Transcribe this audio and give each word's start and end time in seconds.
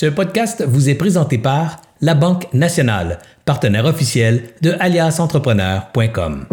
Ce 0.00 0.06
podcast 0.06 0.64
vous 0.66 0.88
est 0.88 0.94
présenté 0.94 1.36
par 1.36 1.76
La 2.00 2.14
Banque 2.14 2.46
Nationale, 2.54 3.18
partenaire 3.44 3.84
officiel 3.84 4.44
de 4.62 4.74
aliasentrepreneur.com. 4.80 6.46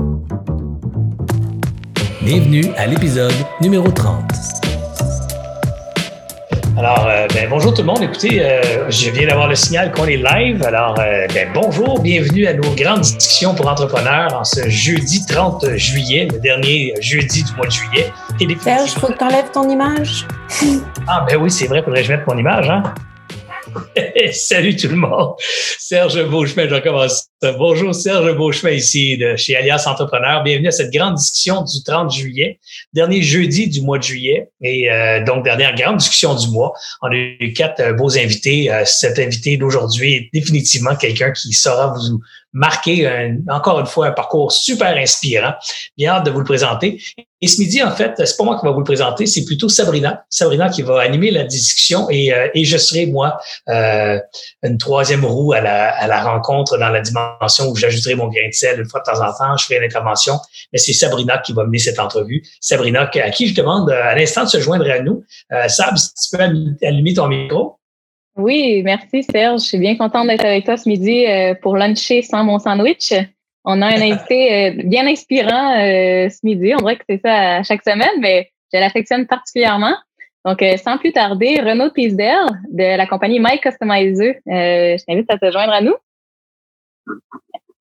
Bienvenue 2.22 2.66
à 2.76 2.88
l'épisode 2.88 3.32
numéro 3.62 3.90
30. 3.90 4.34
Alors, 6.78 7.08
euh, 7.08 7.26
ben, 7.34 7.50
bonjour 7.50 7.74
tout 7.74 7.84
le 7.84 7.88
monde. 7.88 8.02
Écoutez, 8.02 8.44
euh, 8.44 8.90
je 8.90 9.12
viens 9.12 9.28
d'avoir 9.28 9.48
le 9.48 9.56
signal 9.56 9.94
qu'on 9.94 10.08
est 10.08 10.18
live. 10.18 10.62
Alors, 10.66 11.00
euh, 11.00 11.26
ben, 11.34 11.48
bonjour, 11.54 12.02
bienvenue 12.02 12.48
à 12.48 12.54
nos 12.54 12.76
grandes 12.76 13.00
discussions 13.00 13.56
pour 13.56 13.70
entrepreneurs 13.70 14.34
en 14.34 14.44
ce 14.44 14.68
jeudi 14.68 15.26
30 15.26 15.78
juillet, 15.78 16.28
le 16.30 16.40
dernier 16.40 16.96
jeudi 17.00 17.44
du 17.44 17.54
mois 17.54 17.68
de 17.68 17.72
juillet. 17.72 18.12
Serge, 18.60 18.92
il 18.94 19.00
faut 19.00 19.08
que 19.08 19.18
tu 19.18 19.24
enlèves 19.24 19.52
ton 19.54 19.70
image. 19.70 20.28
ah, 21.08 21.26
ben 21.30 21.38
oui, 21.38 21.50
c'est 21.50 21.68
vrai, 21.68 21.82
faudrait-je 21.82 22.12
mettre 22.12 22.26
mon 22.28 22.38
image, 22.38 22.70
hein? 22.70 22.84
Salut 24.34 24.76
tout 24.76 24.90
le 24.90 24.96
monde. 24.96 25.36
Serge 25.40 26.24
Beauchemin, 26.30 26.68
je 26.68 26.76
recommence. 26.76 27.30
Bonjour, 27.44 27.94
Serge 27.94 28.36
Beauchemin 28.36 28.72
ici 28.72 29.16
de 29.16 29.36
chez 29.36 29.56
Alias 29.56 29.84
Entrepreneur. 29.86 30.42
Bienvenue 30.42 30.70
à 30.70 30.72
cette 30.72 30.92
grande 30.92 31.14
discussion 31.14 31.62
du 31.62 31.84
30 31.84 32.12
juillet, 32.12 32.60
dernier 32.94 33.22
jeudi 33.22 33.68
du 33.68 33.82
mois 33.84 34.00
de 34.00 34.04
juillet 34.04 34.50
et 34.60 34.92
euh, 34.92 35.24
donc 35.24 35.44
dernière 35.44 35.76
grande 35.76 35.98
discussion 35.98 36.34
du 36.34 36.50
mois. 36.50 36.74
On 37.04 37.10
a 37.10 37.14
eu 37.14 37.54
quatre 37.54 37.80
euh, 37.80 37.94
beaux 37.94 38.18
invités. 38.18 38.74
Euh, 38.74 38.86
cet 38.86 39.20
invité 39.20 39.56
d'aujourd'hui 39.56 40.14
est 40.14 40.30
définitivement 40.34 40.96
quelqu'un 40.96 41.32
qui 41.32 41.54
saura 41.54 41.94
vous 41.94 42.20
marquer 42.54 43.08
encore 43.50 43.80
une 43.80 43.86
fois 43.86 44.08
un 44.08 44.12
parcours 44.12 44.52
super 44.52 44.98
inspirant. 44.98 45.54
Bien 45.96 46.14
hâte 46.14 46.26
de 46.26 46.32
vous 46.32 46.40
le 46.40 46.46
présenter. 46.46 47.00
Et 47.40 47.48
ce 47.48 47.62
midi, 47.62 47.84
en 47.84 47.92
fait, 47.92 48.14
c'est 48.18 48.36
pas 48.36 48.44
moi 48.44 48.60
qui 48.60 48.66
va 48.66 48.72
vous 48.72 48.80
le 48.80 48.84
présenter, 48.84 49.28
c'est 49.28 49.46
plutôt 49.46 49.70
Sabrina. 49.70 50.26
Sabrina 50.30 50.70
qui 50.70 50.82
va 50.82 51.02
animer 51.02 51.30
la 51.30 51.44
discussion 51.44 52.10
et, 52.10 52.34
euh, 52.34 52.48
je 52.56 52.78
serai, 52.78 53.06
moi, 53.06 53.40
euh, 53.70 54.20
une 54.64 54.80
troisième 54.80 55.24
roue 55.24 55.54
à 55.54 55.62
la, 55.62 55.90
à 55.90 56.08
la 56.08 56.24
rencontre 56.24 56.80
dans 56.80 56.90
la 56.90 57.02
dimension 57.02 57.27
où 57.70 57.76
j'ajouterai 57.76 58.16
mon 58.16 58.28
grain 58.28 58.48
de 58.48 58.54
sel 58.54 58.80
une 58.80 58.90
fois 58.90 59.02
de 59.02 59.12
temps 59.12 59.22
en 59.22 59.34
temps. 59.34 59.58
Je 59.58 59.66
ferai 59.66 59.78
une 59.78 59.86
intervention, 59.86 60.34
mais 60.72 60.80
c'est 60.80 60.94
Sabrina 60.94 61.38
qui 61.40 61.54
va 61.54 61.66
mener 61.66 61.80
cette 61.80 62.00
entrevue. 62.00 62.44
Sabrina, 62.62 63.10
à 63.14 63.30
qui 63.32 63.48
je 63.48 63.56
demande 63.56 63.90
euh, 63.90 64.04
à 64.04 64.16
l'instant 64.16 64.44
de 64.44 64.50
se 64.50 64.60
joindre 64.60 64.90
à 64.90 65.00
nous. 65.00 65.24
Sab, 65.68 65.98
si 65.98 66.14
tu 66.30 66.38
peux 66.38 66.44
allumer 66.44 67.14
ton 67.14 67.28
micro. 67.28 67.78
Oui, 68.38 68.84
merci 68.84 69.24
Serge. 69.24 69.62
Je 69.62 69.68
suis 69.68 69.78
bien 69.80 69.98
contente 69.98 70.28
d'être 70.28 70.46
avec 70.46 70.64
toi 70.64 70.78
ce 70.78 70.88
midi 70.88 71.26
euh, 71.26 71.56
pour 71.56 71.76
luncher 71.76 72.22
sans 72.22 72.44
mon 72.44 72.60
sandwich. 72.60 73.12
On 73.66 73.82
a 73.82 73.88
un 73.88 74.02
invité 74.12 74.54
euh, 74.54 74.84
bien 74.86 75.08
inspirant 75.08 75.76
euh, 75.80 76.30
ce 76.30 76.40
midi. 76.44 76.74
On 76.76 76.78
dirait 76.78 76.98
que 76.98 77.04
c'est 77.10 77.22
ça 77.26 77.58
à 77.58 77.64
chaque 77.64 77.84
semaine, 77.84 78.20
mais 78.20 78.52
je 78.72 78.80
l'affectionne 78.80 79.26
particulièrement. 79.26 79.96
Donc, 80.46 80.64
sans 80.82 80.98
plus 80.98 81.12
tarder, 81.12 81.60
Renaud 81.60 81.90
Tisdale 81.90 82.48
de 82.72 82.96
la 82.96 83.06
compagnie 83.06 83.40
My 83.40 83.60
Customizer, 83.60 84.36
je 84.46 85.04
t'invite 85.06 85.30
à 85.30 85.38
te 85.38 85.52
joindre 85.52 85.74
à 85.74 85.82
nous. 85.82 85.96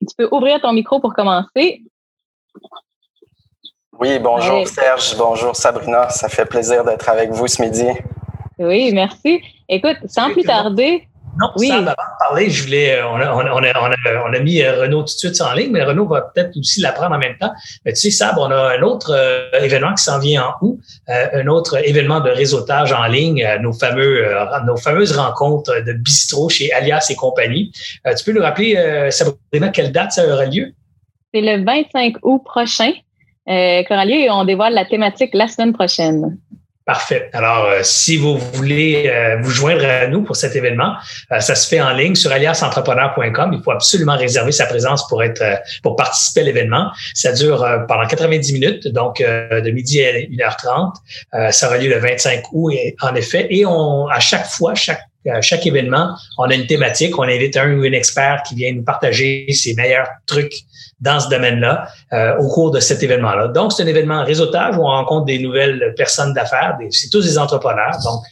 Tu 0.01 0.15
peux 0.17 0.29
ouvrir 0.31 0.61
ton 0.61 0.73
micro 0.73 1.01
pour 1.01 1.15
commencer. 1.15 1.83
Oui, 3.99 4.19
bonjour 4.19 4.69
Serge, 4.69 5.17
bonjour 5.17 5.57
Sabrina. 5.57 6.09
Ça 6.11 6.29
fait 6.29 6.45
plaisir 6.45 6.85
d'être 6.85 7.09
avec 7.09 7.31
vous 7.31 7.49
ce 7.49 7.63
midi. 7.63 7.87
Oui, 8.59 8.91
merci. 8.93 9.43
Écoute, 9.69 9.97
sans 10.07 10.31
plus 10.33 10.43
tarder. 10.43 11.09
Non, 11.39 11.51
oui. 11.57 11.71
avant 11.71 11.91
de 11.91 11.95
parler, 12.19 12.51
je 12.51 12.63
voulais, 12.65 12.97
euh, 12.97 13.09
on 13.09 13.17
a, 13.17 13.33
on, 13.35 13.41
a, 13.41 13.53
on, 13.53 13.65
a, 13.65 14.29
on 14.29 14.33
a, 14.33 14.39
mis 14.39 14.63
euh, 14.63 14.81
Renault 14.81 15.01
tout 15.01 15.15
de 15.15 15.19
suite 15.19 15.41
en 15.41 15.53
ligne, 15.53 15.71
mais 15.71 15.83
Renault 15.85 16.07
va 16.07 16.23
peut-être 16.23 16.57
aussi 16.57 16.81
l'apprendre 16.81 17.15
en 17.15 17.19
même 17.19 17.37
temps. 17.39 17.53
Mais 17.85 17.93
tu 17.93 18.01
sais, 18.01 18.11
Sab, 18.11 18.39
on 18.39 18.51
a 18.51 18.77
un 18.77 18.83
autre 18.83 19.13
euh, 19.15 19.51
événement 19.61 19.95
qui 19.95 20.03
s'en 20.03 20.19
vient 20.19 20.47
en 20.47 20.55
août, 20.67 20.81
un 21.09 21.47
autre 21.47 21.77
événement 21.87 22.21
de 22.21 22.31
réseautage 22.31 22.93
en 22.93 23.07
ligne, 23.07 23.47
nos 23.61 23.73
fameux, 23.73 24.27
nos 24.67 24.77
fameuses 24.77 25.17
rencontres 25.17 25.73
de 25.85 25.93
bistrot 25.93 26.49
chez 26.49 26.73
Alias 26.73 27.09
et 27.11 27.15
compagnie. 27.15 27.73
tu 28.17 28.25
peux 28.25 28.33
nous 28.33 28.43
rappeler, 28.43 29.11
Sabrina, 29.11 29.69
quelle 29.69 29.93
date 29.93 30.13
ça 30.13 30.27
aura 30.27 30.47
lieu? 30.47 30.73
C'est 31.33 31.41
le 31.41 31.65
25 31.65 32.17
août 32.23 32.43
prochain 32.45 32.93
euh, 33.49 33.83
et 33.83 34.31
on 34.31 34.45
dévoile 34.45 34.75
la 34.75 34.85
thématique 34.85 35.31
la 35.33 35.47
semaine 35.47 35.73
prochaine. 35.73 36.39
Parfait. 36.87 37.31
Alors, 37.33 37.65
euh, 37.65 37.81
si 37.83 38.17
vous 38.17 38.39
voulez 38.39 39.09
euh, 39.09 39.39
vous 39.43 39.51
joindre 39.51 39.85
à 39.85 40.07
nous 40.07 40.23
pour 40.23 40.37
cet 40.37 40.55
événement, 40.55 40.95
euh, 41.33 41.41
ça 41.41 41.57
se 41.57 41.67
fait 41.67 41.81
en 41.81 41.91
ligne 41.91 42.15
sur 42.15 42.31
aliasentrepreneur.com. 42.31 43.51
Il 43.55 43.61
faut 43.61 43.73
absolument 43.73 44.17
réserver 44.17 44.53
sa 44.53 44.67
présence 44.67 45.09
pour 45.09 45.25
être 45.25 45.43
pour 45.83 45.97
participer 45.97 46.43
à 46.43 46.45
l'événement. 46.45 46.93
Ça 47.13 47.33
dure 47.33 47.67
pendant 47.89 48.07
90 48.07 48.53
minutes, 48.53 48.87
donc 48.87 49.19
de 49.19 49.71
midi 49.73 50.01
à 50.05 50.13
1h30. 50.13 51.51
ça 51.51 51.67
aura 51.67 51.79
lieu 51.79 51.89
le 51.89 51.99
25 51.99 52.45
août, 52.53 52.73
en 53.01 53.15
effet. 53.17 53.49
Et 53.51 53.67
on, 53.67 54.07
à 54.07 54.21
chaque 54.21 54.47
fois, 54.47 54.77
chaque 54.77 55.03
à 55.29 55.41
chaque 55.41 55.67
événement, 55.67 56.15
on 56.39 56.45
a 56.45 56.55
une 56.55 56.67
thématique. 56.67 57.19
On 57.19 57.25
invite 57.25 57.57
un 57.57 57.73
ou 57.75 57.85
une 57.85 57.95
expert 57.95 58.43
qui 58.49 58.55
vient 58.55 58.73
nous 58.73 58.83
partager 58.83 59.47
ses 59.53 59.75
meilleurs 59.75 60.09
trucs 60.27 60.55
dans 61.01 61.21
ce 61.21 61.29
domaine-là 61.29 61.89
euh, 62.13 62.37
au 62.39 62.49
cours 62.49 62.71
de 62.71 62.81
cet 62.81 63.03
événement-là. 63.03 63.49
Donc, 63.49 63.73
c'est 63.73 63.83
un 63.83 63.87
événement 63.87 64.25
réseautage 64.25 64.77
où 64.77 64.81
on 64.81 64.87
rencontre 64.87 65.27
des 65.27 65.39
nouvelles 65.39 65.95
personnes 65.97 66.33
d'affaires. 66.33 66.79
C'est 66.91 67.11
tous 67.11 67.25
des 67.25 67.39
entrepreneurs. 67.39 67.97
Donc, 68.05 68.23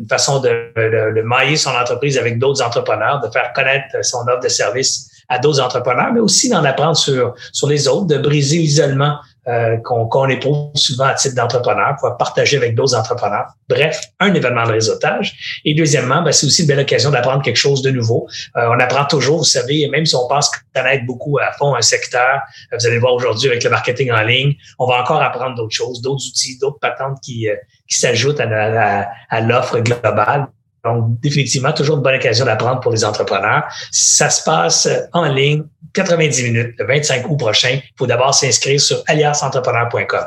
une 0.00 0.08
façon 0.08 0.40
de, 0.40 0.48
de, 0.76 1.14
de 1.16 1.22
mailler 1.22 1.56
son 1.56 1.70
entreprise 1.70 2.18
avec 2.18 2.38
d'autres 2.38 2.62
entrepreneurs, 2.62 3.20
de 3.20 3.30
faire 3.30 3.52
connaître 3.52 3.86
son 4.02 4.26
offre 4.26 4.40
de 4.42 4.48
service 4.48 5.08
à 5.28 5.38
d'autres 5.38 5.60
entrepreneurs, 5.60 6.12
mais 6.12 6.20
aussi 6.20 6.48
d'en 6.48 6.64
apprendre 6.64 6.96
sur, 6.96 7.34
sur 7.52 7.68
les 7.68 7.88
autres, 7.88 8.06
de 8.06 8.18
briser 8.18 8.58
l'isolement 8.58 9.18
euh, 9.46 9.76
qu'on 9.76 10.28
éprouve 10.28 10.70
souvent 10.74 11.04
à 11.04 11.14
titre 11.14 11.34
d'entrepreneur, 11.34 11.96
pouvoir 11.96 12.16
partager 12.16 12.56
avec 12.56 12.74
d'autres 12.74 12.94
entrepreneurs. 12.94 13.46
Bref, 13.68 14.00
un 14.20 14.32
événement 14.32 14.64
de 14.64 14.72
réseautage. 14.72 15.60
Et 15.66 15.74
deuxièmement, 15.74 16.22
ben, 16.22 16.32
c'est 16.32 16.46
aussi 16.46 16.62
une 16.62 16.68
belle 16.68 16.80
occasion 16.80 17.10
d'apprendre 17.10 17.42
quelque 17.42 17.58
chose 17.58 17.82
de 17.82 17.90
nouveau. 17.90 18.26
Euh, 18.56 18.68
on 18.70 18.80
apprend 18.80 19.04
toujours, 19.04 19.38
vous 19.38 19.44
savez, 19.44 19.86
même 19.88 20.06
si 20.06 20.14
on 20.16 20.26
pense 20.28 20.50
connaître 20.74 21.04
beaucoup 21.04 21.38
à 21.38 21.52
fond 21.52 21.74
un 21.74 21.82
secteur, 21.82 22.40
euh, 22.72 22.76
vous 22.78 22.86
allez 22.86 22.98
voir 22.98 23.12
aujourd'hui 23.12 23.48
avec 23.48 23.62
le 23.64 23.70
marketing 23.70 24.10
en 24.12 24.22
ligne, 24.22 24.54
on 24.78 24.86
va 24.86 25.02
encore 25.02 25.20
apprendre 25.20 25.56
d'autres 25.56 25.74
choses, 25.74 26.00
d'autres 26.00 26.26
outils, 26.26 26.58
d'autres 26.58 26.78
patentes 26.80 27.18
qui, 27.22 27.46
s'ajoutent 27.86 28.40
à 28.40 29.40
l'offre 29.42 29.78
globale. 29.80 30.46
Donc, 30.84 31.20
définitivement, 31.20 31.72
toujours 31.72 31.96
une 31.96 32.02
bonne 32.02 32.16
occasion 32.16 32.44
d'apprendre 32.44 32.80
pour 32.80 32.92
les 32.92 33.04
entrepreneurs. 33.04 33.64
Ça 33.90 34.28
se 34.28 34.44
passe 34.44 34.88
en 35.12 35.24
ligne, 35.24 35.64
90 35.94 36.42
minutes, 36.44 36.74
le 36.78 36.86
25 36.86 37.28
août 37.30 37.36
prochain. 37.36 37.78
Il 37.82 37.94
faut 37.98 38.06
d'abord 38.06 38.34
s'inscrire 38.34 38.80
sur 38.80 39.02
aliasentrepreneur.com. 39.06 40.24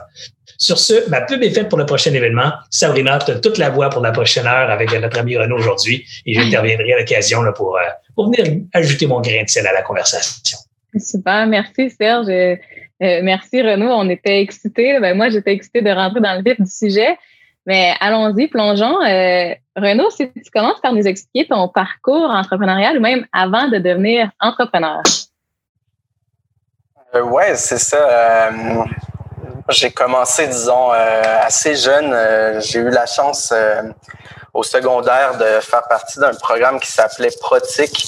Sur 0.58 0.80
ce, 0.80 1.08
ma 1.10 1.22
pub 1.22 1.44
est 1.44 1.52
faite 1.52 1.70
pour 1.70 1.78
le 1.78 1.86
prochain 1.86 2.12
événement. 2.14 2.52
Sabrina, 2.72 3.20
tu 3.20 3.32
as 3.32 3.40
toute 3.40 3.60
la 3.60 3.70
voix 3.70 3.90
pour 3.90 4.02
la 4.02 4.12
prochaine 4.12 4.48
heure 4.48 4.72
avec 4.72 4.92
notre 4.92 5.20
ami 5.20 5.38
Renaud 5.38 5.58
aujourd'hui 5.58 6.04
et 6.26 6.34
j'interviendrai 6.34 6.94
à 6.94 7.00
l'occasion 7.00 7.42
pour, 7.56 7.78
euh, 7.78 7.82
pour 8.16 8.32
venir 8.32 8.64
ajouter 8.74 9.06
mon 9.06 9.22
grain 9.22 9.44
de 9.44 9.50
sel 9.50 9.68
à 9.68 9.74
la 9.74 9.84
conversation. 9.84 10.58
Super, 10.98 11.46
merci 11.46 11.92
Serge. 11.92 12.30
Euh, 12.30 12.56
merci 13.00 13.62
Renaud, 13.62 13.92
on 13.92 14.10
était 14.10 14.42
excités. 14.42 15.00
Ben, 15.00 15.16
moi, 15.16 15.30
j'étais 15.30 15.54
excitée 15.54 15.84
de 15.84 15.92
rentrer 15.92 16.22
dans 16.22 16.36
le 16.36 16.44
vif 16.44 16.60
du 16.60 16.72
sujet. 16.72 17.18
Mais 17.68 17.94
allons-y, 18.00 18.48
plongeons. 18.48 19.02
Euh, 19.04 19.54
Renaud, 19.76 20.10
si 20.10 20.32
tu 20.32 20.50
commences 20.54 20.80
par 20.80 20.94
nous 20.94 21.06
expliquer 21.06 21.50
ton 21.50 21.68
parcours 21.68 22.30
entrepreneurial 22.30 22.98
ou 22.98 23.02
même 23.02 23.28
avant 23.34 23.68
de 23.68 23.78
devenir 23.78 24.32
entrepreneur. 24.40 25.04
Euh, 27.14 27.24
oui, 27.24 27.44
c'est 27.56 27.78
ça. 27.78 27.98
Euh, 27.98 28.86
j'ai 29.68 29.92
commencé, 29.92 30.48
disons, 30.48 30.92
assez 30.92 31.76
jeune. 31.76 32.16
J'ai 32.62 32.80
eu 32.80 32.90
la 32.90 33.06
chance 33.06 33.54
au 34.54 34.64
secondaire 34.64 35.38
de 35.38 35.60
faire 35.60 35.84
partie 35.90 36.20
d'un 36.20 36.34
programme 36.36 36.80
qui 36.80 36.90
s'appelait 36.90 37.32
Protic. 37.42 38.08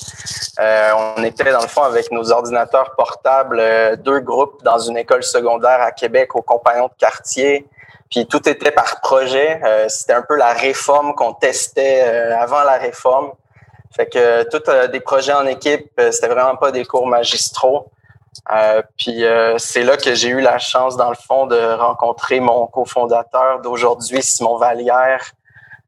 on 0.57 1.21
était, 1.23 1.51
dans 1.51 1.61
le 1.61 1.67
fond, 1.67 1.83
avec 1.83 2.09
nos 2.13 2.31
ordinateurs 2.31 2.95
portables, 2.95 3.61
deux 4.05 4.21
groupes 4.21 4.63
dans 4.63 4.79
une 4.79 4.95
école 4.95 5.23
secondaire 5.23 5.81
à 5.81 5.91
Québec, 5.91 6.33
au 6.33 6.41
compagnon 6.41 6.85
de 6.85 6.93
quartier. 6.97 7.67
Puis 8.09 8.25
tout 8.25 8.47
était 8.49 8.71
par 8.71 9.01
projet. 9.01 9.61
Euh, 9.63 9.85
c'était 9.87 10.13
un 10.13 10.23
peu 10.23 10.35
la 10.35 10.53
réforme 10.53 11.13
qu'on 11.13 11.33
testait 11.33 12.03
euh, 12.03 12.37
avant 12.39 12.63
la 12.63 12.77
réforme. 12.77 13.31
Fait 13.95 14.07
que 14.07 14.43
tout 14.49 14.67
euh, 14.69 14.87
des 14.87 14.99
projets 14.99 15.33
en 15.33 15.45
équipe, 15.45 15.89
c'était 16.11 16.27
vraiment 16.27 16.55
pas 16.55 16.71
des 16.71 16.85
cours 16.85 17.07
magistraux. 17.07 17.91
puis 18.97 19.23
c'est 19.57 19.83
là 19.83 19.97
que 19.97 20.13
j'ai 20.13 20.29
eu 20.29 20.41
la 20.41 20.59
chance, 20.59 20.95
dans 20.97 21.09
le 21.09 21.15
fond, 21.15 21.45
de 21.47 21.59
rencontrer 21.75 22.39
mon 22.39 22.67
cofondateur 22.67 23.61
d'aujourd'hui, 23.61 24.21
Simon 24.21 24.57
Vallière. 24.57 25.31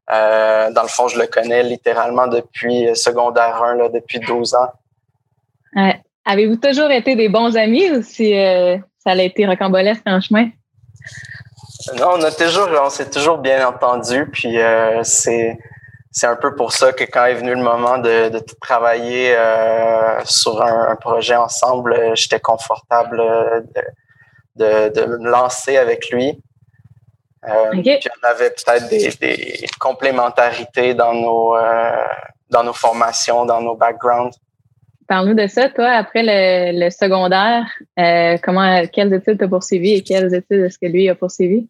dans 0.08 0.82
le 0.82 0.88
fond, 0.88 1.08
je 1.08 1.18
le 1.18 1.26
connais 1.26 1.62
littéralement 1.62 2.26
depuis 2.26 2.94
secondaire 2.94 3.62
1, 3.62 3.74
là, 3.76 3.88
depuis 3.88 4.20
12 4.20 4.54
ans. 4.54 4.72
Avez-vous 6.24 6.56
toujours 6.56 6.90
été 6.90 7.16
des 7.16 7.28
bons 7.28 7.56
amis 7.56 7.90
ou 7.90 8.02
si 8.02 8.32
ça 8.98 9.12
a 9.12 9.22
été 9.22 9.46
rocambolesque 9.46 10.06
en 10.06 10.20
chemin? 10.20 10.50
Non, 11.98 12.12
on 12.14 12.22
a 12.22 12.30
toujours, 12.30 12.68
on 12.80 12.90
s'est 12.90 13.10
toujours 13.10 13.38
bien 13.38 13.66
entendu, 13.66 14.26
puis 14.30 14.60
euh, 14.60 15.02
c'est 15.02 15.58
c'est 16.14 16.26
un 16.26 16.36
peu 16.36 16.54
pour 16.54 16.72
ça 16.72 16.92
que 16.92 17.04
quand 17.04 17.24
est 17.24 17.34
venu 17.34 17.54
le 17.54 17.62
moment 17.62 17.96
de, 17.96 18.28
de 18.28 18.38
travailler 18.60 19.34
euh, 19.34 20.22
sur 20.26 20.60
un, 20.62 20.94
projet 20.96 21.36
ensemble, 21.36 21.94
euh, 21.94 22.14
j'étais 22.14 22.38
confortable 22.38 23.16
de, 24.56 24.90
de, 24.90 25.06
me 25.06 25.30
lancer 25.30 25.78
avec 25.78 26.10
lui. 26.10 26.38
Puis 27.70 27.98
on 28.22 28.26
avait 28.28 28.50
peut-être 28.50 28.88
des, 28.90 29.08
des, 29.18 29.66
complémentarités 29.80 30.92
dans 30.92 31.14
nos 31.14 31.56
dans 32.50 32.62
nos 32.62 32.74
formations, 32.74 33.46
dans 33.46 33.62
nos 33.62 33.74
backgrounds. 33.74 34.38
Parle-nous 35.08 35.34
de 35.34 35.46
ça, 35.46 35.68
toi, 35.68 35.90
après 35.90 36.22
le, 36.24 36.90
secondaire, 36.90 37.66
euh, 37.98 38.38
comment, 38.42 38.86
quelles 38.92 39.12
études 39.12 39.38
tu 39.38 39.44
as 39.44 39.48
poursuivi 39.48 39.94
et 39.94 40.02
quelles 40.02 40.32
études 40.32 40.60
est-ce 40.60 40.78
que 40.78 40.86
lui 40.86 41.08
a 41.08 41.14
poursuivi? 41.14 41.68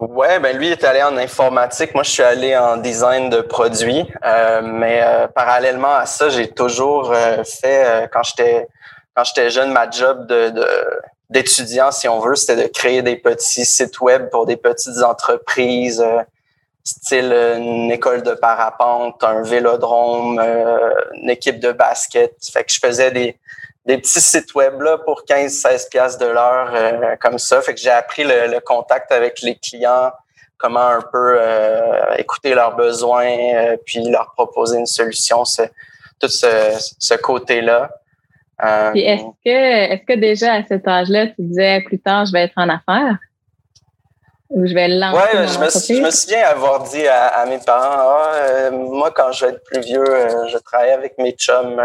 Ouais, 0.00 0.40
ben 0.40 0.56
lui 0.56 0.68
est 0.68 0.82
allé 0.82 1.02
en 1.02 1.16
informatique. 1.16 1.94
Moi, 1.94 2.02
je 2.02 2.10
suis 2.10 2.22
allé 2.22 2.56
en 2.56 2.78
design 2.78 3.28
de 3.28 3.42
produits. 3.42 4.10
Euh, 4.24 4.62
mais 4.62 5.02
euh, 5.02 5.28
parallèlement 5.28 5.94
à 5.94 6.06
ça, 6.06 6.30
j'ai 6.30 6.48
toujours 6.48 7.14
fait 7.44 8.08
quand 8.12 8.22
j'étais 8.22 8.66
quand 9.14 9.24
j'étais 9.24 9.50
jeune, 9.50 9.72
ma 9.72 9.90
job 9.90 10.26
de 10.26 10.52
d'étudiant, 11.28 11.92
si 11.92 12.08
on 12.08 12.18
veut, 12.18 12.34
c'était 12.34 12.60
de 12.60 12.68
créer 12.68 13.02
des 13.02 13.14
petits 13.14 13.64
sites 13.64 14.00
web 14.00 14.30
pour 14.30 14.46
des 14.46 14.56
petites 14.56 15.02
entreprises 15.04 16.04
style 16.84 17.30
euh, 17.32 17.56
une 17.56 17.90
école 17.90 18.22
de 18.22 18.32
parapente, 18.32 19.22
un 19.22 19.42
vélodrome, 19.42 20.38
euh, 20.38 20.90
une 21.14 21.30
équipe 21.30 21.60
de 21.60 21.72
basket. 21.72 22.34
Fait 22.52 22.64
que 22.64 22.72
je 22.72 22.80
faisais 22.80 23.10
des, 23.10 23.36
des 23.86 23.98
petits 23.98 24.20
sites 24.20 24.54
web 24.54 24.80
là 24.80 24.98
pour 24.98 25.22
15-16 25.28 25.88
pièces 25.88 26.18
de 26.18 26.26
l'heure 26.26 26.72
euh, 26.74 27.16
comme 27.20 27.38
ça. 27.38 27.60
Fait 27.62 27.74
que 27.74 27.80
j'ai 27.80 27.90
appris 27.90 28.24
le, 28.24 28.58
contact 28.60 29.10
avec 29.12 29.40
les 29.42 29.56
clients, 29.56 30.12
comment 30.58 30.86
un 30.86 31.02
peu 31.12 31.38
écouter 32.18 32.54
leurs 32.54 32.76
besoins, 32.76 33.76
puis 33.86 34.08
leur 34.10 34.32
proposer 34.34 34.78
une 34.78 34.86
solution, 34.86 35.44
tout 36.20 36.28
ce, 36.28 36.46
ce 36.98 37.14
côté-là. 37.14 37.90
est-ce 38.94 39.22
que, 39.44 39.92
est-ce 39.94 40.04
que 40.04 40.18
déjà 40.18 40.54
à 40.54 40.62
cet 40.64 40.86
âge-là, 40.86 41.28
tu 41.28 41.36
disais 41.38 41.80
plus 41.86 41.98
tard, 41.98 42.26
je 42.26 42.32
vais 42.32 42.42
être 42.42 42.58
en 42.58 42.68
affaires? 42.68 43.16
je 44.54 44.74
vais 44.74 44.88
lancer. 44.88 45.16
Ouais, 45.16 45.46
je 45.46 45.58
me, 45.58 45.98
je 45.98 46.02
me, 46.02 46.10
souviens 46.10 46.46
avoir 46.46 46.82
dit 46.82 47.06
à, 47.06 47.44
mes 47.46 47.58
parents 47.58 47.96
ah, 47.98 48.32
euh, 48.34 48.70
moi, 48.70 49.10
quand 49.14 49.32
je 49.32 49.46
vais 49.46 49.52
être 49.52 49.64
plus 49.64 49.80
vieux, 49.80 50.04
euh, 50.08 50.48
je 50.48 50.58
travaille 50.58 50.90
avec 50.90 51.18
mes 51.18 51.32
chums. 51.32 51.80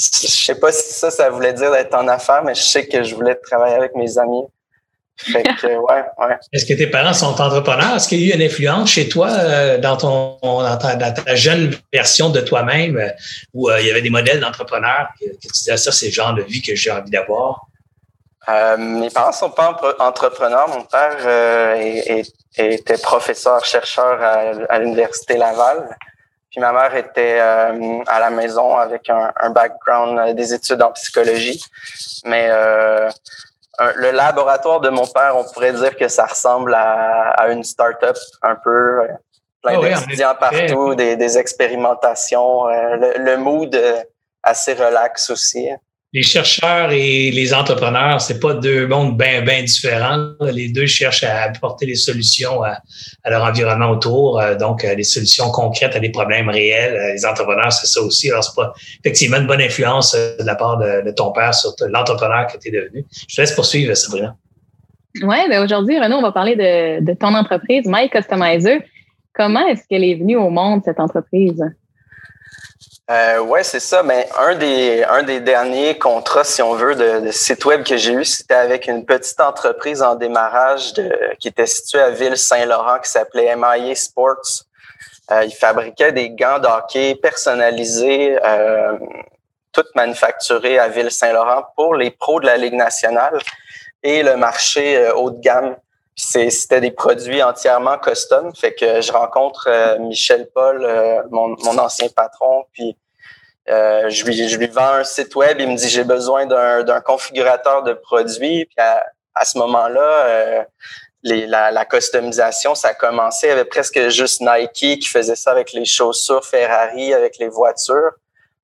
Euh, 0.00 0.28
je 0.28 0.44
sais 0.44 0.54
pas 0.54 0.72
si 0.72 0.92
ça, 0.92 1.10
ça 1.10 1.28
voulait 1.30 1.52
dire 1.52 1.70
d'être 1.72 1.94
en 1.94 2.08
affaires, 2.08 2.42
mais 2.44 2.54
je 2.54 2.62
sais 2.62 2.86
que 2.86 3.02
je 3.02 3.14
voulais 3.14 3.34
travailler 3.34 3.74
avec 3.74 3.94
mes 3.94 4.18
amis. 4.18 4.44
Fait 5.16 5.42
que, 5.42 5.66
ouais, 5.66 6.04
ouais. 6.18 6.36
Est-ce 6.52 6.64
que 6.64 6.74
tes 6.74 6.86
parents 6.86 7.12
sont 7.12 7.40
entrepreneurs? 7.40 7.96
Est-ce 7.96 8.08
qu'il 8.08 8.20
y 8.20 8.32
a 8.32 8.34
eu 8.34 8.38
une 8.38 8.46
influence 8.46 8.90
chez 8.90 9.08
toi 9.08 9.28
dans, 9.78 9.96
ton, 9.96 10.38
dans, 10.42 10.78
ta, 10.78 11.34
jeune 11.34 11.74
version 11.92 12.30
de 12.30 12.40
toi-même 12.40 13.12
où 13.52 13.70
il 13.70 13.86
y 13.86 13.90
avait 13.90 14.02
des 14.02 14.10
modèles 14.10 14.40
d'entrepreneurs 14.40 15.08
que, 15.20 15.26
que, 15.26 15.36
tu 15.36 15.48
disais 15.52 15.76
ça, 15.76 15.92
c'est 15.92 16.06
le 16.06 16.12
genre 16.12 16.34
de 16.34 16.42
vie 16.42 16.62
que 16.62 16.74
j'ai 16.74 16.90
envie 16.90 17.10
d'avoir? 17.10 17.66
Euh, 18.48 18.76
mes 18.76 19.10
parents 19.10 19.32
sont 19.32 19.50
pas 19.50 19.78
entrepreneurs. 19.98 20.68
Mon 20.68 20.82
père 20.82 21.16
euh, 21.24 22.22
était 22.56 22.98
professeur 22.98 23.64
chercheur 23.64 24.20
à, 24.68 24.78
l'université 24.78 25.36
Laval. 25.36 25.96
Puis 26.50 26.60
ma 26.60 26.72
mère 26.72 26.94
était 26.96 27.38
euh, 27.40 28.02
à 28.06 28.20
la 28.20 28.30
maison 28.30 28.76
avec 28.76 29.08
un, 29.08 29.50
background 29.50 30.34
des 30.34 30.52
études 30.52 30.82
en 30.82 30.92
psychologie. 30.92 31.62
Mais 32.24 32.48
le 32.48 34.10
laboratoire 34.10 34.80
de 34.80 34.88
mon 34.88 35.06
père, 35.06 35.36
on 35.36 35.44
pourrait 35.52 35.72
dire 35.72 35.96
que 35.96 36.08
ça 36.08 36.26
ressemble 36.26 36.74
à, 36.74 37.46
une 37.50 37.64
start-up 37.64 38.16
un 38.42 38.56
peu. 38.56 39.06
Plein 39.62 39.78
ah 39.78 40.00
d'étudiants 40.00 40.34
partout, 40.40 40.94
des, 40.94 41.38
expérimentations, 41.38 42.66
le, 42.66 43.18
le 43.18 43.36
mood 43.36 43.78
assez 44.42 44.72
relax 44.72 45.30
aussi 45.30 45.68
les 46.12 46.22
chercheurs 46.22 46.90
et 46.90 47.30
les 47.30 47.54
entrepreneurs, 47.54 48.20
c'est 48.20 48.40
pas 48.40 48.54
deux 48.54 48.86
mondes 48.88 49.16
bien 49.16 49.42
bien 49.42 49.62
différents. 49.62 50.32
Les 50.40 50.68
deux 50.68 50.86
cherchent 50.86 51.22
à 51.22 51.42
apporter 51.42 51.86
des 51.86 51.94
solutions 51.94 52.62
à, 52.64 52.80
leur 53.28 53.44
environnement 53.44 53.90
autour, 53.90 54.40
euh, 54.40 54.56
donc 54.56 54.84
euh, 54.84 54.96
des 54.96 55.04
solutions 55.04 55.50
concrètes 55.52 55.94
à 55.94 56.00
des 56.00 56.10
problèmes 56.10 56.48
réels. 56.48 56.96
Euh, 56.96 57.12
les 57.12 57.24
entrepreneurs, 57.24 57.72
c'est 57.72 57.86
ça 57.86 58.00
aussi. 58.00 58.28
Alors, 58.28 58.42
c'est 58.42 58.56
pas 58.56 58.72
effectivement 59.04 59.36
une 59.36 59.46
bonne 59.46 59.60
influence 59.60 60.14
de 60.14 60.44
la 60.44 60.56
part 60.56 60.78
de, 60.78 61.10
ton 61.12 61.30
père 61.30 61.54
sur 61.54 61.72
l'entrepreneur 61.88 62.48
que 62.48 62.58
tu 62.58 62.68
es 62.68 62.70
devenu. 62.72 63.04
Je 63.28 63.36
te 63.36 63.40
laisse 63.40 63.52
poursuivre, 63.52 63.94
Sabrina. 63.94 64.34
Oui, 65.22 65.36
ben 65.48 65.62
aujourd'hui, 65.62 65.98
Renaud, 65.98 66.16
on 66.16 66.22
va 66.22 66.32
parler 66.32 66.56
de, 66.56 67.04
de 67.04 67.14
ton 67.14 67.34
entreprise, 67.34 67.84
My 67.86 68.08
Customizer. 68.08 68.80
Comment 69.32 69.66
est-ce 69.68 69.86
qu'elle 69.88 70.04
est 70.04 70.16
venue 70.16 70.36
au 70.36 70.50
monde, 70.50 70.82
cette 70.84 70.98
entreprise? 70.98 71.62
Euh, 73.10 73.40
ouais, 73.40 73.64
c'est 73.64 73.80
ça. 73.80 74.02
Mais 74.04 74.28
un 74.38 74.54
des, 74.54 75.02
un 75.02 75.24
des 75.24 75.40
derniers 75.40 75.98
contrats, 75.98 76.44
si 76.44 76.62
on 76.62 76.74
veut, 76.74 76.94
de, 76.94 77.26
de 77.26 77.30
site 77.32 77.64
web 77.64 77.82
que 77.82 77.96
j'ai 77.96 78.12
eu, 78.12 78.24
c'était 78.24 78.54
avec 78.54 78.86
une 78.86 79.04
petite 79.04 79.40
entreprise 79.40 80.00
en 80.00 80.14
démarrage 80.14 80.92
de, 80.94 81.10
qui 81.40 81.48
était 81.48 81.66
située 81.66 82.00
à 82.00 82.10
Ville-Saint-Laurent 82.10 83.00
qui 83.00 83.10
s'appelait 83.10 83.54
MIA 83.56 83.96
Sports. 83.96 84.64
Euh, 85.32 85.44
ils 85.44 85.54
fabriquaient 85.54 86.12
des 86.12 86.30
gants 86.30 86.60
d'hockey 86.60 87.16
personnalisés, 87.16 88.38
euh, 88.44 88.96
toutes 89.72 89.92
manufacturées 89.96 90.78
à 90.78 90.88
Ville-Saint-Laurent 90.88 91.64
pour 91.74 91.96
les 91.96 92.12
pros 92.12 92.38
de 92.38 92.46
la 92.46 92.56
Ligue 92.56 92.74
nationale 92.74 93.38
et 94.04 94.22
le 94.22 94.36
marché 94.36 94.96
euh, 94.96 95.14
haut 95.14 95.30
de 95.30 95.40
gamme. 95.40 95.76
C'était 96.22 96.80
des 96.80 96.90
produits 96.90 97.42
entièrement 97.42 97.98
custom. 97.98 98.54
Fait 98.54 98.74
que 98.74 99.00
je 99.00 99.10
rencontre 99.10 99.68
euh, 99.68 99.98
Michel 99.98 100.48
Paul, 100.54 100.84
euh, 100.84 101.22
mon, 101.30 101.56
mon, 101.64 101.78
ancien 101.78 102.08
patron, 102.14 102.64
puis 102.72 102.96
euh, 103.68 104.08
je, 104.10 104.24
lui, 104.24 104.48
je 104.48 104.56
lui 104.58 104.66
vends 104.66 104.94
un 104.94 105.04
site 105.04 105.34
web. 105.34 105.56
Il 105.60 105.68
me 105.68 105.76
dit 105.76 105.88
j'ai 105.88 106.04
besoin 106.04 106.46
d'un 106.46 107.00
configurateur 107.00 107.82
de 107.82 107.94
produits. 107.94 108.66
Puis 108.66 108.76
à, 108.78 109.02
à 109.34 109.44
ce 109.44 109.58
moment-là, 109.58 110.66
les, 111.22 111.46
la, 111.46 111.70
la, 111.70 111.84
customisation, 111.84 112.74
ça 112.74 112.88
a 112.88 112.94
commencé. 112.94 113.46
Il 113.46 113.50
y 113.50 113.52
avait 113.52 113.64
presque 113.64 114.08
juste 114.08 114.42
Nike 114.42 115.00
qui 115.00 115.08
faisait 115.08 115.36
ça 115.36 115.50
avec 115.52 115.72
les 115.72 115.84
chaussures, 115.84 116.44
Ferrari 116.44 117.14
avec 117.14 117.38
les 117.38 117.48
voitures. 117.48 118.12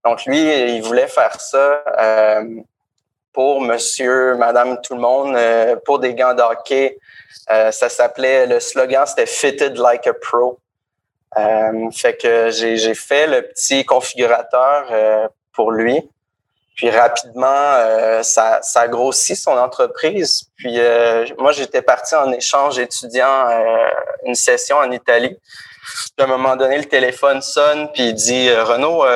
Donc 0.04 0.24
lui, 0.26 0.38
il 0.38 0.82
voulait 0.82 1.08
faire 1.08 1.40
ça 1.40 1.82
pour 3.36 3.60
monsieur, 3.60 4.34
madame, 4.34 4.80
tout 4.82 4.94
le 4.94 5.00
monde, 5.00 5.38
pour 5.84 6.00
des 6.00 6.14
gants 6.14 6.34
d'hockey 6.34 6.96
euh, 7.50 7.70
ça 7.70 7.88
s'appelait, 7.88 8.46
le 8.46 8.60
slogan, 8.60 9.06
c'était 9.06 9.26
Fitted 9.26 9.76
like 9.76 10.06
a 10.06 10.14
pro. 10.14 10.58
Euh, 11.36 11.90
fait 11.92 12.16
que 12.16 12.50
j'ai 12.50 12.94
fait 12.94 13.26
le 13.26 13.42
petit 13.48 13.84
configurateur 13.84 14.86
euh, 14.90 15.28
pour 15.52 15.70
lui. 15.70 16.00
Puis 16.76 16.90
rapidement, 16.90 17.72
ça, 18.22 18.58
ça 18.60 18.80
a 18.82 18.88
grossi 18.88 19.34
son 19.34 19.52
entreprise. 19.52 20.42
Puis 20.56 20.78
moi, 21.38 21.52
j'étais 21.52 21.80
parti 21.80 22.14
en 22.14 22.30
échange 22.32 22.78
étudiant 22.78 23.48
une 24.26 24.34
session 24.34 24.76
en 24.76 24.90
Italie. 24.90 25.34
Puis 25.38 26.12
à 26.18 26.24
un 26.24 26.26
moment 26.26 26.54
donné, 26.54 26.76
le 26.76 26.84
téléphone 26.84 27.40
sonne, 27.40 27.90
puis 27.94 28.08
il 28.08 28.14
dit 28.14 28.52
Renaud, 28.52 29.06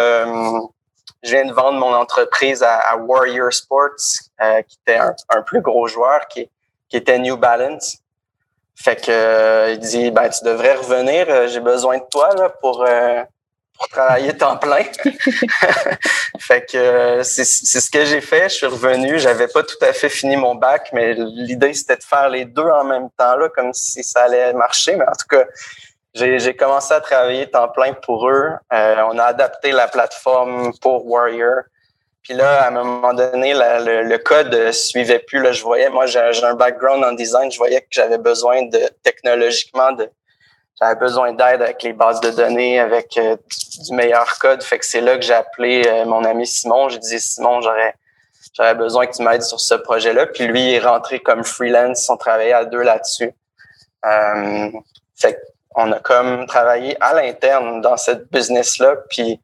je 1.22 1.30
viens 1.30 1.44
de 1.44 1.52
vendre 1.52 1.78
mon 1.78 1.94
entreprise 1.94 2.62
à, 2.62 2.96
Warrior 2.96 3.52
Sports, 3.52 3.96
qui 4.66 4.78
était 4.86 4.98
un, 4.98 5.42
plus 5.42 5.60
gros 5.60 5.86
joueur, 5.86 6.28
qui, 6.28 6.48
qui 6.88 6.96
était 6.96 7.18
New 7.18 7.36
Balance. 7.36 7.98
Fait 8.82 8.96
que 8.96 9.10
euh, 9.10 9.72
il 9.72 9.78
dit 9.78 10.10
ben 10.10 10.30
tu 10.30 10.42
devrais 10.42 10.74
revenir, 10.74 11.26
euh, 11.28 11.48
j'ai 11.48 11.60
besoin 11.60 11.98
de 11.98 12.04
toi 12.10 12.30
là, 12.34 12.48
pour 12.48 12.82
euh, 12.86 13.22
pour 13.76 13.88
travailler 13.88 14.34
temps 14.34 14.56
plein. 14.56 14.84
fait 16.40 16.64
que 16.64 17.20
c'est 17.22 17.44
ce 17.44 17.90
que 17.90 18.06
j'ai 18.06 18.22
fait, 18.22 18.48
je 18.48 18.54
suis 18.54 18.66
revenu, 18.66 19.18
j'avais 19.18 19.48
pas 19.48 19.62
tout 19.64 19.76
à 19.82 19.92
fait 19.92 20.08
fini 20.08 20.36
mon 20.36 20.54
bac 20.54 20.88
mais 20.94 21.12
l'idée 21.12 21.74
c'était 21.74 21.96
de 21.96 22.02
faire 22.02 22.30
les 22.30 22.46
deux 22.46 22.62
en 22.62 22.84
même 22.84 23.10
temps 23.18 23.36
là 23.36 23.50
comme 23.50 23.74
si 23.74 24.02
ça 24.02 24.22
allait 24.22 24.54
marcher 24.54 24.96
mais 24.96 25.06
en 25.06 25.12
tout 25.12 25.28
cas 25.28 25.44
j'ai 26.14 26.56
commencé 26.56 26.92
à 26.92 27.00
travailler 27.00 27.50
temps 27.50 27.68
plein 27.68 27.92
pour 27.92 28.28
eux. 28.28 28.50
on 28.70 29.18
a 29.18 29.24
adapté 29.24 29.72
la 29.72 29.88
plateforme 29.88 30.72
pour 30.80 31.06
Warrior. 31.06 31.62
Puis 32.22 32.34
là, 32.34 32.64
à 32.64 32.68
un 32.68 32.70
moment 32.70 33.14
donné, 33.14 33.54
le, 33.54 34.02
le, 34.02 34.18
code 34.18 34.72
suivait 34.72 35.20
plus. 35.20 35.40
Là, 35.40 35.52
je 35.52 35.62
voyais, 35.62 35.88
moi, 35.88 36.06
j'ai 36.06 36.20
un 36.20 36.54
background 36.54 37.02
en 37.02 37.12
design. 37.12 37.50
Je 37.50 37.56
voyais 37.56 37.80
que 37.80 37.86
j'avais 37.90 38.18
besoin 38.18 38.62
de 38.64 38.78
technologiquement 39.02 39.92
de, 39.92 40.10
j'avais 40.80 40.98
besoin 40.98 41.32
d'aide 41.32 41.60
avec 41.60 41.82
les 41.82 41.92
bases 41.92 42.20
de 42.20 42.30
données, 42.30 42.80
avec 42.80 43.16
euh, 43.18 43.36
du 43.84 43.94
meilleur 43.94 44.38
code. 44.38 44.62
Fait 44.62 44.78
que 44.78 44.86
c'est 44.86 45.00
là 45.00 45.16
que 45.16 45.22
j'ai 45.22 45.34
appelé 45.34 45.84
euh, 45.86 46.06
mon 46.06 46.24
ami 46.24 46.46
Simon. 46.46 46.88
J'ai 46.88 46.98
dit 46.98 47.20
Simon, 47.20 47.60
j'aurais 47.60 47.94
j'aurais 48.54 48.74
besoin 48.74 49.06
que 49.06 49.14
tu 49.14 49.22
m'aides 49.22 49.42
sur 49.42 49.60
ce 49.60 49.74
projet-là. 49.74 50.26
Puis 50.26 50.46
lui, 50.46 50.62
il 50.62 50.74
est 50.74 50.80
rentré 50.80 51.20
comme 51.20 51.44
freelance. 51.44 52.08
On 52.08 52.16
travaillait 52.16 52.52
à 52.52 52.64
deux 52.64 52.82
là-dessus. 52.82 53.32
Euh, 54.06 54.70
fait 55.16 55.38
qu'on 55.74 55.92
a 55.92 55.98
comme 56.00 56.46
travaillé 56.46 56.96
à 57.00 57.14
l'interne 57.14 57.80
dans 57.80 57.96
cette 57.96 58.30
business-là. 58.30 58.96
Puis 59.08 59.40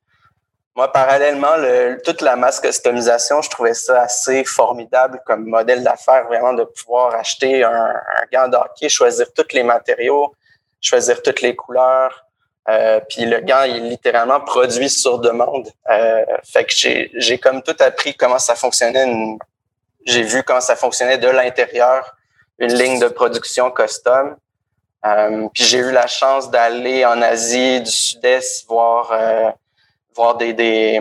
moi, 0.75 0.93
parallèlement, 0.93 1.57
le, 1.57 1.99
toute 2.05 2.21
la 2.21 2.37
masse 2.37 2.61
customisation, 2.61 3.41
je 3.41 3.49
trouvais 3.49 3.75
ça 3.75 4.03
assez 4.03 4.45
formidable 4.45 5.23
comme 5.25 5.47
modèle 5.47 5.83
d'affaires, 5.83 6.27
vraiment 6.27 6.53
de 6.53 6.65
pouvoir 6.65 7.15
acheter 7.15 7.65
un, 7.65 7.73
un 7.73 8.27
gant 8.33 8.49
d'hockey, 8.49 8.89
choisir 8.89 9.33
tous 9.33 9.55
les 9.55 9.63
matériaux, 9.63 10.35
choisir 10.81 11.23
toutes 11.23 11.41
les 11.41 11.57
couleurs. 11.57 12.27
Euh, 12.69 13.01
puis 13.09 13.25
le 13.25 13.41
gant 13.41 13.63
est 13.63 13.79
littéralement 13.79 14.41
produit 14.41 14.91
sur 14.91 15.19
demande. 15.19 15.69
Euh, 15.89 16.25
fait 16.45 16.65
que 16.65 16.73
j'ai 16.75 17.39
comme 17.39 17.63
tout 17.63 17.77
appris 17.79 18.15
comment 18.15 18.39
ça 18.39 18.55
fonctionnait. 18.55 19.39
j'ai 20.05 20.23
vu 20.23 20.43
comment 20.43 20.61
ça 20.61 20.75
fonctionnait 20.75 21.19
de 21.19 21.29
l'intérieur, 21.29 22.17
une 22.59 22.75
ligne 22.75 22.99
de 22.99 23.09
production 23.09 23.71
custom. 23.71 24.37
Euh, 25.05 25.49
puis 25.55 25.65
j'ai 25.65 25.79
eu 25.79 25.93
la 25.93 26.07
chance 26.07 26.51
d'aller 26.51 27.05
en 27.05 27.21
Asie 27.23 27.81
du 27.81 27.91
Sud-Est 27.91 28.67
voir 28.67 29.13
euh, 29.13 29.51
voir 30.15 30.37
des 30.37 30.53
des 30.53 31.01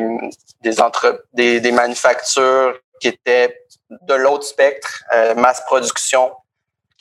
des, 0.62 0.82
entre, 0.82 1.26
des 1.34 1.60
des 1.60 1.72
manufactures 1.72 2.78
qui 3.00 3.08
étaient 3.08 3.62
de 3.90 4.14
l'autre 4.14 4.44
spectre, 4.44 5.04
euh, 5.14 5.36
masse 5.36 5.62
production. 5.66 6.32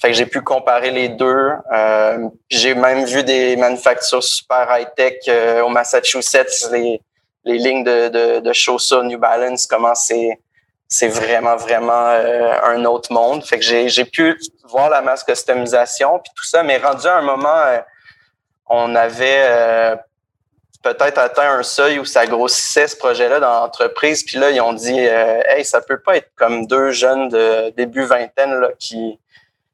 Fait 0.00 0.08
que 0.08 0.14
j'ai 0.14 0.26
pu 0.26 0.40
comparer 0.42 0.90
les 0.90 1.08
deux. 1.08 1.50
Euh, 1.72 2.28
j'ai 2.50 2.74
même 2.74 3.04
vu 3.04 3.22
des 3.22 3.56
manufactures 3.56 4.22
super 4.22 4.66
high-tech 4.70 5.62
au 5.62 5.68
Massachusetts, 5.68 6.68
les, 6.72 7.00
les 7.44 7.58
lignes 7.58 7.84
de, 7.84 8.08
de, 8.08 8.40
de 8.40 8.52
chaussures 8.52 9.04
New 9.04 9.18
Balance, 9.18 9.66
comment 9.66 9.94
c'est 9.94 10.38
c'est 10.94 11.08
vraiment, 11.08 11.56
vraiment 11.56 12.10
euh, 12.10 12.54
un 12.62 12.84
autre 12.84 13.12
monde. 13.12 13.44
Fait 13.44 13.58
que 13.58 13.64
j'ai, 13.64 14.04
pu 14.04 14.38
voir 14.68 14.88
la 14.88 15.02
masse 15.02 15.24
customisation 15.24 16.20
puis 16.20 16.30
tout 16.36 16.44
ça, 16.44 16.62
mais 16.62 16.78
rendu 16.78 17.08
à 17.08 17.16
un 17.16 17.22
moment, 17.22 17.48
euh, 17.48 17.80
on 18.66 18.94
avait 18.94 19.42
euh, 19.44 19.96
peut-être 20.84 21.18
atteint 21.18 21.50
un 21.50 21.64
seuil 21.64 21.98
où 21.98 22.04
ça 22.04 22.26
grossissait 22.26 22.86
ce 22.86 22.96
projet-là 22.96 23.40
dans 23.40 23.60
l'entreprise. 23.62 24.22
Puis 24.22 24.38
là, 24.38 24.50
ils 24.50 24.60
ont 24.60 24.72
dit 24.72 25.00
Hey, 25.00 25.64
ça 25.64 25.80
peut 25.80 25.98
pas 25.98 26.16
être 26.16 26.30
comme 26.36 26.66
deux 26.68 26.92
jeunes 26.92 27.28
de 27.28 27.70
début 27.70 28.04
vingtaine 28.04 28.54
là, 28.60 28.68
qui, 28.78 29.18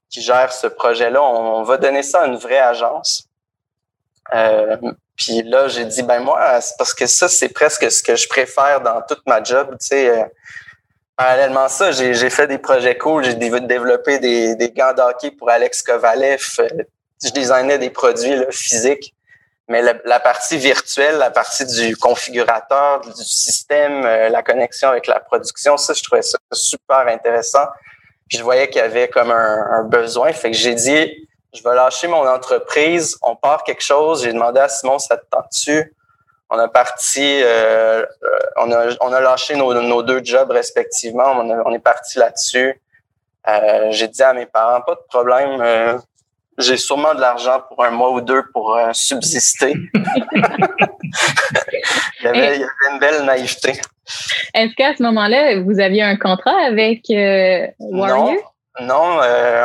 qui 0.08 0.22
gèrent 0.22 0.54
ce 0.54 0.68
projet-là. 0.68 1.22
On, 1.22 1.62
va 1.64 1.76
donner 1.76 2.02
ça 2.02 2.22
à 2.22 2.26
une 2.26 2.36
vraie 2.36 2.60
agence. 2.60 3.28
puis 5.16 5.42
là, 5.42 5.68
j'ai 5.68 5.84
dit, 5.84 6.02
ben 6.02 6.20
moi, 6.20 6.62
c'est 6.62 6.78
parce 6.78 6.94
que 6.94 7.06
ça, 7.06 7.28
c'est 7.28 7.50
presque 7.50 7.90
ce 7.92 8.02
que 8.02 8.16
je 8.16 8.26
préfère 8.26 8.80
dans 8.80 9.02
toute 9.02 9.26
ma 9.26 9.42
job. 9.42 9.68
Tu 9.72 9.88
sais, 9.88 10.30
Parallèlement 11.20 11.64
à 11.64 11.68
ça, 11.68 11.92
j'ai 11.92 12.30
fait 12.30 12.46
des 12.46 12.56
projets 12.56 12.96
cool. 12.96 13.22
J'ai 13.24 13.34
développé 13.34 14.18
des, 14.20 14.56
des 14.56 14.70
gants 14.70 14.94
d'hockey 14.94 15.30
pour 15.30 15.50
Alex 15.50 15.82
Kovalev. 15.82 16.40
Euh, 16.60 16.68
je 17.22 17.30
designais 17.32 17.76
des 17.76 17.90
produits 17.90 18.36
là, 18.36 18.46
physiques. 18.50 19.14
Mais 19.68 19.82
la, 19.82 20.18
partie 20.18 20.56
virtuelle, 20.56 21.18
la 21.18 21.30
partie 21.30 21.66
du 21.66 21.94
configurateur, 21.94 23.02
du 23.02 23.22
système, 23.22 24.02
euh, 24.06 24.30
la 24.30 24.42
connexion 24.42 24.88
avec 24.88 25.06
la 25.08 25.20
production, 25.20 25.76
ça, 25.76 25.92
je 25.92 26.02
trouvais 26.02 26.22
ça 26.22 26.38
super 26.54 27.06
intéressant. 27.06 27.66
Puis 28.26 28.38
je 28.38 28.42
voyais 28.42 28.70
qu'il 28.70 28.80
y 28.80 28.84
avait 28.84 29.08
comme 29.08 29.30
un, 29.30 29.66
un 29.72 29.84
besoin. 29.84 30.32
Fait 30.32 30.50
que 30.50 30.56
j'ai 30.56 30.74
dit, 30.74 31.28
je 31.52 31.62
vais 31.62 31.74
lâcher 31.74 32.08
mon 32.08 32.26
entreprise, 32.26 33.18
on 33.20 33.36
part 33.36 33.64
quelque 33.64 33.82
chose. 33.82 34.22
J'ai 34.22 34.32
demandé 34.32 34.60
à 34.60 34.70
Simon, 34.70 34.98
ça 34.98 35.18
te 35.18 35.26
tente-tu? 35.30 35.94
On 36.50 36.58
a 36.58 36.68
parti, 36.68 37.40
euh, 37.44 38.04
on, 38.56 38.70
a, 38.72 38.86
on 39.00 39.12
a 39.12 39.20
lâché 39.20 39.54
nos, 39.54 39.72
nos 39.72 40.02
deux 40.02 40.20
jobs 40.22 40.50
respectivement. 40.50 41.32
On, 41.36 41.48
on 41.48 41.72
est 41.72 41.78
parti 41.78 42.18
là-dessus. 42.18 42.80
Euh, 43.48 43.86
j'ai 43.90 44.08
dit 44.08 44.22
à 44.22 44.32
mes 44.32 44.46
parents, 44.46 44.80
pas 44.80 44.96
de 44.96 45.06
problème. 45.08 45.60
Euh, 45.60 45.96
j'ai 46.58 46.76
sûrement 46.76 47.14
de 47.14 47.20
l'argent 47.20 47.62
pour 47.68 47.84
un 47.84 47.90
mois 47.90 48.10
ou 48.10 48.20
deux 48.20 48.42
pour 48.52 48.78
subsister. 48.92 49.74
il, 49.94 50.42
y 52.22 52.26
avait, 52.26 52.56
il, 52.56 52.60
y 52.60 52.64
avait, 52.64 52.66
une 52.92 52.98
belle 52.98 53.24
naïveté. 53.24 53.80
Est-ce 54.52 54.74
qu'à 54.74 54.94
ce, 54.94 55.02
moment-là, 55.04 55.60
vous 55.60 55.80
aviez 55.80 56.02
un 56.02 56.16
contrat 56.16 56.66
avec 56.66 57.04
Warrior? 57.78 58.32
Non, 58.80 58.86
non 58.86 59.20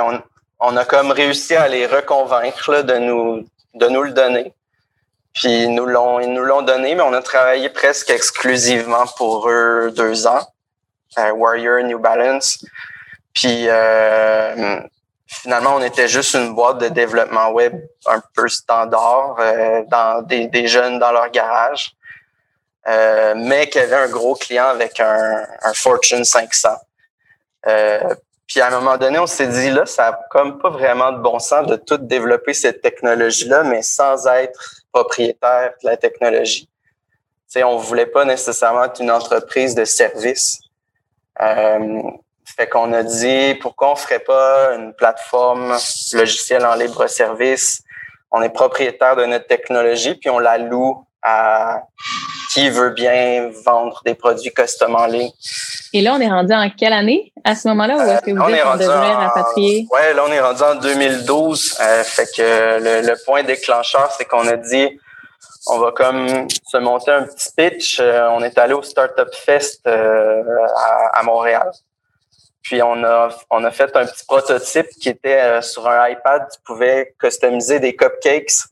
on, 0.08 0.22
on, 0.60 0.78
a 0.78 0.86
comme 0.86 1.12
réussi 1.12 1.56
à 1.56 1.68
les 1.68 1.86
reconvaincre 1.86 2.72
là, 2.72 2.84
de, 2.84 2.98
nous, 2.98 3.46
de 3.74 3.88
nous 3.88 4.04
le 4.04 4.12
donner. 4.12 4.54
Puis 5.36 5.64
ils 5.64 5.74
nous 5.74 5.86
l'ont, 5.86 6.20
ils 6.20 6.32
nous 6.32 6.44
l'ont 6.44 6.62
donné, 6.62 6.96
mais 6.96 7.02
on 7.02 7.14
a 7.14 7.22
travaillé 7.22 7.70
presque 7.70 8.10
exclusivement 8.10 9.06
pour 9.18 9.50
eux 9.50 9.92
deux 9.96 10.28
ans. 10.28 10.48
Euh, 11.18 11.32
Warrior, 11.32 11.84
New 11.84 12.00
Balance. 12.00 12.66
Puis 13.34 13.68
euh, 13.68 14.80
finalement, 15.28 15.76
on 15.76 15.82
était 15.82 16.08
juste 16.08 16.34
une 16.36 16.56
boîte 16.56 16.80
de 16.80 16.88
développement 16.88 17.50
web 17.50 17.74
un 18.06 18.22
peu 18.34 18.48
standard, 18.48 19.36
euh, 19.40 19.84
dans 19.88 20.22
des, 20.22 20.48
des, 20.48 20.68
jeunes 20.68 21.00
dans 21.00 21.12
leur 21.12 21.30
garage, 21.32 21.92
euh, 22.88 23.34
mais 23.36 23.68
qui 23.68 23.80
avait 23.80 23.96
un 23.96 24.10
gros 24.10 24.36
client 24.36 24.68
avec 24.68 25.00
un, 25.02 25.46
un 25.64 25.74
Fortune 25.74 26.24
500. 26.24 26.70
Puis 28.48 28.62
à 28.62 28.68
un 28.68 28.80
moment 28.80 28.98
donné, 28.98 29.18
on 29.18 29.28
s'est 29.28 29.48
dit 29.48 29.72
là, 29.72 29.86
ça 29.86 30.08
a 30.10 30.20
comme 30.30 30.60
pas 30.60 30.70
vraiment 30.70 31.12
de 31.12 31.20
bon 31.20 31.40
sens 31.40 31.68
de 31.68 31.76
tout 31.76 31.98
développer 31.98 32.54
cette 32.54 32.82
technologie-là, 32.82 33.64
mais 33.64 33.82
sans 33.82 34.28
être 34.28 34.84
propriétaire 34.92 35.74
de 35.84 35.90
la 35.90 35.98
technologie. 35.98 36.70
sais, 37.48 37.64
on 37.64 37.78
voulait 37.78 38.06
pas 38.06 38.24
nécessairement 38.26 38.86
être 38.86 39.02
une 39.02 39.12
entreprise 39.12 39.74
de 39.74 39.86
service. 39.86 40.60
Euh, 41.42 42.02
fait 42.46 42.68
qu'on 42.68 42.94
a 42.94 43.04
dit 43.04 43.56
pourquoi 43.62 43.92
on 43.92 43.96
ferait 43.96 44.20
pas 44.20 44.76
une 44.76 44.94
plateforme 44.94 45.76
logicielle 46.14 46.66
en 46.66 46.76
libre 46.76 47.08
service? 47.08 47.82
On 48.32 48.42
est 48.42 48.50
propriétaire 48.50 49.16
de 49.16 49.26
notre 49.26 49.48
technologie 49.48 50.16
puis 50.16 50.30
on 50.30 50.40
la 50.40 50.58
loue 50.58 51.05
à 51.26 51.82
qui 52.54 52.70
veut 52.70 52.92
bien 52.92 53.50
vendre 53.66 54.02
des 54.06 54.16
produits 54.16 54.54
custom 54.54 54.96
en 54.96 55.08
ligne. 55.08 55.32
Et 55.92 56.02
là, 56.02 56.14
on 56.16 56.22
est 56.22 56.30
rendu 56.30 56.54
en 56.54 56.70
quelle 56.70 56.94
année 56.94 57.34
à 57.44 57.56
ce 57.56 57.68
moment-là 57.68 57.98
ou 57.98 58.02
est-ce 58.02 58.22
que 58.22 58.32
vous 58.32 58.38
euh, 58.38 58.94
en 58.94 59.18
rapatrier? 59.18 59.88
Ouais, 59.92 60.14
là, 60.14 60.24
on 60.28 60.32
est 60.32 60.40
rendu 60.40 60.62
en 60.62 60.76
2012. 60.76 61.78
Euh, 61.80 62.04
fait 62.04 62.28
que 62.36 63.02
le, 63.06 63.26
point 63.26 63.44
déclencheur, 63.44 64.10
c'est 64.18 64.26
qu'on 64.26 64.48
a 64.48 64.56
dit 64.56 64.88
on 65.68 65.80
va 65.80 65.92
comme 65.92 66.48
se 66.50 66.78
monter 66.78 67.12
un 67.12 67.24
petit 67.24 67.50
pitch. 67.58 68.00
Euh, 68.00 68.30
on 68.32 68.42
est 68.44 68.58
allé 68.58 68.74
au 68.74 68.84
Startup 68.84 69.28
Fest 69.34 69.86
à, 69.88 71.24
Montréal. 71.24 71.72
Puis 72.62 72.82
on 72.82 73.04
a 73.04 73.30
on 73.50 73.64
a 73.64 73.72
fait 73.72 73.96
un 73.96 74.06
petit 74.06 74.26
prototype 74.26 74.88
qui 75.02 75.10
était 75.10 75.62
sur 75.62 75.88
un 75.88 76.08
iPad. 76.08 76.48
Tu 76.54 76.60
pouvais 76.66 77.16
customiser 77.20 77.80
des 77.80 77.96
cupcakes 77.96 78.64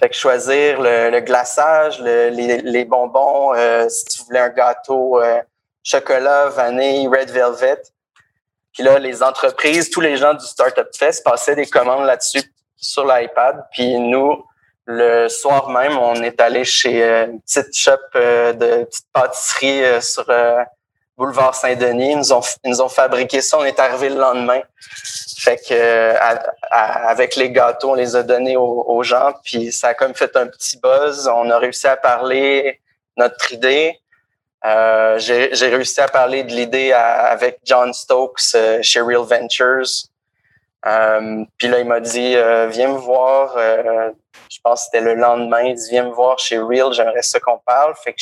fait 0.00 0.08
que 0.08 0.16
choisir 0.16 0.80
le, 0.80 1.20
glaçage, 1.20 2.00
les, 2.00 2.30
les, 2.30 2.84
bonbons, 2.86 3.52
euh, 3.54 3.86
si 3.90 4.04
tu 4.06 4.22
voulais 4.22 4.40
un 4.40 4.48
gâteau 4.48 5.20
euh, 5.20 5.42
chocolat, 5.82 6.48
vanille, 6.48 7.06
red 7.06 7.30
velvet. 7.30 7.82
Puis 8.72 8.82
là, 8.82 8.98
les 8.98 9.22
entreprises, 9.22 9.90
tous 9.90 10.00
les 10.00 10.16
gens 10.16 10.32
du 10.32 10.46
Startup 10.46 10.88
Fest 10.96 11.22
passaient 11.22 11.54
des 11.54 11.66
commandes 11.66 12.06
là-dessus 12.06 12.42
sur 12.76 13.04
l'iPad. 13.04 13.62
Puis 13.72 13.98
nous, 13.98 14.42
le 14.86 15.28
soir 15.28 15.68
même, 15.68 15.98
on 15.98 16.14
est 16.22 16.40
allé 16.40 16.64
chez 16.64 17.04
euh, 17.04 17.26
une 17.26 17.42
petite 17.42 17.76
shop 17.76 17.90
de 18.14 18.84
petite 18.84 19.06
pâtisserie 19.12 19.82
sur 20.00 20.24
boulevard 21.18 21.54
Saint-Denis. 21.54 22.12
Ils 22.12 22.16
nous 22.16 22.32
ont, 22.32 22.40
ils 22.64 22.70
nous 22.70 22.80
ont 22.80 22.88
fabriqué 22.88 23.42
ça. 23.42 23.58
On 23.58 23.64
est 23.66 23.78
arrivé 23.78 24.08
le 24.08 24.16
lendemain. 24.16 24.62
Fait 25.40 25.56
que 25.56 25.72
euh, 25.72 26.14
avec 26.70 27.34
les 27.36 27.50
gâteaux, 27.50 27.92
on 27.92 27.94
les 27.94 28.14
a 28.14 28.22
donnés 28.22 28.58
aux, 28.58 29.02
gens, 29.02 29.32
puis 29.42 29.72
ça 29.72 29.88
a 29.88 29.94
comme 29.94 30.14
fait 30.14 30.36
un 30.36 30.46
petit 30.46 30.78
buzz. 30.78 31.28
On 31.28 31.48
a 31.48 31.58
réussi 31.58 31.86
à 31.86 31.96
parler 31.96 32.78
notre 33.16 33.50
idée. 33.50 33.98
Euh, 34.66 35.18
J'ai 35.18 35.68
réussi 35.68 35.98
à 36.02 36.08
parler 36.08 36.44
de 36.44 36.52
l'idée 36.52 36.92
avec 36.92 37.60
John 37.64 37.94
Stokes 37.94 38.54
euh, 38.54 38.80
chez 38.82 39.00
Real 39.00 39.22
Ventures. 39.22 40.10
Puis 41.56 41.68
là, 41.68 41.78
il 41.78 41.86
m'a 41.86 42.00
dit 42.00 42.36
Viens 42.68 42.88
me 42.88 42.98
voir. 42.98 43.56
je 43.56 44.58
pense 44.62 44.80
que 44.80 44.84
c'était 44.84 45.00
le 45.00 45.14
lendemain. 45.14 45.62
Il 45.62 45.74
dit 45.74 45.88
Viens 45.88 46.04
me 46.04 46.12
voir 46.12 46.38
chez 46.38 46.58
Real, 46.58 46.92
j'aimerais 46.92 47.22
ça 47.22 47.40
qu'on 47.40 47.58
parle. 47.64 47.94
Fait 48.04 48.12
que 48.12 48.20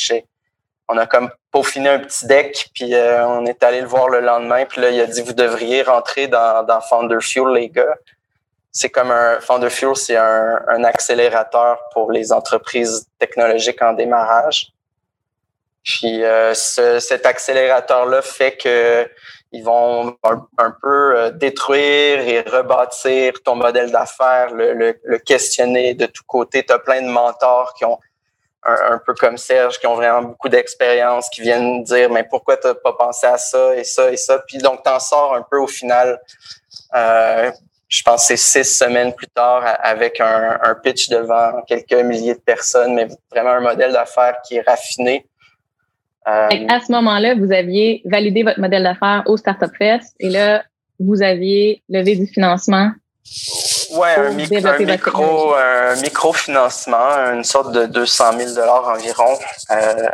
on 0.89 0.97
a 0.97 1.05
comme 1.05 1.29
peaufiné 1.51 1.89
un 1.89 1.99
petit 1.99 2.25
deck, 2.25 2.71
puis 2.73 2.95
euh, 2.95 3.25
on 3.27 3.45
est 3.45 3.63
allé 3.63 3.81
le 3.81 3.87
voir 3.87 4.09
le 4.09 4.21
lendemain, 4.21 4.65
puis 4.65 4.81
là, 4.81 4.89
il 4.89 4.99
a 4.99 5.05
dit, 5.05 5.21
vous 5.21 5.33
devriez 5.33 5.83
rentrer 5.83 6.27
dans, 6.27 6.63
dans 6.63 6.81
Founder 6.81 7.21
Fuel, 7.21 7.53
les 7.53 7.69
gars. 7.69 7.95
C'est 8.71 8.89
comme 8.89 9.11
un, 9.11 9.39
Founder 9.39 9.69
Fuel, 9.69 9.95
c'est 9.95 10.17
un, 10.17 10.83
accélérateur 10.83 11.79
pour 11.93 12.11
les 12.11 12.31
entreprises 12.31 13.07
technologiques 13.19 13.81
en 13.83 13.93
démarrage. 13.93 14.71
Puis 15.83 16.23
euh, 16.23 16.53
ce, 16.55 16.99
cet 16.99 17.25
accélérateur-là 17.25 18.21
fait 18.21 18.57
que 18.57 19.07
ils 19.51 19.63
vont 19.63 20.15
un, 20.23 20.71
peu 20.81 21.17
euh, 21.17 21.31
détruire 21.31 22.19
et 22.19 22.41
rebâtir 22.41 23.33
ton 23.43 23.55
modèle 23.55 23.89
d'affaires, 23.89 24.53
le, 24.53 24.73
le, 24.73 24.99
le, 25.03 25.17
questionner 25.17 25.95
de 25.95 26.05
tous 26.05 26.23
côtés. 26.23 26.63
Tu 26.63 26.71
as 26.71 26.77
plein 26.77 27.01
de 27.01 27.07
mentors 27.07 27.73
qui 27.73 27.85
ont 27.85 27.97
un, 28.63 28.99
peu 29.05 29.13
comme 29.13 29.37
Serge, 29.37 29.79
qui 29.79 29.87
ont 29.87 29.95
vraiment 29.95 30.21
beaucoup 30.21 30.49
d'expérience, 30.49 31.29
qui 31.29 31.41
viennent 31.41 31.83
dire 31.83 32.09
mais 32.09 32.23
pourquoi 32.23 32.57
tu 32.57 32.67
n'as 32.67 32.73
pas 32.73 32.93
pensé 32.93 33.25
à 33.25 33.37
ça 33.37 33.75
et 33.75 33.83
ça 33.83 34.11
et 34.11 34.17
ça? 34.17 34.39
Puis 34.47 34.57
donc, 34.57 34.83
tu 34.83 34.89
en 34.89 34.99
sors 34.99 35.35
un 35.35 35.45
peu 35.49 35.59
au 35.59 35.67
final, 35.67 36.19
euh, 36.95 37.51
je 37.87 38.03
pense 38.03 38.25
c'est 38.25 38.37
six 38.37 38.65
semaines 38.65 39.13
plus 39.13 39.27
tard, 39.27 39.63
avec 39.81 40.19
un, 40.19 40.59
un, 40.61 40.75
pitch 40.75 41.09
devant 41.09 41.61
quelques 41.67 41.93
milliers 41.93 42.35
de 42.35 42.41
personnes, 42.41 42.95
mais 42.95 43.07
vraiment 43.31 43.51
un 43.51 43.61
modèle 43.61 43.93
d'affaires 43.93 44.37
qui 44.45 44.57
est 44.57 44.67
raffiné. 44.67 45.25
Euh, 46.27 46.49
à 46.67 46.79
ce 46.81 46.91
moment-là, 46.91 47.33
vous 47.35 47.51
aviez 47.51 48.01
validé 48.05 48.43
votre 48.43 48.59
modèle 48.59 48.83
d'affaires 48.83 49.23
au 49.25 49.37
Startup 49.37 49.71
Fest 49.75 50.15
et 50.19 50.29
là, 50.29 50.63
vous 50.99 51.23
aviez 51.23 51.81
levé 51.89 52.15
du 52.15 52.27
financement 52.27 52.91
Ouais, 53.91 54.15
un, 54.15 54.31
micro, 54.31 55.53
un 55.55 55.95
microfinancement, 56.01 57.33
une 57.33 57.43
sorte 57.43 57.71
de 57.71 57.85
200 57.85 58.37
000 58.37 58.53
dollars 58.55 58.87
environ. 58.87 59.37
Euh, 59.71 60.07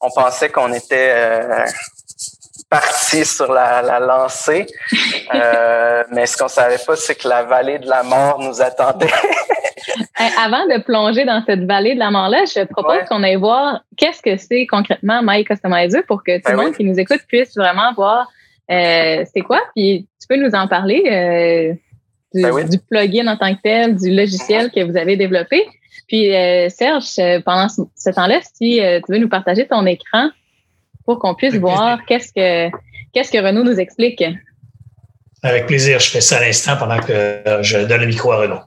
on 0.00 0.10
pensait 0.10 0.48
qu'on 0.50 0.72
était 0.72 1.12
euh, 1.14 1.64
parti 2.68 3.24
sur 3.24 3.52
la, 3.52 3.82
la 3.82 4.00
lancée. 4.00 4.66
Euh, 5.34 6.04
mais 6.10 6.26
ce 6.26 6.36
qu'on 6.36 6.48
savait 6.48 6.78
pas, 6.84 6.96
c'est 6.96 7.14
que 7.14 7.28
la 7.28 7.44
vallée 7.44 7.78
de 7.78 7.88
la 7.88 8.02
mort 8.02 8.40
nous 8.40 8.60
attendait. 8.60 9.06
Avant 10.42 10.66
de 10.66 10.82
plonger 10.82 11.24
dans 11.24 11.42
cette 11.46 11.64
vallée 11.64 11.94
de 11.94 11.98
la 11.98 12.10
mort-là, 12.10 12.44
je 12.46 12.64
propose 12.64 13.06
qu'on 13.08 13.22
aille 13.22 13.36
voir 13.36 13.80
qu'est-ce 13.96 14.22
que 14.22 14.36
c'est 14.36 14.66
concrètement 14.66 15.20
My 15.22 15.44
Customizer 15.44 16.02
pour 16.06 16.24
que 16.24 16.36
tout 16.36 16.42
Ben 16.46 16.52
le 16.52 16.56
monde 16.56 16.66
oui. 16.70 16.76
qui 16.76 16.84
nous 16.84 16.98
écoute 16.98 17.20
puisse 17.28 17.54
vraiment 17.56 17.92
voir 17.94 18.28
euh, 18.70 19.24
c'est 19.32 19.42
quoi. 19.42 19.60
Puis 19.74 20.08
tu 20.20 20.26
peux 20.28 20.36
nous 20.36 20.54
en 20.54 20.68
parler 20.68 21.02
euh, 21.06 21.74
du, 22.34 22.42
Ben 22.42 22.50
oui. 22.52 22.64
du 22.68 22.78
plugin 22.78 23.26
en 23.28 23.36
tant 23.36 23.54
que 23.54 23.60
tel, 23.62 23.96
du 23.96 24.10
logiciel 24.14 24.70
que 24.70 24.82
vous 24.82 24.96
avez 24.96 25.16
développé. 25.16 25.66
Puis 26.08 26.34
euh, 26.34 26.68
Serge, 26.68 27.18
euh, 27.18 27.40
pendant 27.44 27.68
ce, 27.68 27.80
ce 27.96 28.10
temps-là, 28.10 28.40
si 28.54 28.80
euh, 28.82 29.00
tu 29.06 29.12
veux 29.12 29.18
nous 29.18 29.28
partager 29.28 29.66
ton 29.66 29.86
écran 29.86 30.30
pour 31.06 31.18
qu'on 31.18 31.34
puisse 31.34 31.50
Avec 31.52 31.60
voir 31.62 31.98
qu'est-ce 32.06 32.32
que 32.32 32.70
qu'est-ce 33.12 33.30
que 33.30 33.38
Renaud 33.38 33.62
nous 33.64 33.78
explique. 33.78 34.22
Avec 35.42 35.66
plaisir, 35.66 36.00
je 36.00 36.10
fais 36.10 36.20
ça 36.20 36.38
à 36.38 36.40
l'instant 36.40 36.76
pendant 36.76 36.98
que 37.00 37.42
je 37.62 37.78
donne 37.84 38.00
le 38.00 38.06
micro 38.06 38.32
à 38.32 38.38
Renaud. 38.38 38.60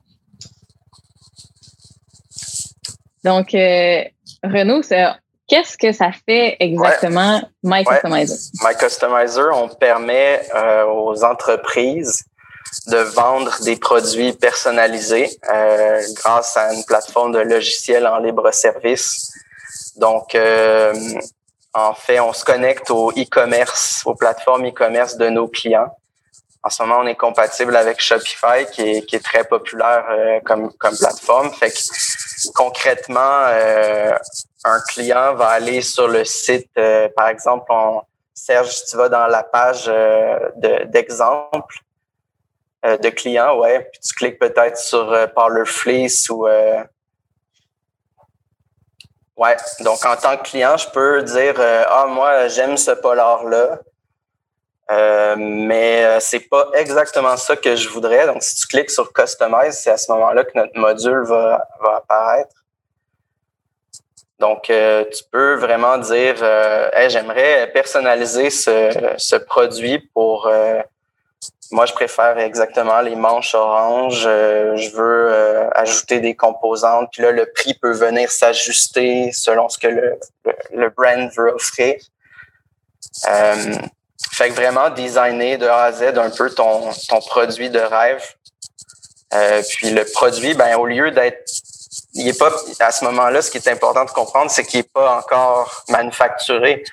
Donc, 3.23 3.53
euh, 3.53 4.03
Renaud, 4.43 4.83
ça- 4.83 5.17
qu'est-ce 5.47 5.77
que 5.77 5.91
ça 5.91 6.11
fait 6.25 6.55
exactement 6.59 7.41
My 7.63 7.79
Ouais. 7.79 7.85
Customizer? 7.85 8.37
My 8.63 8.75
Customizer, 8.79 9.49
on 9.53 9.67
permet 9.69 10.41
euh, 10.55 10.85
aux 10.85 11.23
entreprises 11.23 12.23
de 12.87 12.97
vendre 12.97 13.51
des 13.63 13.75
produits 13.75 14.33
personnalisés 14.33 15.29
euh, 15.53 16.01
grâce 16.15 16.57
à 16.57 16.73
une 16.73 16.83
plateforme 16.85 17.31
de 17.31 17.39
logiciels 17.39 18.07
en 18.07 18.17
libre 18.19 18.51
service. 18.51 19.31
Donc, 19.95 20.35
euh, 20.35 20.93
en 21.73 21.93
fait, 21.93 22.19
on 22.19 22.33
se 22.33 22.45
connecte 22.45 22.89
au 22.91 23.11
e-commerce, 23.11 24.01
aux 24.05 24.15
plateformes 24.15 24.65
e-commerce 24.67 25.17
de 25.17 25.29
nos 25.29 25.47
clients. 25.47 25.91
En 26.63 26.69
ce 26.69 26.81
moment, 26.83 26.99
on 26.99 27.07
est 27.07 27.15
compatible 27.15 27.75
avec 27.75 28.01
Shopify, 28.01 28.65
qui 28.73 28.81
est, 28.81 29.05
qui 29.05 29.15
est 29.15 29.23
très 29.23 29.43
populaire 29.43 30.05
euh, 30.09 30.39
comme, 30.45 30.71
comme 30.73 30.97
plateforme. 30.97 31.51
Fait 31.53 31.71
que 31.71 31.77
concrètement, 32.53 33.43
euh, 33.47 34.11
un 34.65 34.81
client 34.89 35.35
va 35.35 35.49
aller 35.49 35.81
sur 35.81 36.07
le 36.07 36.25
site, 36.25 36.69
euh, 36.77 37.07
par 37.15 37.29
exemple, 37.29 37.65
on, 37.69 38.01
Serge, 38.33 38.85
tu 38.89 38.95
vas 38.97 39.09
dans 39.09 39.27
la 39.27 39.43
page 39.43 39.85
euh, 39.87 40.37
de- 40.57 40.83
d'exemple 40.85 41.75
euh, 42.85 42.95
de 42.97 43.09
client, 43.09 43.57
ouais, 43.57 43.89
puis 43.91 43.99
tu 43.99 44.13
cliques 44.13 44.37
peut-être 44.37 44.77
sur 44.77 45.11
euh, 45.11 45.25
Parlor 45.25 45.65
Fleece 45.65 46.29
ou 46.29 46.47
euh, 46.47 46.83
ouais. 49.35 49.55
Donc 49.79 50.05
en 50.05 50.15
tant 50.15 50.37
que 50.37 50.43
client, 50.43 50.77
je 50.77 50.87
peux 50.89 51.23
dire 51.23 51.55
euh, 51.57 51.83
ah 51.87 52.05
moi 52.05 52.47
j'aime 52.49 52.77
ce 52.77 52.91
polar 52.91 53.45
là. 53.45 53.79
Euh, 54.89 55.35
mais 55.37 56.19
c'est 56.21 56.47
pas 56.47 56.69
exactement 56.75 57.35
ça 57.35 57.57
que 57.57 57.75
je 57.75 57.89
voudrais. 57.89 58.25
Donc, 58.25 58.41
si 58.41 58.55
tu 58.55 58.67
cliques 58.67 58.89
sur 58.89 59.11
Customize, 59.11 59.79
c'est 59.79 59.89
à 59.89 59.97
ce 59.97 60.09
moment-là 60.13 60.45
que 60.45 60.51
notre 60.55 60.79
module 60.79 61.25
va, 61.25 61.67
va 61.81 61.97
apparaître. 61.97 62.55
Donc, 64.39 64.61
tu 64.67 65.23
peux 65.29 65.55
vraiment 65.55 65.97
dire, 65.97 66.35
j'aimerais 67.09 67.69
personnaliser 67.73 68.49
ce, 68.49 69.15
ce 69.17 69.35
produit 69.35 69.99
pour. 70.13 70.49
Moi, 71.71 71.85
je 71.85 71.93
préfère 71.93 72.37
exactement 72.37 73.01
les 73.01 73.15
manches 73.15 73.53
orange. 73.55 74.23
Euh, 74.25 74.75
je 74.77 74.89
veux 74.91 75.31
euh, 75.31 75.69
ajouter 75.71 76.19
des 76.19 76.35
composantes. 76.35 77.09
Puis 77.11 77.21
là, 77.21 77.31
le 77.31 77.45
prix 77.45 77.73
peut 77.73 77.93
venir 77.93 78.31
s'ajuster 78.31 79.31
selon 79.33 79.67
ce 79.67 79.77
que 79.77 79.87
le, 79.87 80.19
le, 80.73 80.89
brand 80.89 81.29
veut 81.35 81.53
offrir. 81.53 81.95
Euh, 83.27 83.75
fait 84.31 84.49
que 84.49 84.53
vraiment 84.53 84.89
designer 84.89 85.57
de 85.57 85.67
A 85.67 85.83
à 85.83 85.91
Z 85.91 86.17
un 86.17 86.29
peu 86.29 86.49
ton, 86.49 86.89
ton 87.09 87.19
produit 87.21 87.69
de 87.69 87.79
rêve. 87.79 88.23
Euh, 89.33 89.61
puis 89.69 89.89
le 89.89 90.05
produit, 90.05 90.53
ben 90.53 90.75
au 90.77 90.85
lieu 90.85 91.11
d'être, 91.11 91.51
il 92.13 92.27
est 92.27 92.37
pas 92.37 92.51
à 92.79 92.91
ce 92.91 93.03
moment-là, 93.05 93.41
ce 93.41 93.51
qui 93.51 93.57
est 93.57 93.67
important 93.67 94.05
de 94.05 94.11
comprendre, 94.11 94.49
c'est 94.49 94.63
qu'il 94.63 94.79
est 94.79 94.91
pas 94.91 95.17
encore 95.17 95.83
manufacturé. 95.89 96.83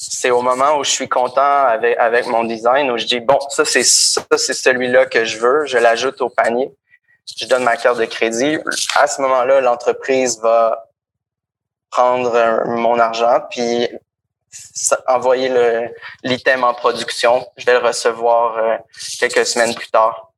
C'est 0.00 0.30
au 0.30 0.42
moment 0.42 0.78
où 0.78 0.84
je 0.84 0.90
suis 0.90 1.08
content 1.08 1.66
avec 1.98 2.26
mon 2.28 2.44
design 2.44 2.88
où 2.92 2.96
je 2.96 3.04
dis 3.04 3.18
bon 3.18 3.38
ça 3.50 3.64
c'est 3.64 3.82
celui-là 3.82 5.06
que 5.06 5.24
je 5.24 5.38
veux, 5.38 5.66
je 5.66 5.76
l'ajoute 5.76 6.20
au 6.20 6.28
panier, 6.28 6.70
je 7.36 7.46
donne 7.46 7.64
ma 7.64 7.76
carte 7.76 7.98
de 7.98 8.04
crédit. 8.04 8.58
À 8.94 9.08
ce 9.08 9.20
moment-là, 9.22 9.60
l'entreprise 9.60 10.38
va 10.40 10.88
prendre 11.90 12.34
euh, 12.34 12.64
mon 12.66 12.98
argent 12.98 13.40
puis 13.50 13.88
envoyer 15.06 15.50
l'item 16.22 16.64
en 16.64 16.74
production. 16.74 17.46
Je 17.56 17.66
vais 17.66 17.72
le 17.72 17.86
recevoir 17.86 18.56
euh, 18.56 18.76
quelques 19.18 19.46
semaines 19.46 19.74
plus 19.74 19.90
tard. 19.90 20.32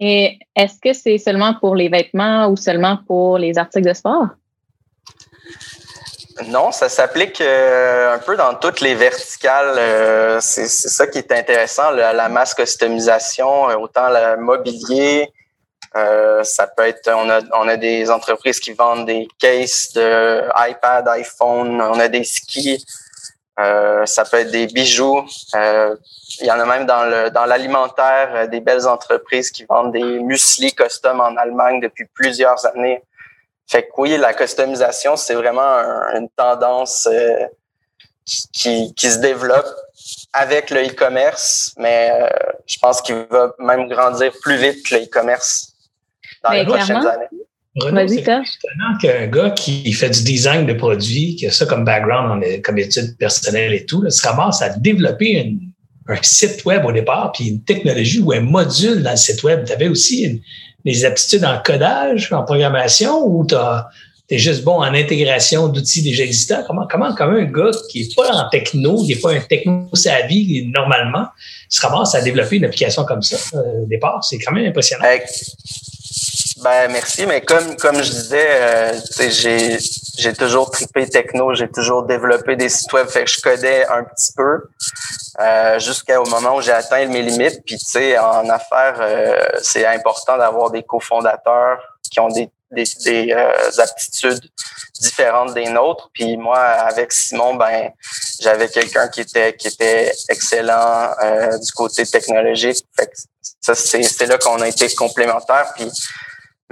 Et 0.00 0.38
est-ce 0.56 0.80
que 0.80 0.92
c'est 0.92 1.18
seulement 1.18 1.54
pour 1.54 1.76
les 1.76 1.88
vêtements 1.88 2.48
ou 2.48 2.56
seulement 2.56 2.98
pour 3.06 3.38
les 3.38 3.58
articles 3.58 3.86
de 3.86 3.92
sport? 3.92 4.28
Non, 6.46 6.72
ça 6.72 6.88
s'applique 6.88 7.40
euh, 7.40 8.14
un 8.14 8.18
peu 8.18 8.36
dans 8.36 8.54
toutes 8.54 8.80
les 8.80 8.94
verticales. 8.94 9.74
euh, 9.78 10.38
c'est 10.40 10.68
ça 10.68 11.06
qui 11.06 11.18
est 11.18 11.32
intéressant, 11.32 11.90
la, 11.90 12.12
la 12.12 12.28
masse 12.28 12.54
customisation, 12.54 13.70
euh, 13.70 13.76
autant 13.76 14.08
le 14.08 14.36
mobilier. 14.36 15.32
ça 15.94 16.66
peut 16.68 16.86
être, 16.86 17.10
on 17.14 17.28
a, 17.28 17.40
on 17.52 17.68
a 17.68 17.76
des 17.76 18.10
entreprises 18.10 18.60
qui 18.60 18.72
vendent 18.72 19.06
des 19.06 19.28
cases 19.38 19.92
de 19.92 20.42
iPad, 20.70 21.06
iPhone, 21.08 21.80
on 21.82 22.00
a 22.00 22.08
des 22.08 22.24
skis, 22.24 22.84
ça 23.58 24.24
peut 24.30 24.38
être 24.38 24.50
des 24.50 24.66
bijoux. 24.68 25.22
il 25.54 26.46
y 26.46 26.50
en 26.50 26.58
a 26.60 26.64
même 26.64 26.86
dans 26.86 27.04
le 27.04 27.30
dans 27.30 27.44
l'alimentaire 27.44 28.48
des 28.48 28.60
belles 28.60 28.86
entreprises 28.86 29.50
qui 29.50 29.64
vendent 29.66 29.92
des 29.92 30.18
muesli 30.28 30.72
custom 30.72 31.20
en 31.20 31.36
Allemagne 31.36 31.80
depuis 31.80 32.06
plusieurs 32.14 32.64
années. 32.64 33.02
Fait 33.68 33.82
que 33.82 33.88
oui, 33.98 34.16
la 34.18 34.34
customisation, 34.34 35.16
c'est 35.16 35.34
vraiment 35.34 35.62
un- 35.62 36.18
une 36.20 36.28
tendance 36.36 37.08
euh, 37.10 37.46
qui, 38.24 38.42
qui, 38.52 38.94
qui 38.94 39.10
se 39.10 39.18
développe 39.18 39.66
avec 40.32 40.70
le 40.70 40.82
e-commerce, 40.86 41.72
mais 41.78 42.10
euh, 42.12 42.28
je 42.66 42.78
pense 42.80 43.00
qu'il 43.00 43.26
va 43.30 43.54
même 43.58 43.88
grandir 43.88 44.32
plus 44.42 44.56
vite 44.56 44.84
que 44.86 44.94
le 44.96 45.02
e-commerce 45.04 45.72
dans 46.42 46.50
Mais 46.50 46.60
les 46.60 46.66
prochaines 46.66 46.86
clairement. 47.00 47.10
années. 47.10 47.26
Renaud, 47.76 48.06
c'est 48.06 48.22
qu'un 49.00 49.26
gars 49.28 49.50
qui 49.50 49.90
fait 49.94 50.10
du 50.10 50.22
design 50.24 50.66
de 50.66 50.74
produits, 50.74 51.36
qui 51.36 51.46
a 51.46 51.50
ça 51.50 51.64
comme 51.64 51.84
background 51.86 52.44
comme 52.62 52.76
études 52.78 53.16
personnelles 53.16 53.72
et 53.72 53.86
tout, 53.86 54.02
là, 54.02 54.10
se 54.10 54.26
ramasse 54.26 54.60
à 54.60 54.68
développer 54.70 55.30
une- 55.40 55.72
un 56.08 56.18
site 56.22 56.64
web 56.66 56.84
au 56.84 56.92
départ, 56.92 57.32
puis 57.32 57.48
une 57.48 57.62
technologie 57.64 58.20
ou 58.20 58.32
un 58.32 58.40
module 58.40 59.02
dans 59.02 59.12
le 59.12 59.16
site 59.16 59.42
web. 59.42 59.64
Tu 59.64 59.72
avais 59.72 59.88
aussi 59.88 60.24
une- 60.24 60.40
des 60.84 61.04
aptitudes 61.04 61.44
en 61.44 61.58
codage, 61.64 62.32
en 62.32 62.42
programmation, 62.42 63.24
ou 63.26 63.46
tu 63.46 63.54
es 64.30 64.38
juste 64.38 64.64
bon 64.64 64.76
en 64.80 64.94
intégration 64.94 65.68
d'outils 65.68 66.02
déjà 66.02 66.24
existants? 66.24 66.62
Comment, 66.66 66.86
comment, 66.90 67.14
comment 67.14 67.36
un 67.36 67.44
gars 67.44 67.70
qui 67.90 68.00
n'est 68.00 68.14
pas 68.14 68.34
en 68.34 68.48
techno, 68.48 69.02
qui 69.02 69.14
n'est 69.14 69.20
pas 69.20 69.32
un 69.32 69.40
techno-savvy 69.40 70.70
normalement, 70.74 71.26
se 71.68 71.80
ramasse 71.86 72.14
à 72.14 72.22
développer 72.22 72.56
une 72.56 72.64
application 72.64 73.04
comme 73.04 73.22
ça 73.22 73.36
euh, 73.56 73.82
au 73.82 73.86
départ? 73.86 74.24
C'est 74.24 74.38
quand 74.38 74.52
même 74.52 74.66
impressionnant. 74.66 75.04
Ben 76.62 76.92
merci, 76.92 77.26
mais 77.26 77.40
comme 77.40 77.76
comme 77.76 78.02
je 78.02 78.10
disais, 78.10 78.48
euh, 78.50 79.00
j'ai 79.30 79.78
j'ai 80.18 80.32
toujours 80.32 80.70
trippé 80.70 81.08
techno, 81.08 81.54
j'ai 81.54 81.68
toujours 81.68 82.04
développé 82.04 82.54
des 82.56 82.68
sites 82.68 82.92
web, 82.92 83.08
fait 83.08 83.24
que 83.24 83.30
je 83.30 83.40
codais 83.40 83.84
un 83.88 84.04
petit 84.04 84.32
peu 84.36 84.68
euh, 85.40 85.78
jusqu'au 85.80 86.24
moment 86.26 86.56
où 86.56 86.60
j'ai 86.60 86.72
atteint 86.72 87.04
mes 87.06 87.22
limites. 87.22 87.62
Puis 87.66 87.78
tu 87.78 87.84
sais, 87.84 88.18
en 88.18 88.48
affaires, 88.48 88.96
euh, 89.00 89.44
c'est 89.62 89.86
important 89.86 90.36
d'avoir 90.38 90.70
des 90.70 90.84
cofondateurs 90.84 91.78
qui 92.10 92.20
ont 92.20 92.28
des 92.28 92.48
des, 92.72 92.84
des 93.04 93.32
euh, 93.32 93.70
aptitudes 93.78 94.40
différentes 95.00 95.54
des 95.54 95.68
nôtres. 95.68 96.10
Puis 96.12 96.36
moi, 96.36 96.58
avec 96.58 97.12
Simon, 97.12 97.54
ben 97.54 97.90
j'avais 98.40 98.68
quelqu'un 98.68 99.08
qui 99.08 99.20
était 99.20 99.54
qui 99.56 99.68
était 99.68 100.12
excellent 100.28 101.10
euh, 101.22 101.58
du 101.58 101.72
côté 101.72 102.06
technologique. 102.06 102.86
Fait 102.96 103.06
que 103.06 103.12
ça 103.60 103.74
c'est 103.74 104.02
c'est 104.02 104.26
là 104.26 104.38
qu'on 104.38 104.60
a 104.60 104.68
été 104.68 104.88
complémentaires. 104.94 105.72
Puis 105.76 105.88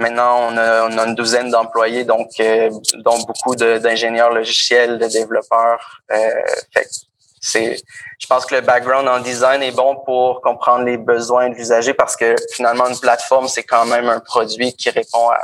Maintenant, 0.01 0.49
on 0.49 0.57
a, 0.57 0.87
on 0.89 0.97
a 0.97 1.07
une 1.07 1.15
douzaine 1.15 1.49
d'employés, 1.49 2.03
donc 2.03 2.29
euh, 2.39 2.69
dont 3.05 3.19
beaucoup 3.29 3.55
d'ingénieurs 3.55 4.31
logiciels, 4.33 4.97
de 4.97 5.07
développeurs. 5.07 6.01
Euh, 6.11 6.15
fait 6.73 6.83
que 6.83 6.89
c'est, 7.39 7.75
je 8.19 8.27
pense 8.27 8.45
que 8.45 8.55
le 8.55 8.61
background 8.61 9.07
en 9.07 9.19
design 9.19 9.61
est 9.63 9.75
bon 9.83 9.95
pour 10.05 10.41
comprendre 10.41 10.83
les 10.85 10.97
besoins 10.97 11.49
de 11.49 11.55
l'usager 11.55 11.93
parce 11.93 12.15
que 12.15 12.35
finalement, 12.55 12.87
une 12.87 12.99
plateforme, 12.99 13.47
c'est 13.47 13.63
quand 13.63 13.85
même 13.85 14.07
un 14.09 14.19
produit 14.19 14.73
qui 14.73 14.89
répond 14.89 15.29
à, 15.29 15.41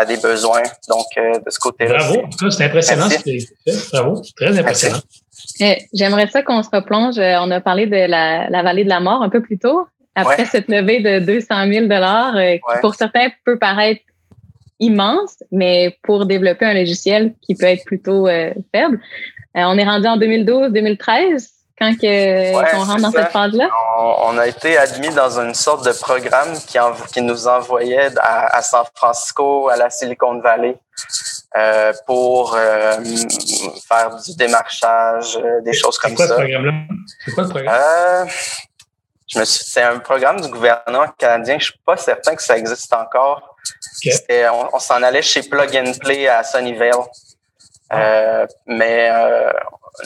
à 0.00 0.04
des 0.04 0.16
besoins. 0.18 0.62
Donc, 0.88 1.06
euh, 1.16 1.38
de 1.38 1.50
ce 1.50 1.58
côté-là, 1.58 1.98
Bravo. 1.98 2.50
C'est 2.50 2.64
impressionnant 2.64 3.08
ce 3.10 3.16
que. 3.18 3.90
Bravo. 3.92 4.22
Très 4.36 4.58
impressionnant. 4.58 5.00
Euh, 5.62 5.74
J'aimerais 5.94 6.28
ça 6.28 6.42
qu'on 6.42 6.62
se 6.62 6.68
replonge. 6.72 7.18
euh, 7.18 7.36
On 7.40 7.50
a 7.50 7.60
parlé 7.60 7.86
de 7.86 7.96
la, 8.06 8.48
la 8.50 8.62
vallée 8.62 8.84
de 8.84 8.88
la 8.90 9.00
mort 9.00 9.22
un 9.22 9.30
peu 9.30 9.40
plus 9.40 9.58
tôt. 9.58 9.86
Après 10.18 10.42
Ouais. 10.42 10.48
cette 10.50 10.68
levée 10.68 11.00
de 11.00 11.24
200 11.24 11.66
000 11.72 11.86
dollars, 11.86 12.36
euh, 12.36 12.54
qui 12.56 12.60
Ouais. 12.74 12.80
pour 12.80 12.94
certains 12.94 13.28
peut 13.44 13.58
paraître 13.58 14.02
immense, 14.80 15.36
mais 15.50 15.96
pour 16.02 16.26
développer 16.26 16.64
un 16.64 16.74
logiciel 16.74 17.34
qui 17.42 17.54
peut 17.54 17.66
être 17.66 17.84
plutôt 17.84 18.26
euh, 18.28 18.52
faible. 18.74 19.00
Euh, 19.56 19.62
on 19.64 19.76
est 19.78 19.84
rendu 19.84 20.06
en 20.06 20.16
2012-2013. 20.16 21.50
quand 21.80 21.94
que, 21.96 22.76
on 22.76 22.84
rentre 22.84 23.02
dans 23.02 23.12
cette 23.12 23.30
phase-là? 23.30 23.68
On, 24.24 24.36
a 24.36 24.48
été 24.48 24.76
admis 24.76 25.10
dans 25.14 25.38
une 25.38 25.54
sorte 25.54 25.86
de 25.86 25.92
programme 25.92 26.52
qui, 26.66 26.76
qui 27.12 27.22
nous 27.22 27.46
envoyait 27.46 28.08
à, 28.20 28.60
San 28.62 28.84
Francisco, 28.92 29.68
à 29.68 29.76
la 29.76 29.88
Silicon 29.88 30.40
Valley, 30.40 30.76
euh, 31.56 31.92
pour 32.04 32.56
euh, 32.56 32.96
faire 33.88 34.16
du 34.26 34.34
démarchage, 34.36 35.36
euh, 35.36 35.60
des 35.62 35.72
choses 35.72 35.98
comme 35.98 36.14
quoi, 36.16 36.26
ça. 36.26 36.34
Ce 36.34 36.40
programme-là? 36.40 36.72
C'est 37.24 37.30
quoi 37.32 37.44
le 37.44 37.48
programme? 37.48 38.28
Je 39.28 39.38
me 39.38 39.44
c'est 39.44 39.82
un 39.82 39.98
programme 39.98 40.40
du 40.40 40.48
gouvernement 40.48 41.06
canadien. 41.18 41.58
Je 41.58 41.66
suis 41.66 41.80
pas 41.84 41.96
certain 41.96 42.34
que 42.34 42.42
ça 42.42 42.56
existe 42.56 42.92
encore. 42.92 43.56
On, 44.30 44.68
on 44.72 44.78
s'en 44.78 45.02
allait 45.02 45.22
chez 45.22 45.42
Plug 45.42 45.76
and 45.76 45.92
Play 46.00 46.28
à 46.28 46.42
Sunnyvale. 46.42 46.92
Euh, 47.92 48.46
mais 48.66 49.08
euh, 49.10 49.50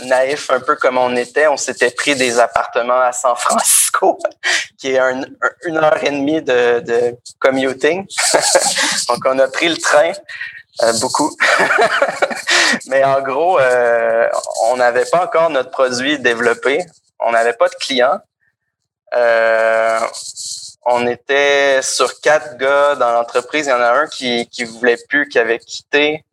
naïf 0.05 0.51
un 0.51 0.61
peu 0.61 0.77
comme 0.77 0.99
on 0.99 1.17
était, 1.17 1.49
on 1.49 1.57
s'était 1.57 1.91
pris 1.91 2.15
des 2.15 2.39
appartements 2.39 3.01
à 3.01 3.11
San 3.11 3.35
Francisco, 3.35 4.19
qui 4.79 4.95
est 4.95 5.01
une 5.65 5.77
heure 5.77 6.03
et 6.03 6.11
demie 6.11 6.43
de, 6.43 6.81
de 6.81 7.17
commuting. 7.41 8.07
Donc 9.09 9.19
on 9.25 9.39
a 9.39 9.49
pris 9.49 9.69
le 9.69 9.77
train. 9.77 10.13
Euh, 10.83 10.93
beaucoup. 11.01 11.37
Mais 12.87 13.05
en 13.05 13.21
gros, 13.21 13.59
euh, 13.59 14.27
on 14.71 14.77
n'avait 14.77 15.05
pas 15.05 15.25
encore 15.25 15.51
notre 15.51 15.71
produit 15.71 16.19
développé. 16.19 16.83
On 17.21 17.33
n'avait 17.33 17.53
pas 17.53 17.69
de 17.69 17.75
clients. 17.75 18.21
Euh, 19.15 20.01
on 20.85 21.07
était 21.07 21.81
sur 21.83 22.21
quatre 22.21 22.57
gars 22.57 22.95
dans 22.97 23.13
l'entreprise. 23.13 23.67
Il 23.67 23.71
y 23.71 23.73
en 23.73 23.81
a 23.81 23.93
un 23.93 24.07
qui 24.07 24.49
qui 24.49 24.65
voulait 24.65 24.99
plus, 25.09 25.29
qui 25.29 25.39
avait 25.39 25.59
quitté. 25.59 26.25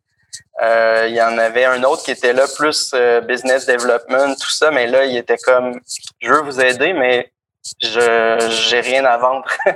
Euh, 0.62 1.06
il 1.08 1.14
y 1.14 1.22
en 1.22 1.38
avait 1.38 1.64
un 1.64 1.82
autre 1.84 2.02
qui 2.02 2.10
était 2.10 2.32
là 2.32 2.46
plus 2.56 2.90
euh, 2.92 3.20
business 3.22 3.66
development, 3.66 4.34
tout 4.34 4.50
ça, 4.50 4.70
mais 4.70 4.86
là, 4.86 5.06
il 5.06 5.16
était 5.16 5.38
comme 5.38 5.80
je 6.20 6.30
veux 6.30 6.42
vous 6.42 6.60
aider, 6.60 6.92
mais 6.92 7.32
je 7.80 8.58
j'ai 8.68 8.80
rien 8.80 9.04
à 9.06 9.16
vendre. 9.16 9.46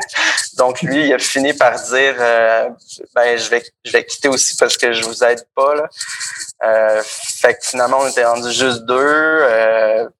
Donc 0.59 0.83
lui, 0.83 1.07
il 1.07 1.15
a 1.15 1.19
fini 1.19 1.55
par 1.55 1.81
dire 1.81 2.17
euh, 2.19 2.69
ben 3.15 3.39
je 3.39 3.49
vais 3.49 3.63
je 3.85 3.93
vais 3.93 4.05
quitter 4.05 4.29
aussi 4.29 4.57
parce 4.57 4.77
que 4.77 4.93
je 4.93 5.05
vous 5.05 5.25
aide 5.25 5.47
pas 5.55 5.75
là. 5.75 7.03
fait 7.03 7.55
que 7.55 7.67
finalement 7.67 8.01
on 8.01 8.09
était 8.09 8.25
rendu 8.25 8.53
juste 8.53 8.85
deux. 8.85 10.11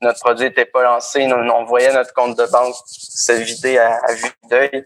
Notre 0.00 0.20
produit 0.20 0.46
était 0.46 0.64
pas 0.64 0.82
lancé, 0.82 1.28
on 1.32 1.64
voyait 1.64 1.92
notre 1.92 2.12
compte 2.12 2.38
de 2.38 2.46
banque 2.46 2.74
se 2.86 3.32
vider 3.32 3.78
à, 3.78 3.98
à 4.06 4.12
vue 4.12 4.32
d'œil. 4.50 4.84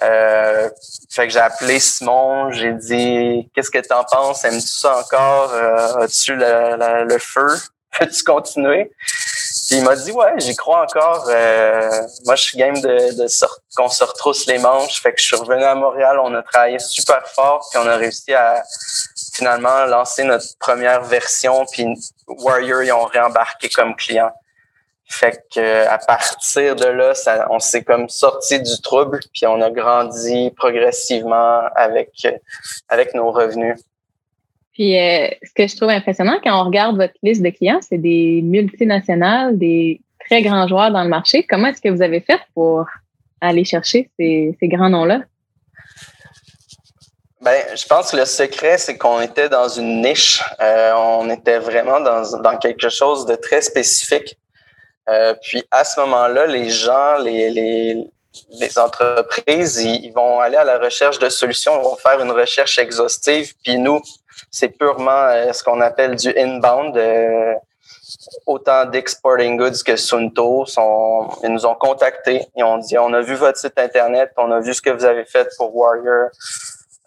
Euh, 0.00 0.70
fait 1.10 1.26
que 1.26 1.32
j'ai 1.32 1.40
appelé 1.40 1.80
Simon, 1.80 2.52
j'ai 2.52 2.72
dit 2.72 3.50
Qu'est-ce 3.54 3.70
que 3.70 3.78
tu 3.78 3.92
en 3.92 4.04
penses? 4.04 4.44
Aimes-tu 4.44 4.68
ça 4.68 4.98
encore? 4.98 5.52
Euh, 5.52 6.04
as-tu 6.04 6.36
le, 6.36 7.04
le, 7.04 7.18
feu? 7.18 7.48
Peux-tu 7.98 8.22
continuer? 8.22 8.92
Puis 9.66 9.78
il 9.78 9.82
m'a 9.82 9.96
dit 9.96 10.12
Ouais, 10.12 10.34
j'y 10.36 10.54
crois 10.54 10.82
encore. 10.84 11.26
Euh, 11.28 12.02
moi, 12.26 12.36
je 12.36 12.42
suis 12.44 12.58
game 12.58 12.80
de, 12.80 13.16
de 13.20 13.26
qu'on 13.76 13.88
se 13.88 14.04
retrousse 14.04 14.46
les 14.46 14.58
manches. 14.58 15.02
Fait 15.02 15.12
que 15.12 15.20
je 15.20 15.26
suis 15.26 15.36
revenu 15.36 15.64
à 15.64 15.74
Montréal, 15.74 16.20
on 16.22 16.32
a 16.34 16.42
travaillé 16.42 16.78
super 16.78 17.26
fort, 17.26 17.66
puis 17.70 17.80
on 17.82 17.88
a 17.88 17.96
réussi 17.96 18.32
à 18.34 18.62
finalement 19.38 19.86
lancer 19.86 20.24
notre 20.24 20.58
première 20.58 21.02
version, 21.04 21.64
puis 21.72 21.86
Warrior, 22.26 22.82
ils 22.82 22.92
ont 22.92 23.04
réembarqué 23.04 23.68
comme 23.68 23.94
client. 23.94 24.30
Fait 25.10 25.42
que 25.54 25.86
à 25.86 25.96
partir 25.98 26.76
de 26.76 26.84
là, 26.84 27.12
on 27.50 27.58
s'est 27.58 27.82
comme 27.82 28.08
sorti 28.08 28.60
du 28.60 28.80
trouble, 28.82 29.20
puis 29.32 29.46
on 29.46 29.60
a 29.62 29.70
grandi 29.70 30.50
progressivement 30.56 31.62
avec 31.74 32.10
avec 32.88 33.14
nos 33.14 33.30
revenus. 33.30 33.76
Puis 34.74 34.98
euh, 34.98 35.28
ce 35.42 35.52
que 35.54 35.66
je 35.66 35.76
trouve 35.76 35.88
impressionnant 35.88 36.38
quand 36.44 36.60
on 36.60 36.66
regarde 36.66 36.96
votre 36.96 37.14
liste 37.22 37.42
de 37.42 37.50
clients, 37.50 37.80
c'est 37.80 37.98
des 37.98 38.42
multinationales, 38.42 39.56
des 39.56 40.00
très 40.28 40.42
grands 40.42 40.68
joueurs 40.68 40.92
dans 40.92 41.02
le 41.02 41.08
marché. 41.08 41.44
Comment 41.48 41.68
est-ce 41.68 41.80
que 41.80 41.88
vous 41.88 42.02
avez 42.02 42.20
fait 42.20 42.40
pour 42.54 42.86
aller 43.40 43.64
chercher 43.64 44.10
ces, 44.18 44.56
ces 44.60 44.68
grands 44.68 44.90
noms-là? 44.90 45.22
Ben, 47.40 47.62
je 47.76 47.86
pense 47.86 48.10
que 48.10 48.16
le 48.16 48.24
secret, 48.24 48.78
c'est 48.78 48.98
qu'on 48.98 49.20
était 49.20 49.48
dans 49.48 49.68
une 49.68 50.02
niche. 50.02 50.42
Euh, 50.60 50.92
on 50.94 51.30
était 51.30 51.60
vraiment 51.60 52.00
dans, 52.00 52.38
dans 52.40 52.56
quelque 52.58 52.88
chose 52.88 53.26
de 53.26 53.36
très 53.36 53.62
spécifique. 53.62 54.36
Euh, 55.08 55.34
puis 55.42 55.62
à 55.70 55.84
ce 55.84 56.00
moment-là, 56.00 56.46
les 56.46 56.68
gens, 56.68 57.16
les, 57.18 57.50
les, 57.50 58.10
les 58.50 58.78
entreprises, 58.78 59.80
ils, 59.80 60.10
vont 60.12 60.40
aller 60.40 60.56
à 60.56 60.64
la 60.64 60.78
recherche 60.78 61.18
de 61.18 61.28
solutions, 61.28 61.80
ils 61.80 61.84
vont 61.84 61.96
faire 61.96 62.20
une 62.20 62.32
recherche 62.32 62.78
exhaustive. 62.78 63.54
Puis 63.62 63.78
nous, 63.78 64.00
c'est 64.50 64.68
purement 64.68 65.10
euh, 65.10 65.52
ce 65.52 65.62
qu'on 65.62 65.80
appelle 65.80 66.16
du 66.16 66.36
inbound. 66.36 66.96
Euh, 66.96 67.54
autant 68.46 68.84
d'exporting 68.84 69.56
goods 69.56 69.82
que 69.84 69.96
Sunto 69.96 70.66
sont, 70.66 71.28
ils 71.42 71.50
nous 71.50 71.64
ont 71.66 71.74
contactés. 71.74 72.46
Ils 72.56 72.64
ont 72.64 72.78
dit, 72.78 72.98
on 72.98 73.12
a 73.12 73.20
vu 73.20 73.34
votre 73.34 73.58
site 73.58 73.78
internet, 73.78 74.32
on 74.36 74.50
a 74.50 74.60
vu 74.60 74.74
ce 74.74 74.82
que 74.82 74.90
vous 74.90 75.04
avez 75.04 75.24
fait 75.24 75.48
pour 75.56 75.74
Warrior. 75.74 76.28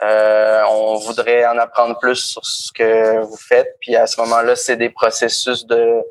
Euh, 0.03 0.63
on 0.71 0.95
voudrait 0.95 1.45
en 1.45 1.57
apprendre 1.59 1.97
plus 1.99 2.15
sur 2.15 2.43
ce 2.43 2.71
que 2.71 3.19
vous 3.19 3.37
faites. 3.37 3.77
Puis 3.79 3.95
à 3.95 4.07
ce 4.07 4.19
moment-là, 4.21 4.55
c'est 4.55 4.75
des 4.75 4.89
processus 4.89 5.65
de, 5.65 6.01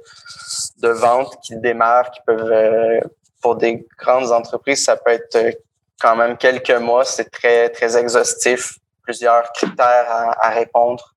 de 0.79 0.89
vente 0.89 1.37
qui 1.43 1.57
démarrent, 1.57 2.11
qui 2.11 2.21
peuvent, 2.25 2.53
euh, 2.53 3.01
pour 3.43 3.57
des 3.57 3.85
grandes 3.99 4.31
entreprises, 4.31 4.85
ça 4.85 4.97
peut 4.97 5.11
être 5.11 5.37
euh, 5.37 5.53
quand 6.01 6.15
même 6.15 6.37
quelques 6.37 6.71
mois. 6.71 7.05
C'est 7.05 7.31
très, 7.31 7.69
très 7.71 7.97
exhaustif, 7.97 8.77
plusieurs 9.03 9.51
critères 9.53 10.07
à, 10.09 10.47
à 10.47 10.51
répondre. 10.51 11.15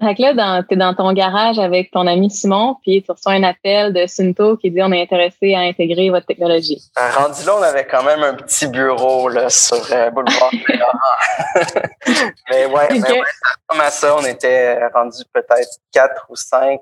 Donc 0.00 0.18
là, 0.18 0.62
tu 0.66 0.74
es 0.74 0.76
dans 0.78 0.94
ton 0.94 1.12
garage 1.12 1.58
avec 1.58 1.90
ton 1.90 2.06
ami 2.06 2.30
Simon, 2.30 2.76
puis 2.82 3.02
tu 3.02 3.12
reçois 3.12 3.32
un 3.32 3.42
appel 3.42 3.92
de 3.92 4.06
Sunto 4.06 4.56
qui 4.56 4.70
dit 4.70 4.82
on 4.82 4.92
est 4.92 5.02
intéressé 5.02 5.54
à 5.54 5.60
intégrer 5.60 6.08
votre 6.08 6.26
technologie. 6.26 6.82
Euh, 6.98 7.10
rendu 7.10 7.44
là, 7.44 7.56
on 7.58 7.62
avait 7.62 7.86
quand 7.86 8.02
même 8.02 8.22
un 8.22 8.32
petit 8.34 8.66
bureau 8.66 9.28
là, 9.28 9.50
sur 9.50 9.92
euh, 9.92 10.10
Boulevard 10.10 10.50
mais 12.50 12.64
ouais, 12.64 12.88
mais 12.90 13.12
ouais, 13.12 13.20
comme 13.66 13.80
à 13.80 13.90
ça, 13.90 14.16
on 14.16 14.24
était 14.24 14.78
rendu 14.88 15.22
peut-être 15.34 15.78
quatre 15.92 16.26
ou 16.30 16.36
cinq. 16.36 16.80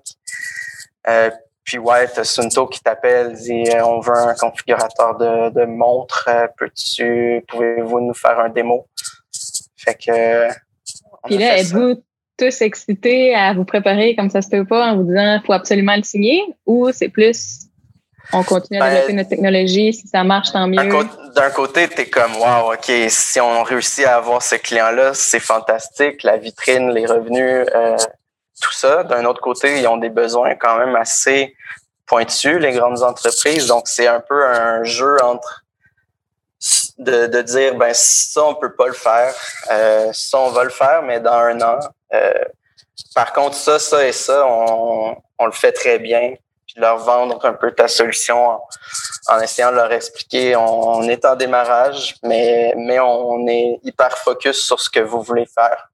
Euh, 1.08 1.30
puis 1.64 1.78
ouais, 1.78 2.06
t'as 2.06 2.22
Sunto 2.22 2.68
qui 2.68 2.80
t'appelle, 2.80 3.32
dit 3.32 3.64
on 3.84 3.98
veut 3.98 4.16
un 4.16 4.34
configurateur 4.34 5.16
de, 5.18 5.50
de 5.50 5.64
montre, 5.64 6.28
peux-tu, 6.56 7.44
pouvez-vous 7.48 8.00
nous 8.00 8.14
faire 8.14 8.38
un 8.38 8.48
démo? 8.48 8.86
Fait 9.76 9.94
que. 9.94 10.48
Puis 11.24 11.36
là, 11.36 11.58
êtes-vous 11.58 12.00
tous 12.38 12.62
excités 12.62 13.34
à 13.34 13.52
vous 13.52 13.64
préparer 13.64 14.14
comme 14.16 14.30
ça 14.30 14.42
se 14.42 14.48
peut 14.48 14.64
pas 14.64 14.92
en 14.92 14.96
vous 14.96 15.04
disant 15.04 15.40
faut 15.44 15.52
absolument 15.52 15.96
le 15.96 16.02
signer 16.04 16.42
ou 16.66 16.90
c'est 16.92 17.08
plus 17.08 17.68
on 18.32 18.42
continue 18.42 18.78
à 18.78 18.84
ben, 18.84 18.90
développer 18.90 19.12
notre 19.14 19.28
technologie, 19.30 19.92
si 19.94 20.06
ça 20.06 20.22
marche, 20.22 20.52
tant 20.52 20.66
mieux. 20.66 20.76
D'un 21.34 21.50
côté, 21.50 21.88
tu 21.88 22.02
es 22.02 22.10
comme, 22.10 22.36
wow, 22.36 22.74
OK, 22.74 22.92
si 23.08 23.40
on 23.40 23.62
réussit 23.62 24.04
à 24.04 24.16
avoir 24.16 24.42
ce 24.42 24.56
client-là, 24.56 25.14
c'est 25.14 25.40
fantastique, 25.40 26.22
la 26.24 26.36
vitrine, 26.36 26.90
les 26.90 27.06
revenus, 27.06 27.66
euh, 27.74 27.96
tout 28.60 28.74
ça. 28.74 29.02
D'un 29.04 29.24
autre 29.24 29.40
côté, 29.40 29.78
ils 29.78 29.86
ont 29.86 29.96
des 29.96 30.10
besoins 30.10 30.56
quand 30.56 30.78
même 30.78 30.94
assez 30.94 31.56
pointus, 32.06 32.58
les 32.58 32.72
grandes 32.72 33.02
entreprises. 33.02 33.66
Donc, 33.66 33.84
c'est 33.86 34.06
un 34.08 34.20
peu 34.20 34.44
un 34.44 34.82
jeu 34.82 35.16
entre 35.22 35.64
de, 36.98 37.26
de 37.26 37.42
dire, 37.42 37.74
ben 37.76 37.92
ça, 37.94 38.44
on 38.44 38.54
peut 38.54 38.74
pas 38.74 38.86
le 38.86 38.92
faire. 38.92 39.34
Euh, 39.70 40.10
ça, 40.12 40.38
on 40.38 40.50
va 40.50 40.64
le 40.64 40.70
faire, 40.70 41.02
mais 41.02 41.20
dans 41.20 41.32
un 41.32 41.60
an. 41.60 41.78
Euh, 42.12 42.44
par 43.14 43.32
contre, 43.32 43.54
ça, 43.54 43.78
ça 43.78 44.06
et 44.06 44.12
ça, 44.12 44.44
on, 44.46 45.16
on 45.38 45.46
le 45.46 45.52
fait 45.52 45.72
très 45.72 45.98
bien. 45.98 46.34
Puis 46.66 46.80
leur 46.80 46.98
vendre 46.98 47.42
un 47.44 47.54
peu 47.54 47.72
ta 47.72 47.88
solution 47.88 48.58
en, 49.28 49.40
essayant 49.40 49.70
de 49.70 49.76
leur 49.76 49.92
expliquer, 49.92 50.54
on, 50.56 51.02
est 51.04 51.24
en 51.24 51.36
démarrage, 51.36 52.16
mais, 52.22 52.74
mais 52.76 53.00
on 53.00 53.46
est 53.46 53.78
hyper 53.84 54.18
focus 54.18 54.58
sur 54.66 54.80
ce 54.80 54.90
que 54.90 55.00
vous 55.00 55.22
voulez 55.22 55.46
faire. 55.46 55.90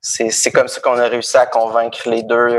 C'est 0.00 0.50
comme 0.50 0.66
ça 0.66 0.80
qu'on 0.80 0.98
a 0.98 1.06
réussi 1.06 1.36
à 1.36 1.46
convaincre 1.46 2.08
les 2.08 2.24
deux. 2.24 2.58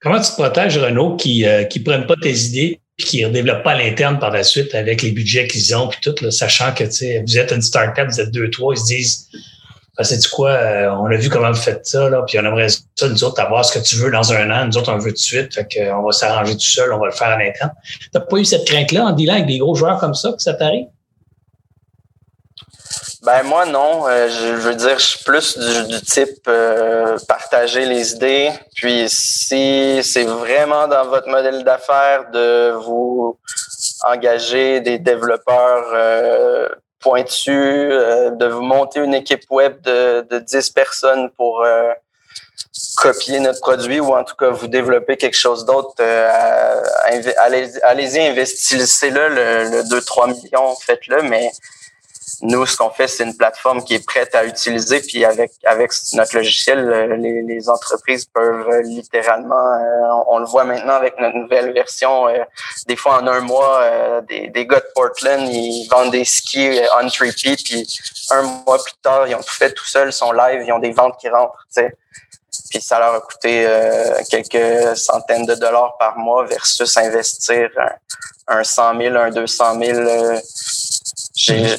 Comment, 0.00 0.20
tu 0.20 0.30
te 0.30 0.34
protèges, 0.34 0.78
Renault, 0.78 1.16
qui 1.16 1.42
ne 1.42 1.64
euh, 1.64 1.84
prennent 1.84 2.06
pas 2.06 2.14
tes 2.22 2.32
idées 2.32 2.80
puis 2.96 3.06
qui 3.06 3.24
ne 3.24 3.28
développent 3.28 3.62
pas 3.62 3.72
à 3.72 3.78
l'interne 3.78 4.18
par 4.18 4.30
la 4.30 4.42
suite 4.42 4.74
avec 4.74 5.02
les 5.02 5.12
budgets 5.12 5.46
qu'ils 5.46 5.76
ont, 5.76 5.88
puis 5.88 5.98
tout, 6.00 6.14
là, 6.22 6.30
sachant 6.30 6.72
que 6.72 6.84
vous 6.84 7.38
êtes 7.38 7.52
une 7.52 7.62
start-up, 7.62 8.08
vous 8.08 8.20
êtes 8.20 8.30
deux, 8.30 8.50
trois, 8.50 8.74
ils 8.74 8.78
se 8.78 8.86
disent 8.86 9.28
ben, 9.96 10.04
c'est 10.04 10.18
du 10.18 10.28
quoi, 10.28 10.50
euh, 10.50 10.90
on 10.90 11.06
a 11.06 11.16
vu 11.16 11.30
comment 11.30 11.50
vous 11.50 11.60
faites 11.60 11.86
ça, 11.86 12.08
là, 12.10 12.22
puis 12.26 12.38
on 12.38 12.44
aimerait 12.44 12.68
ça, 12.68 13.08
nous 13.08 13.24
autres, 13.24 13.40
avoir 13.40 13.64
ce 13.64 13.78
que 13.78 13.82
tu 13.82 13.96
veux 13.96 14.10
dans 14.10 14.32
un 14.32 14.50
an, 14.50 14.66
nous 14.66 14.76
autres, 14.76 14.92
on 14.92 14.98
veut 14.98 15.10
tout 15.10 15.14
de 15.14 15.18
suite, 15.18 15.54
fait 15.54 15.66
qu'on 15.72 16.02
va 16.02 16.12
s'arranger 16.12 16.52
tout 16.54 16.60
seul, 16.60 16.92
on 16.92 16.98
va 16.98 17.06
le 17.06 17.12
faire 17.12 17.28
à 17.28 17.38
l'interne. 17.38 17.72
T'as 18.12 18.20
pas 18.20 18.36
eu 18.36 18.44
cette 18.44 18.66
crainte-là 18.66 19.04
en 19.04 19.12
dealant 19.12 19.34
avec 19.34 19.46
des 19.46 19.58
gros 19.58 19.74
joueurs 19.74 19.98
comme 19.98 20.14
ça, 20.14 20.32
que 20.32 20.42
ça 20.42 20.54
t'arrive? 20.54 20.86
Ben 23.26 23.42
moi 23.42 23.66
non, 23.66 24.06
euh, 24.06 24.28
je 24.28 24.54
veux 24.54 24.76
dire, 24.76 25.00
je 25.00 25.04
suis 25.04 25.24
plus 25.24 25.58
du, 25.58 26.00
type 26.02 26.46
euh, 26.46 27.18
partager 27.26 27.84
les 27.84 28.12
idées. 28.12 28.52
Puis 28.76 29.06
si 29.08 30.00
c'est 30.04 30.22
vraiment 30.22 30.86
dans 30.86 31.06
votre 31.08 31.28
modèle 31.28 31.64
d'affaires 31.64 32.30
de 32.30 32.70
vous 32.84 33.36
engager 34.04 34.80
des 34.80 35.00
développeurs 35.00 35.90
euh, 35.92 36.68
pointus, 37.00 37.52
de 37.52 38.46
vous 38.46 38.62
monter 38.62 39.00
une 39.00 39.14
équipe 39.14 39.50
web 39.50 39.80
de, 39.82 40.20
de 40.30 40.38
10 40.38 40.70
personnes 40.70 41.30
pour 41.30 41.66
copier 42.96 43.40
notre 43.40 43.60
produit 43.60 43.98
ou 43.98 44.14
en 44.14 44.22
tout 44.22 44.36
cas 44.36 44.50
vous 44.50 44.68
développer 44.68 45.16
quelque 45.16 45.36
chose 45.36 45.64
d'autre, 45.64 45.94
euh, 45.98 46.80
allez-y, 47.82 48.20
investissez-le, 48.20 49.28
le, 49.28 49.70
le 49.70 49.82
2-3 49.82 50.28
millions, 50.28 50.76
faites-le, 50.76 51.22
mais 51.22 51.50
nous, 52.42 52.66
ce 52.66 52.76
qu'on 52.76 52.90
fait, 52.90 53.06
c'est 53.06 53.22
une 53.22 53.36
plateforme 53.36 53.84
qui 53.84 53.94
est 53.94 54.04
prête 54.04 54.34
à 54.34 54.44
utiliser, 54.44 55.00
puis 55.00 55.24
avec 55.24 55.52
avec 55.64 55.92
notre 56.14 56.34
logiciel, 56.34 56.88
les, 57.20 57.42
les 57.42 57.68
entreprises 57.68 58.24
peuvent 58.24 58.80
littéralement, 58.82 59.54
euh, 59.54 60.24
on, 60.28 60.38
le 60.38 60.44
voit 60.44 60.64
maintenant 60.64 60.94
avec 60.94 61.18
notre 61.20 61.36
nouvelle 61.36 61.72
version, 61.72 62.26
euh, 62.26 62.38
des 62.88 62.96
fois 62.96 63.22
en 63.22 63.26
un 63.28 63.40
mois, 63.40 63.80
euh, 63.82 64.20
des, 64.22 64.48
des 64.48 64.66
gars 64.66 64.80
de 64.80 64.88
Portland, 64.94 65.48
ils 65.48 65.86
vendent 65.88 66.10
des 66.10 66.24
skis 66.24 66.80
on 67.00 67.06
repeat, 67.06 67.62
puis 67.64 67.86
un 68.30 68.42
mois 68.42 68.82
plus 68.82 68.94
tard, 69.02 69.28
ils 69.28 69.34
ont 69.36 69.42
tout 69.42 69.54
fait 69.54 69.72
tout 69.72 69.86
seuls, 69.86 70.12
sont 70.12 70.32
live, 70.32 70.64
ils 70.66 70.72
ont 70.72 70.80
des 70.80 70.92
ventes 70.92 71.16
qui 71.20 71.28
rentrent, 71.28 71.64
tu 71.72 71.82
sais. 71.82 71.96
Puis 72.70 72.80
ça 72.80 72.98
leur 72.98 73.14
a 73.14 73.20
coûté 73.20 73.68
quelques 74.30 74.96
centaines 74.96 75.46
de 75.46 75.54
dollars 75.54 75.96
par 75.98 76.18
mois 76.18 76.44
versus 76.44 76.96
investir 76.96 77.68
un, 78.48 78.58
un 78.58 78.64
100 78.64 78.98
000, 78.98 79.16
un 79.16 79.30
200 79.30 79.80
000. 79.80 80.40
j'ai 81.34 81.76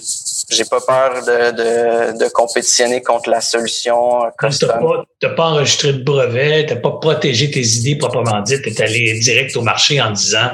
j'ai 0.49 0.65
pas 0.65 0.79
peur 0.79 1.25
de, 1.25 1.51
de, 1.51 2.17
de, 2.17 2.29
compétitionner 2.29 3.01
contre 3.01 3.29
la 3.29 3.41
solution 3.41 4.21
Tu 4.39 4.65
n'as 4.65 5.29
pas, 5.29 5.43
enregistré 5.43 5.93
de 5.93 6.03
brevet, 6.03 6.65
tu 6.65 6.73
n'as 6.73 6.79
pas 6.79 6.91
protégé 6.91 7.51
tes 7.51 7.65
idées 7.65 7.97
proprement 7.97 8.41
dites, 8.41 8.61
tu 8.61 8.69
es 8.69 8.81
allé 8.81 9.19
direct 9.19 9.55
au 9.57 9.61
marché 9.61 10.01
en 10.01 10.11
disant, 10.11 10.51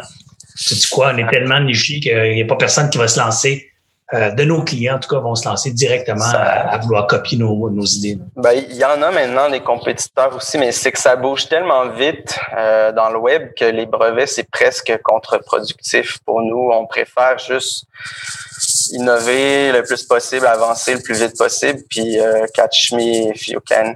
tu 0.58 0.76
sais 0.76 0.88
quoi, 0.90 1.12
on 1.14 1.18
est 1.18 1.30
tellement 1.30 1.60
niché 1.60 2.00
qu'il 2.00 2.34
n'y 2.34 2.42
a 2.42 2.46
pas 2.46 2.56
personne 2.56 2.90
qui 2.90 2.98
va 2.98 3.08
se 3.08 3.20
lancer. 3.20 3.70
Euh, 4.14 4.30
de 4.30 4.44
nos 4.44 4.64
clients, 4.64 4.98
en 4.98 5.00
tout 5.00 5.10
cas, 5.10 5.20
vont 5.20 5.34
se 5.34 5.48
lancer 5.48 5.72
directement 5.72 6.26
à, 6.26 6.78
vouloir 6.78 7.08
copier 7.08 7.38
nos, 7.38 7.70
nos 7.72 7.86
idées. 7.86 8.20
Ben, 8.36 8.52
il 8.52 8.76
y 8.76 8.86
en 8.86 9.02
a 9.02 9.10
maintenant 9.10 9.50
des 9.50 9.62
compétiteurs 9.62 10.36
aussi, 10.36 10.60
mais 10.60 10.72
c'est 10.72 10.92
que 10.92 11.00
ça 11.00 11.16
bouge 11.16 11.48
tellement 11.48 11.90
vite 11.90 12.38
euh, 12.56 12.92
dans 12.92 13.10
le 13.10 13.18
web 13.18 13.54
que 13.58 13.66
les 13.66 13.88
brevets, 13.88 14.28
c'est 14.28 14.48
presque 14.48 14.94
contre-productif 15.04 16.20
pour 16.26 16.42
nous. 16.42 16.70
On 16.72 16.86
préfère 16.86 17.40
juste 17.40 17.86
innover 18.92 19.72
le 19.72 19.84
plus 19.84 20.04
possible, 20.04 20.46
avancer 20.46 20.94
le 20.94 21.02
plus 21.02 21.20
vite 21.20 21.38
possible, 21.38 21.80
puis 21.90 22.20
euh, 22.20 22.46
catch 22.54 22.92
me 22.92 23.34
if 23.34 23.48
you 23.48 23.60
can. 23.68 23.96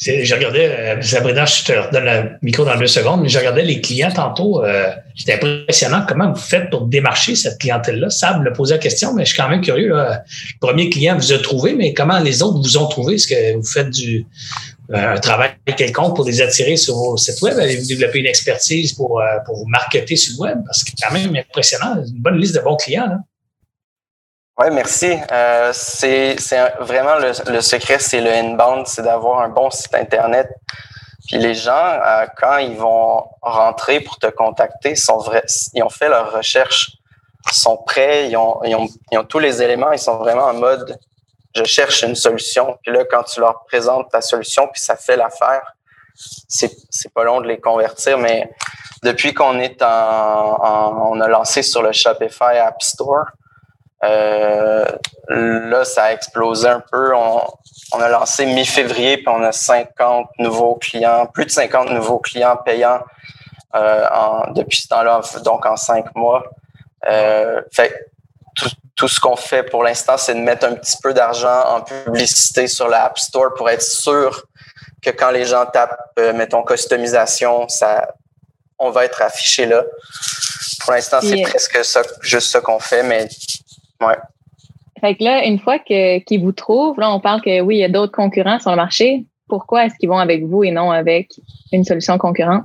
Je 0.00 0.34
regardais, 0.34 0.68
euh, 0.68 1.02
Sabrina, 1.02 1.44
je 1.44 1.64
te 1.64 1.72
redonne 1.72 2.04
le 2.04 2.30
micro 2.42 2.64
dans 2.64 2.76
deux 2.76 2.86
secondes, 2.86 3.22
mais 3.22 3.28
je 3.28 3.38
regardais 3.38 3.64
les 3.64 3.80
clients 3.80 4.12
tantôt. 4.12 4.64
Euh, 4.64 4.90
C'était 5.16 5.34
impressionnant 5.34 6.04
comment 6.08 6.32
vous 6.32 6.40
faites 6.40 6.70
pour 6.70 6.86
démarcher 6.86 7.34
cette 7.34 7.58
clientèle-là. 7.58 8.08
Sam 8.08 8.42
me 8.42 8.52
posé 8.52 8.74
la 8.74 8.78
question, 8.78 9.12
mais 9.12 9.24
je 9.24 9.32
suis 9.32 9.42
quand 9.42 9.48
même 9.48 9.60
curieux. 9.60 9.88
Le 9.88 10.16
premier 10.60 10.88
client 10.88 11.16
vous 11.16 11.32
a 11.32 11.38
trouvé, 11.38 11.74
mais 11.74 11.94
comment 11.94 12.20
les 12.20 12.42
autres 12.42 12.58
vous 12.58 12.76
ont 12.76 12.86
trouvé? 12.86 13.16
Est-ce 13.16 13.26
que 13.26 13.56
vous 13.56 13.64
faites 13.64 13.90
du 13.90 14.24
euh, 14.90 15.14
un 15.14 15.18
travail 15.18 15.50
quelconque 15.76 16.16
pour 16.16 16.24
les 16.24 16.40
attirer 16.40 16.76
sur 16.76 16.94
vos 16.94 17.16
sites 17.16 17.42
web? 17.42 17.58
Avez-vous 17.58 17.86
développé 17.86 18.20
une 18.20 18.26
expertise 18.26 18.92
pour, 18.92 19.20
pour 19.44 19.56
vous 19.56 19.66
marketer 19.66 20.16
sur 20.16 20.34
le 20.34 20.48
web? 20.48 20.58
Parce 20.64 20.84
que 20.84 20.90
c'est 20.96 21.06
quand 21.06 21.12
même 21.12 21.34
impressionnant. 21.36 21.96
Une 21.96 22.22
bonne 22.22 22.38
liste 22.38 22.54
de 22.54 22.60
bons 22.60 22.76
clients. 22.76 23.06
Là. 23.06 23.18
Oui, 24.58 24.66
merci. 24.72 25.16
Euh, 25.30 25.70
c'est 25.72 26.36
vraiment 26.80 27.16
le, 27.18 27.30
le 27.52 27.60
secret, 27.60 28.00
c'est 28.00 28.20
le 28.20 28.32
inbound, 28.32 28.88
c'est 28.88 29.02
d'avoir 29.02 29.40
un 29.40 29.48
bon 29.48 29.70
site 29.70 29.94
Internet. 29.94 30.48
Puis 31.28 31.38
les 31.38 31.54
gens, 31.54 32.00
euh, 32.04 32.26
quand 32.36 32.56
ils 32.56 32.76
vont 32.76 33.24
rentrer 33.40 34.00
pour 34.00 34.18
te 34.18 34.26
contacter, 34.26 34.96
sont 34.96 35.18
vrais, 35.18 35.44
ils 35.74 35.82
ont 35.84 35.88
fait 35.90 36.08
leur 36.08 36.32
recherche, 36.32 36.96
sont 37.52 37.76
prêts, 37.76 38.30
ils 38.30 38.36
ont, 38.36 38.60
ils, 38.64 38.74
ont, 38.74 38.88
ils 39.12 39.18
ont 39.18 39.24
tous 39.24 39.38
les 39.38 39.62
éléments, 39.62 39.92
ils 39.92 39.98
sont 39.98 40.16
vraiment 40.16 40.46
en 40.46 40.54
mode 40.54 40.98
je 41.54 41.64
cherche 41.64 42.02
une 42.02 42.16
solution. 42.16 42.78
Puis 42.82 42.92
là, 42.92 43.04
quand 43.04 43.22
tu 43.22 43.40
leur 43.40 43.64
présentes 43.64 44.10
ta 44.10 44.20
solution, 44.20 44.68
puis 44.68 44.80
ça 44.80 44.96
fait 44.96 45.16
l'affaire, 45.16 45.74
c'est, 46.16 46.72
pas 47.14 47.22
long 47.24 47.40
de 47.40 47.46
les 47.46 47.60
convertir, 47.60 48.18
mais 48.18 48.50
depuis 49.04 49.34
qu'on 49.34 49.60
est 49.60 49.80
en, 49.82 49.86
en, 49.86 51.12
on 51.12 51.20
a 51.20 51.28
lancé 51.28 51.62
sur 51.62 51.82
le 51.82 51.92
Shopify 51.92 52.58
App 52.58 52.82
Store, 52.82 53.26
euh, 54.04 54.84
là, 55.28 55.84
ça 55.84 56.04
a 56.04 56.12
explosé 56.12 56.68
un 56.68 56.80
peu. 56.80 57.14
On, 57.14 57.42
on 57.92 58.00
a 58.00 58.08
lancé 58.08 58.46
mi-février, 58.46 59.18
puis 59.18 59.28
on 59.28 59.42
a 59.42 59.52
50 59.52 60.30
nouveaux 60.38 60.76
clients, 60.76 61.26
plus 61.26 61.46
de 61.46 61.50
50 61.50 61.90
nouveaux 61.90 62.18
clients 62.18 62.56
payants 62.56 63.00
euh, 63.74 64.06
en, 64.10 64.52
depuis 64.52 64.82
ce 64.82 64.88
temps-là, 64.88 65.20
donc 65.44 65.66
en 65.66 65.76
cinq 65.76 66.14
mois. 66.14 66.44
Euh, 67.08 67.62
fait 67.72 68.10
tout, 68.56 68.70
tout 68.96 69.08
ce 69.08 69.20
qu'on 69.20 69.36
fait 69.36 69.62
pour 69.62 69.84
l'instant, 69.84 70.18
c'est 70.18 70.34
de 70.34 70.40
mettre 70.40 70.66
un 70.66 70.74
petit 70.74 70.96
peu 71.02 71.14
d'argent 71.14 71.76
en 71.76 71.80
publicité 71.82 72.66
sur 72.66 72.88
l'App 72.88 73.18
Store 73.18 73.54
pour 73.54 73.70
être 73.70 73.82
sûr 73.82 74.44
que 75.02 75.10
quand 75.10 75.30
les 75.30 75.44
gens 75.44 75.64
tapent, 75.66 75.98
euh, 76.18 76.32
mettons, 76.32 76.62
customisation, 76.62 77.68
ça, 77.68 78.14
on 78.78 78.90
va 78.90 79.04
être 79.04 79.22
affiché 79.22 79.66
là. 79.66 79.84
Pour 80.80 80.92
l'instant, 80.92 81.20
c'est 81.20 81.42
presque 81.42 81.84
ça, 81.84 82.02
juste 82.20 82.50
ce 82.50 82.58
qu'on 82.58 82.78
fait, 82.78 83.02
mais 83.02 83.28
Ouais. 84.00 84.16
Fait 85.00 85.14
que 85.14 85.24
là, 85.24 85.44
une 85.44 85.58
fois 85.58 85.78
qu'ils 85.78 86.40
vous 86.40 86.52
trouvent, 86.52 86.98
là, 86.98 87.12
on 87.12 87.20
parle 87.20 87.40
que 87.40 87.60
oui, 87.60 87.76
il 87.76 87.80
y 87.80 87.84
a 87.84 87.88
d'autres 87.88 88.12
concurrents 88.12 88.58
sur 88.58 88.70
le 88.70 88.76
marché. 88.76 89.24
Pourquoi 89.48 89.86
est-ce 89.86 89.94
qu'ils 89.98 90.08
vont 90.08 90.18
avec 90.18 90.44
vous 90.44 90.64
et 90.64 90.70
non 90.70 90.90
avec 90.90 91.30
une 91.72 91.84
solution 91.84 92.18
concurrente? 92.18 92.64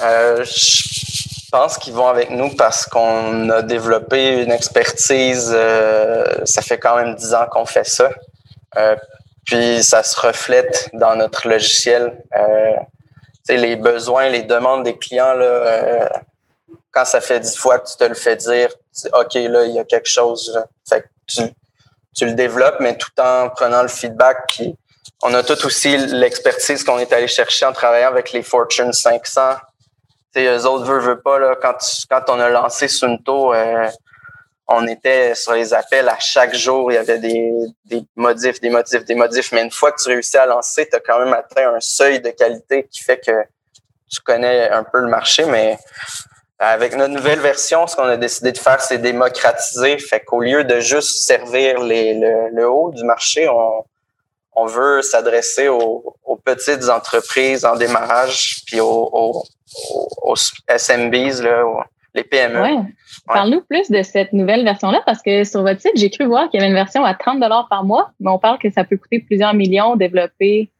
Euh, 0.00 0.44
je 0.44 1.50
pense 1.50 1.78
qu'ils 1.78 1.94
vont 1.94 2.08
avec 2.08 2.30
nous 2.30 2.54
parce 2.56 2.86
qu'on 2.86 3.48
a 3.48 3.62
développé 3.62 4.42
une 4.42 4.52
expertise. 4.52 5.52
Euh, 5.54 6.44
ça 6.44 6.62
fait 6.62 6.78
quand 6.78 6.96
même 6.96 7.14
dix 7.14 7.32
ans 7.34 7.46
qu'on 7.50 7.64
fait 7.64 7.86
ça. 7.86 8.10
Euh, 8.76 8.96
puis 9.46 9.82
ça 9.82 10.02
se 10.02 10.18
reflète 10.20 10.90
dans 10.92 11.16
notre 11.16 11.48
logiciel. 11.48 12.22
Les 13.48 13.76
besoins, 13.76 14.30
les 14.30 14.42
demandes 14.42 14.84
des 14.84 14.96
clients, 14.96 15.34
là, 15.34 16.08
quand 16.94 17.04
ça 17.04 17.20
fait 17.20 17.40
dix 17.40 17.56
fois 17.56 17.80
que 17.80 17.90
tu 17.90 17.96
te 17.96 18.04
le 18.04 18.14
fais 18.14 18.36
dire, 18.36 18.68
OK, 19.12 19.34
là, 19.34 19.64
il 19.64 19.74
y 19.74 19.78
a 19.78 19.84
quelque 19.84 20.08
chose. 20.08 20.58
Fait 20.88 21.02
que 21.02 21.06
tu, 21.26 21.42
tu, 22.14 22.26
le 22.26 22.34
développes, 22.34 22.76
mais 22.80 22.96
tout 22.96 23.10
en 23.18 23.50
prenant 23.50 23.82
le 23.82 23.88
feedback. 23.88 24.38
Puis 24.48 24.76
on 25.22 25.34
a 25.34 25.42
tout 25.42 25.66
aussi 25.66 25.96
l'expertise 25.96 26.84
qu'on 26.84 26.98
est 26.98 27.12
allé 27.12 27.26
chercher 27.26 27.66
en 27.66 27.72
travaillant 27.72 28.08
avec 28.08 28.32
les 28.32 28.42
Fortune 28.42 28.92
500. 28.92 29.56
sais, 30.32 30.46
eux 30.46 30.66
autres 30.66 30.84
veulent, 30.84 31.02
veulent 31.02 31.22
pas, 31.22 31.38
là, 31.38 31.56
quand, 31.60 31.76
quand 32.08 32.22
on 32.28 32.38
a 32.38 32.48
lancé 32.48 32.86
Sunto, 32.86 33.52
euh, 33.52 33.88
on 34.68 34.86
était 34.86 35.34
sur 35.34 35.52
les 35.52 35.74
appels 35.74 36.08
à 36.08 36.18
chaque 36.18 36.54
jour. 36.54 36.92
Il 36.92 36.94
y 36.94 36.98
avait 36.98 37.18
des, 37.18 37.52
des 37.86 38.04
modifs, 38.16 38.60
des 38.60 38.70
modifs, 38.70 39.04
des 39.04 39.14
modifs. 39.14 39.52
Mais 39.52 39.62
une 39.62 39.70
fois 39.70 39.92
que 39.92 40.02
tu 40.02 40.08
réussis 40.08 40.38
à 40.38 40.46
lancer, 40.46 40.88
tu 40.88 40.96
as 40.96 41.00
quand 41.00 41.18
même 41.18 41.34
atteint 41.34 41.74
un 41.74 41.80
seuil 41.80 42.20
de 42.20 42.30
qualité 42.30 42.86
qui 42.90 43.02
fait 43.02 43.18
que 43.18 43.32
tu 44.08 44.20
connais 44.22 44.70
un 44.70 44.84
peu 44.84 45.00
le 45.00 45.08
marché. 45.08 45.44
Mais 45.44 45.76
avec 46.58 46.96
notre 46.96 47.12
nouvelle 47.12 47.40
version, 47.40 47.86
ce 47.86 47.96
qu'on 47.96 48.04
a 48.04 48.16
décidé 48.16 48.52
de 48.52 48.58
faire, 48.58 48.80
c'est 48.80 48.98
démocratiser. 48.98 49.98
Fait 49.98 50.20
qu'au 50.20 50.40
lieu 50.40 50.64
de 50.64 50.80
juste 50.80 51.24
servir 51.24 51.80
les, 51.80 52.14
le, 52.14 52.68
haut 52.68 52.92
du 52.92 53.04
marché, 53.04 53.48
on, 53.48 53.84
on 54.54 54.66
veut 54.66 55.02
s'adresser 55.02 55.68
aux, 55.68 56.14
aux, 56.24 56.36
petites 56.36 56.88
entreprises 56.88 57.64
en 57.64 57.76
démarrage, 57.76 58.62
puis 58.66 58.80
aux, 58.80 59.10
aux, 59.12 59.44
aux 60.22 60.36
SMBs, 60.68 61.42
là, 61.42 61.64
les 62.14 62.22
PME. 62.22 62.62
Ouais. 62.62 62.76
Parle-nous 63.26 63.62
plus 63.62 63.90
de 63.90 64.02
cette 64.02 64.32
nouvelle 64.32 64.64
version-là, 64.64 65.02
parce 65.04 65.22
que 65.22 65.44
sur 65.44 65.62
votre 65.62 65.80
site, 65.80 65.96
j'ai 65.96 66.10
cru 66.10 66.26
voir 66.26 66.48
qu'il 66.50 66.60
y 66.60 66.62
avait 66.62 66.70
une 66.70 66.76
version 66.76 67.04
à 67.04 67.14
30 67.14 67.40
par 67.68 67.84
mois, 67.84 68.10
mais 68.20 68.30
on 68.30 68.38
parle 68.38 68.58
que 68.58 68.70
ça 68.70 68.84
peut 68.84 68.96
coûter 68.96 69.20
plusieurs 69.20 69.54
millions 69.54 69.96
développer 69.96 70.70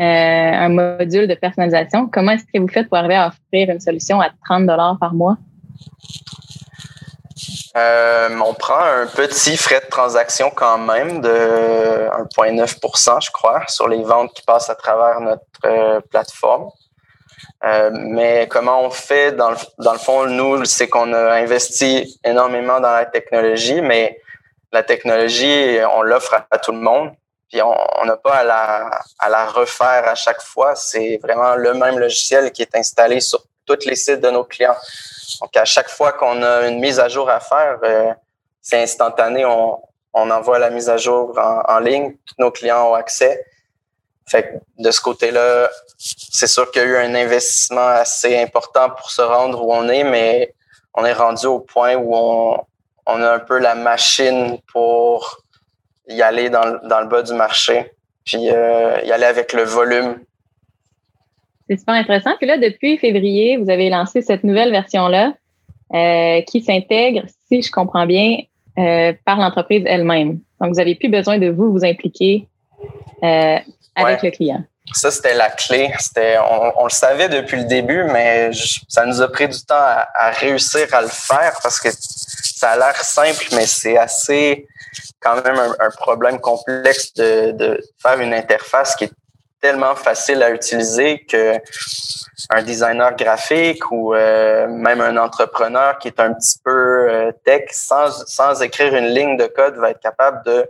un 0.00 0.68
module 0.68 1.28
de 1.28 1.34
personnalisation. 1.34 2.08
Comment 2.08 2.32
est-ce 2.32 2.44
que 2.44 2.58
vous 2.58 2.68
faites 2.68 2.88
pour 2.88 2.98
arriver 2.98 3.16
à 3.16 3.28
offrir 3.28 3.70
une 3.70 3.80
solution 3.80 4.20
à 4.20 4.30
30 4.46 4.66
dollars 4.66 4.96
par 4.98 5.14
mois? 5.14 5.36
Euh, 7.76 8.36
on 8.44 8.52
prend 8.54 8.80
un 8.80 9.06
petit 9.06 9.56
frais 9.56 9.80
de 9.80 9.86
transaction 9.86 10.50
quand 10.50 10.78
même 10.78 11.20
de 11.20 11.28
1,9% 11.28 13.24
je 13.24 13.30
crois, 13.30 13.62
sur 13.68 13.86
les 13.86 14.02
ventes 14.02 14.32
qui 14.34 14.42
passent 14.42 14.70
à 14.70 14.74
travers 14.74 15.20
notre 15.20 15.44
euh, 15.66 16.00
plateforme. 16.10 16.70
Euh, 17.62 17.90
mais 17.92 18.48
comment 18.50 18.82
on 18.82 18.90
fait, 18.90 19.32
dans 19.32 19.50
le, 19.50 19.56
dans 19.78 19.92
le 19.92 19.98
fond, 19.98 20.26
nous, 20.26 20.64
c'est 20.64 20.88
qu'on 20.88 21.12
a 21.12 21.34
investi 21.34 22.18
énormément 22.24 22.80
dans 22.80 22.90
la 22.90 23.04
technologie, 23.04 23.80
mais 23.82 24.18
la 24.72 24.82
technologie, 24.82 25.78
on 25.94 26.02
l'offre 26.02 26.46
à, 26.50 26.58
tout 26.58 26.72
le 26.72 26.78
monde. 26.78 27.12
Puis 27.50 27.60
on 27.62 28.04
n'a 28.04 28.16
pas 28.16 28.36
à 28.36 28.44
la, 28.44 29.00
à 29.18 29.28
la 29.28 29.46
refaire 29.46 30.06
à 30.06 30.14
chaque 30.14 30.40
fois. 30.40 30.76
C'est 30.76 31.18
vraiment 31.20 31.56
le 31.56 31.74
même 31.74 31.98
logiciel 31.98 32.52
qui 32.52 32.62
est 32.62 32.76
installé 32.76 33.20
sur 33.20 33.42
tous 33.66 33.84
les 33.86 33.96
sites 33.96 34.20
de 34.20 34.30
nos 34.30 34.44
clients. 34.44 34.76
Donc, 35.40 35.56
à 35.56 35.64
chaque 35.64 35.88
fois 35.88 36.12
qu'on 36.12 36.42
a 36.42 36.68
une 36.68 36.78
mise 36.78 37.00
à 37.00 37.08
jour 37.08 37.28
à 37.28 37.40
faire, 37.40 37.78
euh, 37.82 38.12
c'est 38.60 38.80
instantané. 38.80 39.44
On, 39.44 39.80
on 40.14 40.30
envoie 40.30 40.60
la 40.60 40.70
mise 40.70 40.88
à 40.88 40.96
jour 40.96 41.36
en, 41.38 41.62
en, 41.66 41.78
ligne. 41.80 42.16
Tous 42.24 42.36
nos 42.38 42.52
clients 42.52 42.90
ont 42.90 42.94
accès. 42.94 43.44
Fait 44.28 44.44
que 44.44 44.82
de 44.82 44.90
ce 44.92 45.00
côté-là, 45.00 45.68
c'est 45.98 46.46
sûr 46.46 46.70
qu'il 46.70 46.82
y 46.82 46.84
a 46.84 46.88
eu 46.88 46.96
un 46.98 47.14
investissement 47.16 47.88
assez 47.88 48.40
important 48.40 48.90
pour 48.90 49.10
se 49.10 49.22
rendre 49.22 49.64
où 49.64 49.72
on 49.72 49.88
est, 49.88 50.04
mais 50.04 50.54
on 50.94 51.04
est 51.04 51.12
rendu 51.12 51.46
au 51.46 51.58
point 51.58 51.96
où 51.96 52.14
on, 52.14 52.64
on 53.06 53.22
a 53.22 53.34
un 53.34 53.38
peu 53.40 53.58
la 53.58 53.74
machine 53.74 54.58
pour 54.72 55.42
y 56.10 56.22
aller 56.22 56.50
dans, 56.50 56.78
dans 56.84 57.00
le 57.00 57.08
bas 57.08 57.22
du 57.22 57.32
marché. 57.34 57.90
puis 58.24 58.38
y 58.38 58.50
aller 58.50 59.24
avec 59.24 59.52
le 59.52 59.62
volume. 59.62 60.20
C'est 61.68 61.78
super 61.78 61.94
intéressant. 61.94 62.32
Puis 62.38 62.46
là, 62.46 62.58
depuis 62.58 62.98
février, 62.98 63.56
vous 63.56 63.70
avez 63.70 63.90
lancé 63.90 64.22
cette 64.22 64.44
nouvelle 64.44 64.70
version-là 64.72 65.34
qui 66.42 66.60
s'intègre, 66.60 67.22
si 67.48 67.62
je 67.62 67.70
comprends 67.70 68.06
bien, 68.06 68.38
par 69.24 69.38
l'entreprise 69.38 69.84
elle-même. 69.86 70.40
Donc, 70.60 70.70
vous 70.70 70.76
n'avez 70.76 70.94
plus 70.94 71.08
besoin 71.08 71.38
de 71.38 71.48
vous 71.48 71.72
vous 71.72 71.84
impliquer 71.84 72.46
avec 73.22 74.22
le 74.22 74.30
client. 74.30 74.64
Ça, 74.92 75.10
c'était 75.10 75.34
la 75.34 75.50
clé. 75.50 75.92
C'était, 75.98 76.36
on, 76.76 76.84
le 76.84 76.90
savait 76.90 77.28
depuis 77.28 77.58
le 77.58 77.64
début, 77.64 78.04
mais 78.04 78.50
ça 78.88 79.06
nous 79.06 79.20
a 79.20 79.28
pris 79.30 79.48
du 79.48 79.60
temps 79.64 79.74
à, 79.74 80.30
réussir 80.30 80.92
à 80.92 81.02
le 81.02 81.08
faire 81.08 81.58
parce 81.62 81.78
que 81.78 81.88
ça 81.92 82.70
a 82.70 82.76
l'air 82.76 82.96
simple, 82.96 83.46
mais 83.52 83.66
c'est 83.66 83.96
assez 83.96 84.66
quand 85.20 85.42
même 85.44 85.58
un, 85.58 85.90
problème 85.90 86.40
complexe 86.40 87.12
de, 87.14 87.52
de, 87.52 87.80
faire 88.00 88.20
une 88.20 88.34
interface 88.34 88.96
qui 88.96 89.04
est 89.04 89.12
tellement 89.60 89.94
facile 89.94 90.42
à 90.42 90.50
utiliser 90.50 91.24
que 91.24 91.60
un 92.48 92.62
designer 92.62 93.14
graphique 93.16 93.90
ou 93.90 94.14
euh, 94.14 94.66
même 94.66 95.00
un 95.00 95.16
entrepreneur 95.18 95.98
qui 95.98 96.08
est 96.08 96.18
un 96.20 96.32
petit 96.32 96.58
peu 96.64 96.70
euh, 97.10 97.32
tech 97.44 97.64
sans, 97.70 98.26
sans 98.26 98.62
écrire 98.62 98.94
une 98.94 99.08
ligne 99.08 99.36
de 99.36 99.46
code 99.46 99.76
va 99.76 99.90
être 99.90 100.00
capable 100.00 100.42
de 100.46 100.66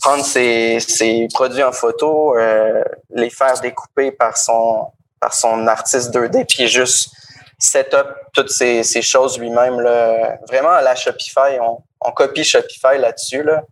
prendre 0.00 0.24
ses, 0.24 0.80
ses 0.80 1.28
produits 1.32 1.62
en 1.62 1.70
photo, 1.70 2.36
euh, 2.36 2.82
les 3.10 3.30
faire 3.30 3.60
découper 3.60 4.10
par 4.10 4.36
son 4.36 4.88
par 5.20 5.34
son 5.34 5.68
artiste 5.68 6.12
2D, 6.12 6.44
puis 6.46 6.66
juste 6.66 7.12
set 7.56 7.94
up 7.94 8.08
toutes 8.32 8.50
ces, 8.50 8.82
ces 8.82 9.02
choses 9.02 9.38
lui-même. 9.38 9.76
Vraiment, 10.48 10.70
à 10.70 10.82
la 10.82 10.96
Shopify, 10.96 11.60
on, 11.60 11.78
on 12.04 12.12
copie 12.12 12.44
Shopify 12.44 12.98
là-dessus. 12.98 13.42
Là. 13.42 13.62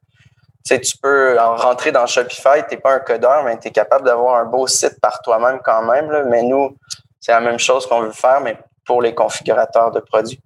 Tu, 0.66 0.96
peux 1.02 1.36
rentrer 1.38 1.90
dans 1.90 2.06
Shopify, 2.06 2.62
tu 2.68 2.74
n'es 2.74 2.80
pas 2.80 2.94
un 2.94 3.00
codeur, 3.00 3.44
mais 3.44 3.58
tu 3.58 3.68
es 3.68 3.70
capable 3.70 4.04
d'avoir 4.04 4.36
un 4.36 4.44
beau 4.44 4.66
site 4.66 5.00
par 5.00 5.20
toi-même 5.22 5.60
quand 5.64 5.82
même. 5.82 6.28
Mais 6.28 6.42
nous, 6.42 6.76
c'est 7.18 7.32
la 7.32 7.40
même 7.40 7.58
chose 7.58 7.86
qu'on 7.86 8.02
veut 8.02 8.12
faire, 8.12 8.40
mais 8.40 8.56
pour 8.84 9.02
les 9.02 9.14
configurateurs 9.14 9.90
de 9.90 10.00
produits. 10.00 10.40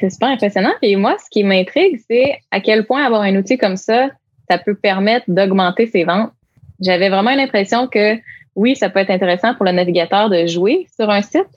C'est 0.00 0.10
super 0.10 0.28
impressionnant. 0.28 0.72
Et 0.80 0.96
moi, 0.96 1.16
ce 1.22 1.28
qui 1.30 1.44
m'intrigue, 1.44 2.00
c'est 2.08 2.38
à 2.50 2.60
quel 2.60 2.86
point 2.86 3.04
avoir 3.04 3.22
un 3.22 3.36
outil 3.36 3.58
comme 3.58 3.76
ça 3.76 4.08
ça 4.52 4.58
peut 4.58 4.74
permettre 4.74 5.24
d'augmenter 5.28 5.86
ses 5.86 6.04
ventes. 6.04 6.32
J'avais 6.80 7.08
vraiment 7.08 7.34
l'impression 7.34 7.86
que 7.86 8.16
oui, 8.54 8.76
ça 8.76 8.90
peut 8.90 8.98
être 8.98 9.10
intéressant 9.10 9.54
pour 9.54 9.64
le 9.64 9.72
navigateur 9.72 10.28
de 10.28 10.46
jouer 10.46 10.86
sur 10.94 11.08
un 11.08 11.22
site, 11.22 11.48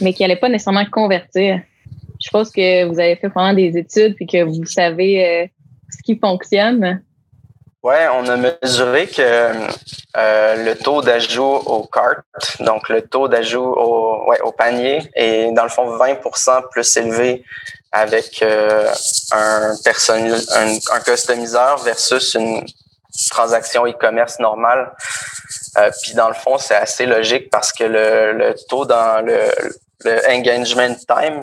mais 0.00 0.12
qu'il 0.12 0.24
n'allait 0.24 0.40
pas 0.40 0.48
nécessairement 0.48 0.84
convertir. 0.86 1.60
Je 2.20 2.28
pense 2.30 2.50
que 2.50 2.84
vous 2.84 3.00
avez 3.00 3.16
fait 3.16 3.30
pendant 3.30 3.54
des 3.54 3.76
études 3.76 4.14
et 4.20 4.26
que 4.26 4.44
vous 4.44 4.64
savez 4.66 5.26
euh, 5.26 5.46
ce 5.90 6.02
qui 6.02 6.18
fonctionne. 6.18 7.02
Oui, 7.82 7.94
on 8.12 8.28
a 8.28 8.36
mesuré 8.36 9.06
que 9.06 9.22
euh, 9.22 10.64
le 10.64 10.74
taux 10.74 11.00
d'ajout 11.00 11.42
au 11.42 11.84
cart, 11.84 12.22
donc 12.60 12.90
le 12.90 13.00
taux 13.00 13.26
d'ajout 13.26 13.64
au, 13.64 14.28
ouais, 14.28 14.38
au 14.42 14.52
panier, 14.52 15.00
est 15.14 15.50
dans 15.52 15.62
le 15.62 15.70
fond 15.70 15.96
20% 15.96 16.68
plus 16.70 16.96
élevé 16.98 17.42
avec 17.90 18.42
euh, 18.42 18.86
un, 19.32 19.72
un, 19.72 20.78
un, 20.92 21.00
customiseur 21.00 21.78
versus 21.78 22.34
une 22.34 22.66
transaction 23.30 23.86
e-commerce 23.86 24.38
normale. 24.40 24.92
Euh, 25.78 25.90
puis 26.02 26.12
dans 26.12 26.28
le 26.28 26.34
fond, 26.34 26.58
c'est 26.58 26.74
assez 26.74 27.06
logique 27.06 27.48
parce 27.48 27.72
que 27.72 27.84
le, 27.84 28.32
le 28.32 28.54
taux 28.68 28.84
dans 28.84 29.24
le, 29.24 29.50
le, 30.04 30.30
engagement 30.30 30.94
time 30.94 31.40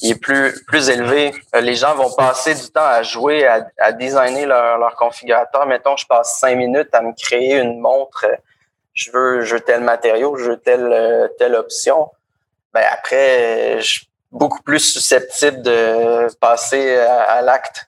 il 0.00 0.12
est 0.12 0.20
plus, 0.20 0.64
plus 0.66 0.88
élevé. 0.88 1.34
Euh, 1.54 1.60
les 1.60 1.74
gens 1.74 1.94
vont 1.94 2.12
passer 2.14 2.54
du 2.54 2.70
temps 2.70 2.80
à 2.84 3.02
jouer, 3.02 3.46
à, 3.46 3.66
à 3.78 3.92
designer 3.92 4.46
leur, 4.46 4.78
leur 4.78 4.96
configurateur. 4.96 5.66
Mettons, 5.66 5.96
je 5.96 6.06
passe 6.06 6.38
cinq 6.38 6.56
minutes 6.56 6.94
à 6.94 7.02
me 7.02 7.12
créer 7.12 7.56
une 7.56 7.80
montre. 7.80 8.26
Je 8.94 9.10
veux, 9.10 9.42
je 9.42 9.54
veux 9.54 9.60
tel 9.60 9.80
matériau, 9.82 10.36
je 10.36 10.50
veux 10.50 10.56
telle, 10.58 11.30
telle 11.38 11.54
option. 11.54 12.10
Ben 12.74 12.84
après, 12.90 13.80
je 13.80 14.00
beaucoup 14.32 14.62
plus 14.62 14.80
susceptible 14.80 15.62
de 15.62 16.34
passer 16.40 16.96
à, 16.96 17.42
l'acte 17.42 17.86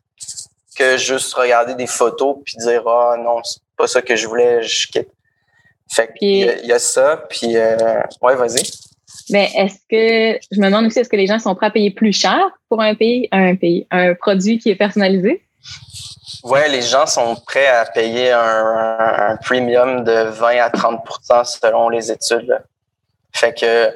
que 0.76 0.96
juste 0.98 1.32
regarder 1.34 1.74
des 1.74 1.86
photos 1.86 2.36
puis 2.44 2.56
dire 2.58 2.86
ah 2.86 3.16
non 3.16 3.42
c'est 3.42 3.62
pas 3.76 3.86
ça 3.86 4.02
que 4.02 4.14
je 4.14 4.26
voulais 4.26 4.62
je 4.62 4.88
quitte 4.88 5.08
fait 5.90 6.12
qu'il 6.14 6.66
y, 6.66 6.72
a 6.72 6.78
ça 6.78 7.16
puis 7.28 7.56
euh, 7.56 8.00
ouais 8.20 8.34
vas-y 8.34 8.62
mais 9.30 9.50
est-ce 9.56 9.76
que 9.90 10.38
je 10.52 10.60
me 10.60 10.66
demande 10.66 10.86
aussi 10.86 10.98
est-ce 10.98 11.08
que 11.08 11.16
les 11.16 11.26
gens 11.26 11.38
sont 11.38 11.54
prêts 11.54 11.66
à 11.66 11.70
payer 11.70 11.90
plus 11.90 12.12
cher 12.12 12.38
pour 12.68 12.80
un 12.80 12.94
pays 12.94 13.28
un 13.32 13.56
pays 13.56 13.86
un 13.90 14.14
produit 14.14 14.58
qui 14.58 14.70
est 14.70 14.76
personnalisé? 14.76 15.42
Ouais, 16.42 16.68
les 16.68 16.82
gens 16.82 17.06
sont 17.06 17.36
prêts 17.46 17.66
à 17.66 17.86
payer 17.86 18.30
un, 18.32 19.30
un 19.30 19.36
premium 19.36 20.04
de 20.04 20.28
20 20.28 20.46
à 20.58 20.68
30% 20.68 21.44
selon 21.44 21.88
les 21.88 22.12
études. 22.12 22.58
Fait 23.32 23.52
que 23.52 23.90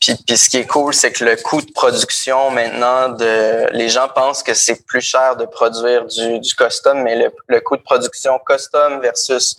puis, 0.00 0.16
puis 0.26 0.36
ce 0.36 0.50
qui 0.50 0.56
est 0.56 0.66
cool, 0.66 0.92
c'est 0.94 1.12
que 1.12 1.24
le 1.24 1.36
coût 1.36 1.62
de 1.62 1.70
production 1.72 2.50
maintenant, 2.50 3.10
de 3.10 3.70
les 3.72 3.88
gens 3.88 4.08
pensent 4.08 4.42
que 4.42 4.54
c'est 4.54 4.84
plus 4.84 5.00
cher 5.00 5.36
de 5.36 5.44
produire 5.44 6.06
du, 6.06 6.40
du 6.40 6.54
custom, 6.54 7.02
mais 7.02 7.16
le, 7.16 7.32
le 7.46 7.60
coût 7.60 7.76
de 7.76 7.82
production 7.82 8.40
custom 8.44 9.00
versus 9.00 9.56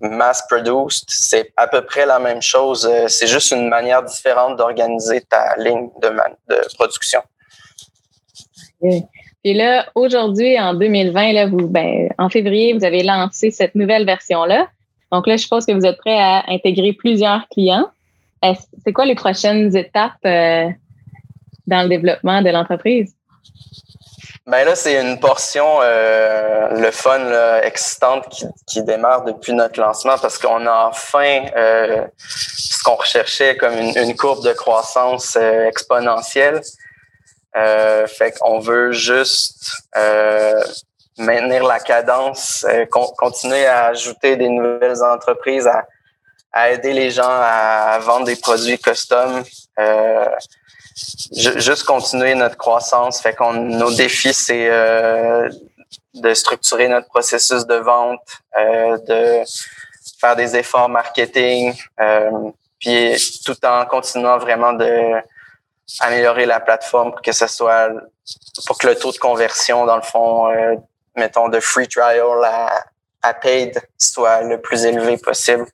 mass 0.00 0.44
produced, 0.48 1.06
c'est 1.08 1.52
à 1.56 1.66
peu 1.66 1.84
près 1.84 2.06
la 2.06 2.18
même 2.18 2.42
chose. 2.42 2.86
Euh, 2.86 3.08
c'est 3.08 3.26
juste 3.26 3.50
une 3.50 3.68
manière 3.68 4.02
différente 4.02 4.56
d'organiser 4.56 5.22
ta 5.22 5.56
ligne 5.56 5.88
de, 6.00 6.74
production. 6.74 7.20
Et 9.44 9.54
là, 9.54 9.86
aujourd'hui, 9.94 10.58
en 10.58 10.74
2020, 10.74 11.32
là, 11.32 11.46
vous, 11.46 11.68
ben, 11.68 12.08
en 12.18 12.28
février, 12.28 12.72
vous 12.74 12.84
avez 12.84 13.02
lancé 13.02 13.50
cette 13.50 13.74
nouvelle 13.74 14.06
version-là. 14.06 14.68
Donc 15.10 15.26
là, 15.26 15.36
je 15.36 15.48
pense 15.48 15.66
que 15.66 15.72
vous 15.72 15.84
êtes 15.84 15.98
prêt 15.98 16.18
à 16.18 16.44
intégrer 16.48 16.92
plusieurs 16.92 17.48
clients. 17.48 17.88
C'est 18.84 18.92
quoi 18.92 19.04
les 19.04 19.14
prochaines 19.14 19.76
étapes 19.76 20.12
euh, 20.24 20.68
dans 21.66 21.82
le 21.82 21.88
développement 21.88 22.42
de 22.42 22.50
l'entreprise? 22.50 23.14
Ben 24.48 24.64
là, 24.64 24.74
c'est 24.74 24.98
une 24.98 25.20
portion, 25.20 25.80
euh, 25.82 26.68
le 26.70 26.90
fun, 26.90 27.18
là, 27.18 27.62
excitante 27.66 28.30
qui, 28.30 28.46
qui, 28.66 28.82
démarre 28.82 29.24
depuis 29.24 29.52
notre 29.52 29.78
lancement 29.78 30.16
parce 30.16 30.38
qu'on 30.38 30.66
a 30.66 30.86
enfin 30.86 31.44
euh, 31.54 32.06
ce 32.16 32.82
qu'on 32.82 32.94
recherchait 32.94 33.58
comme 33.58 33.74
une, 33.74 33.94
une, 33.98 34.16
courbe 34.16 34.42
de 34.42 34.54
croissance 34.54 35.36
euh, 35.36 35.66
exponentielle. 35.66 36.62
Euh, 37.56 38.06
fait 38.06 38.38
qu'on 38.38 38.58
veut 38.58 38.92
juste 38.92 39.70
euh, 39.98 40.62
maintenir 41.18 41.64
la 41.64 41.78
cadence, 41.78 42.64
continuer 43.18 43.66
à 43.66 43.88
ajouter 43.88 44.36
des 44.36 44.48
nouvelles 44.48 45.02
entreprises, 45.02 45.66
à, 45.66 45.84
à 46.52 46.70
aider 46.70 46.94
les 46.94 47.10
gens 47.10 47.28
à, 47.28 47.98
vendre 48.00 48.24
des 48.24 48.36
produits 48.36 48.78
custom. 48.78 49.44
Euh, 51.36 51.58
juste 51.58 51.84
continuer 51.84 52.34
notre 52.34 52.56
croissance. 52.56 53.20
Fait 53.20 53.34
qu'on 53.34 53.52
nos 53.52 53.94
défis, 53.94 54.34
c'est 54.34 54.68
euh, 54.68 55.48
de 56.14 56.34
structurer 56.34 56.88
notre 56.88 57.08
processus 57.08 57.66
de 57.66 57.74
vente, 57.76 58.20
euh, 58.58 58.98
de 58.98 59.44
faire 60.20 60.36
des 60.36 60.56
efforts 60.56 60.88
marketing, 60.88 61.74
euh, 62.00 62.50
puis 62.80 63.16
tout 63.44 63.56
en 63.64 63.84
continuant 63.86 64.38
vraiment 64.38 64.72
de 64.72 65.14
améliorer 66.00 66.46
la 66.46 66.60
plateforme 66.60 67.12
pour 67.12 67.22
que 67.22 67.32
ce 67.32 67.46
soit 67.46 67.88
pour 68.66 68.76
que 68.78 68.86
le 68.88 68.94
taux 68.94 69.12
de 69.12 69.18
conversion, 69.18 69.86
dans 69.86 69.96
le 69.96 70.02
fond, 70.02 70.50
euh, 70.50 70.74
mettons 71.16 71.48
de 71.48 71.60
free 71.60 71.88
trial 71.88 72.44
à, 72.44 72.84
à 73.22 73.34
paid 73.34 73.80
soit 73.96 74.42
le 74.42 74.60
plus 74.60 74.84
élevé 74.84 75.16
possible. 75.16 75.66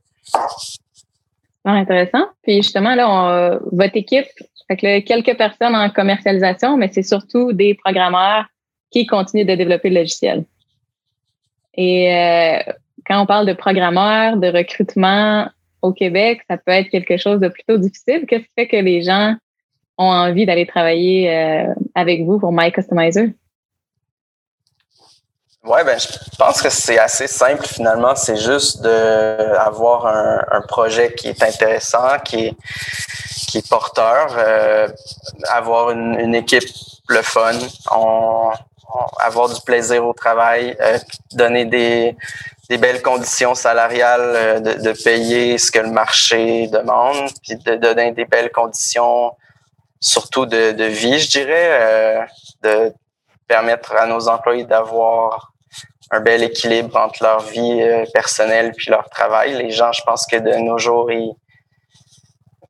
intéressant. 1.64 2.26
Puis 2.42 2.62
justement, 2.62 2.94
là, 2.94 3.08
on, 3.08 3.60
votre 3.72 3.96
équipe, 3.96 4.28
fait 4.68 4.76
que 4.76 5.00
quelques 5.00 5.36
personnes 5.36 5.74
en 5.74 5.90
commercialisation, 5.90 6.76
mais 6.76 6.90
c'est 6.92 7.02
surtout 7.02 7.52
des 7.52 7.74
programmeurs 7.74 8.46
qui 8.90 9.06
continuent 9.06 9.46
de 9.46 9.54
développer 9.54 9.90
le 9.90 10.00
logiciel. 10.00 10.44
Et 11.76 12.14
euh, 12.14 12.58
quand 13.06 13.20
on 13.20 13.26
parle 13.26 13.46
de 13.46 13.52
programmeurs, 13.52 14.36
de 14.36 14.48
recrutement 14.48 15.48
au 15.82 15.92
Québec, 15.92 16.40
ça 16.48 16.56
peut 16.56 16.72
être 16.72 16.88
quelque 16.88 17.16
chose 17.16 17.40
de 17.40 17.48
plutôt 17.48 17.76
difficile. 17.76 18.24
Qu'est-ce 18.26 18.44
qui 18.44 18.52
fait 18.56 18.68
que 18.68 18.76
les 18.76 19.02
gens 19.02 19.34
ont 19.98 20.04
envie 20.10 20.46
d'aller 20.46 20.66
travailler 20.66 21.30
euh, 21.30 21.74
avec 21.94 22.22
vous 22.22 22.38
pour 22.38 22.52
My 22.52 22.72
Customizer? 22.72 23.30
Ouais, 25.64 25.82
ben 25.82 25.98
je 25.98 26.06
pense 26.38 26.60
que 26.60 26.68
c'est 26.68 26.98
assez 26.98 27.26
simple 27.26 27.66
finalement. 27.66 28.14
C'est 28.14 28.36
juste 28.36 28.82
de 28.82 29.56
avoir 29.56 30.06
un, 30.06 30.44
un, 30.50 30.60
projet 30.60 31.14
qui 31.14 31.28
est 31.28 31.42
intéressant, 31.42 32.18
qui 32.22 32.46
est 32.46 32.56
qui 33.48 33.58
est 33.58 33.68
porteur, 33.68 34.34
euh, 34.36 34.88
avoir 35.48 35.90
une, 35.90 36.18
une, 36.18 36.34
équipe 36.34 36.68
le 37.08 37.22
fun, 37.22 37.52
on, 37.92 38.50
avoir 39.20 39.48
du 39.48 39.60
plaisir 39.62 40.04
au 40.04 40.12
travail, 40.12 40.76
euh, 40.80 40.98
donner 41.32 41.64
des, 41.64 42.16
des 42.68 42.78
belles 42.78 43.02
conditions 43.02 43.54
salariales, 43.54 44.20
euh, 44.20 44.60
de, 44.60 44.82
de, 44.82 44.92
payer 44.92 45.58
ce 45.58 45.70
que 45.70 45.78
le 45.78 45.90
marché 45.90 46.66
demande, 46.68 47.30
puis 47.42 47.56
de 47.56 47.76
donner 47.76 48.12
des 48.12 48.24
belles 48.24 48.52
conditions, 48.52 49.32
surtout 50.00 50.46
de, 50.46 50.72
de 50.72 50.84
vie, 50.84 51.18
je 51.18 51.30
dirais, 51.30 51.68
euh, 51.70 52.22
de 52.62 52.94
permettre 53.46 53.94
à 53.94 54.06
nos 54.06 54.28
employés 54.28 54.64
d'avoir 54.64 55.53
un 56.10 56.20
bel 56.20 56.42
équilibre 56.42 56.96
entre 56.96 57.22
leur 57.22 57.40
vie 57.40 57.82
euh, 57.82 58.04
personnelle 58.12 58.72
puis 58.76 58.90
leur 58.90 59.08
travail. 59.08 59.54
Les 59.54 59.70
gens, 59.70 59.92
je 59.92 60.02
pense 60.02 60.26
que 60.26 60.36
de 60.36 60.54
nos 60.56 60.78
jours, 60.78 61.10
ils 61.10 61.34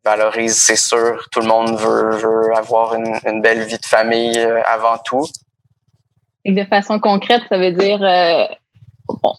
valorisent, 0.05 0.63
c'est 0.63 0.77
sûr. 0.77 1.27
Tout 1.31 1.41
le 1.41 1.47
monde 1.47 1.77
veut, 1.79 2.11
veut 2.17 2.55
avoir 2.55 2.95
une, 2.95 3.19
une 3.27 3.41
belle 3.41 3.63
vie 3.65 3.79
de 3.79 3.87
famille 3.87 4.39
euh, 4.39 4.63
avant 4.65 4.99
tout. 4.99 5.27
Et 6.45 6.53
de 6.53 6.65
façon 6.65 7.01
concrète, 7.01 7.43
ça 7.49 7.57
veut 7.57 7.73
dire, 7.73 8.03
euh, 8.03 8.45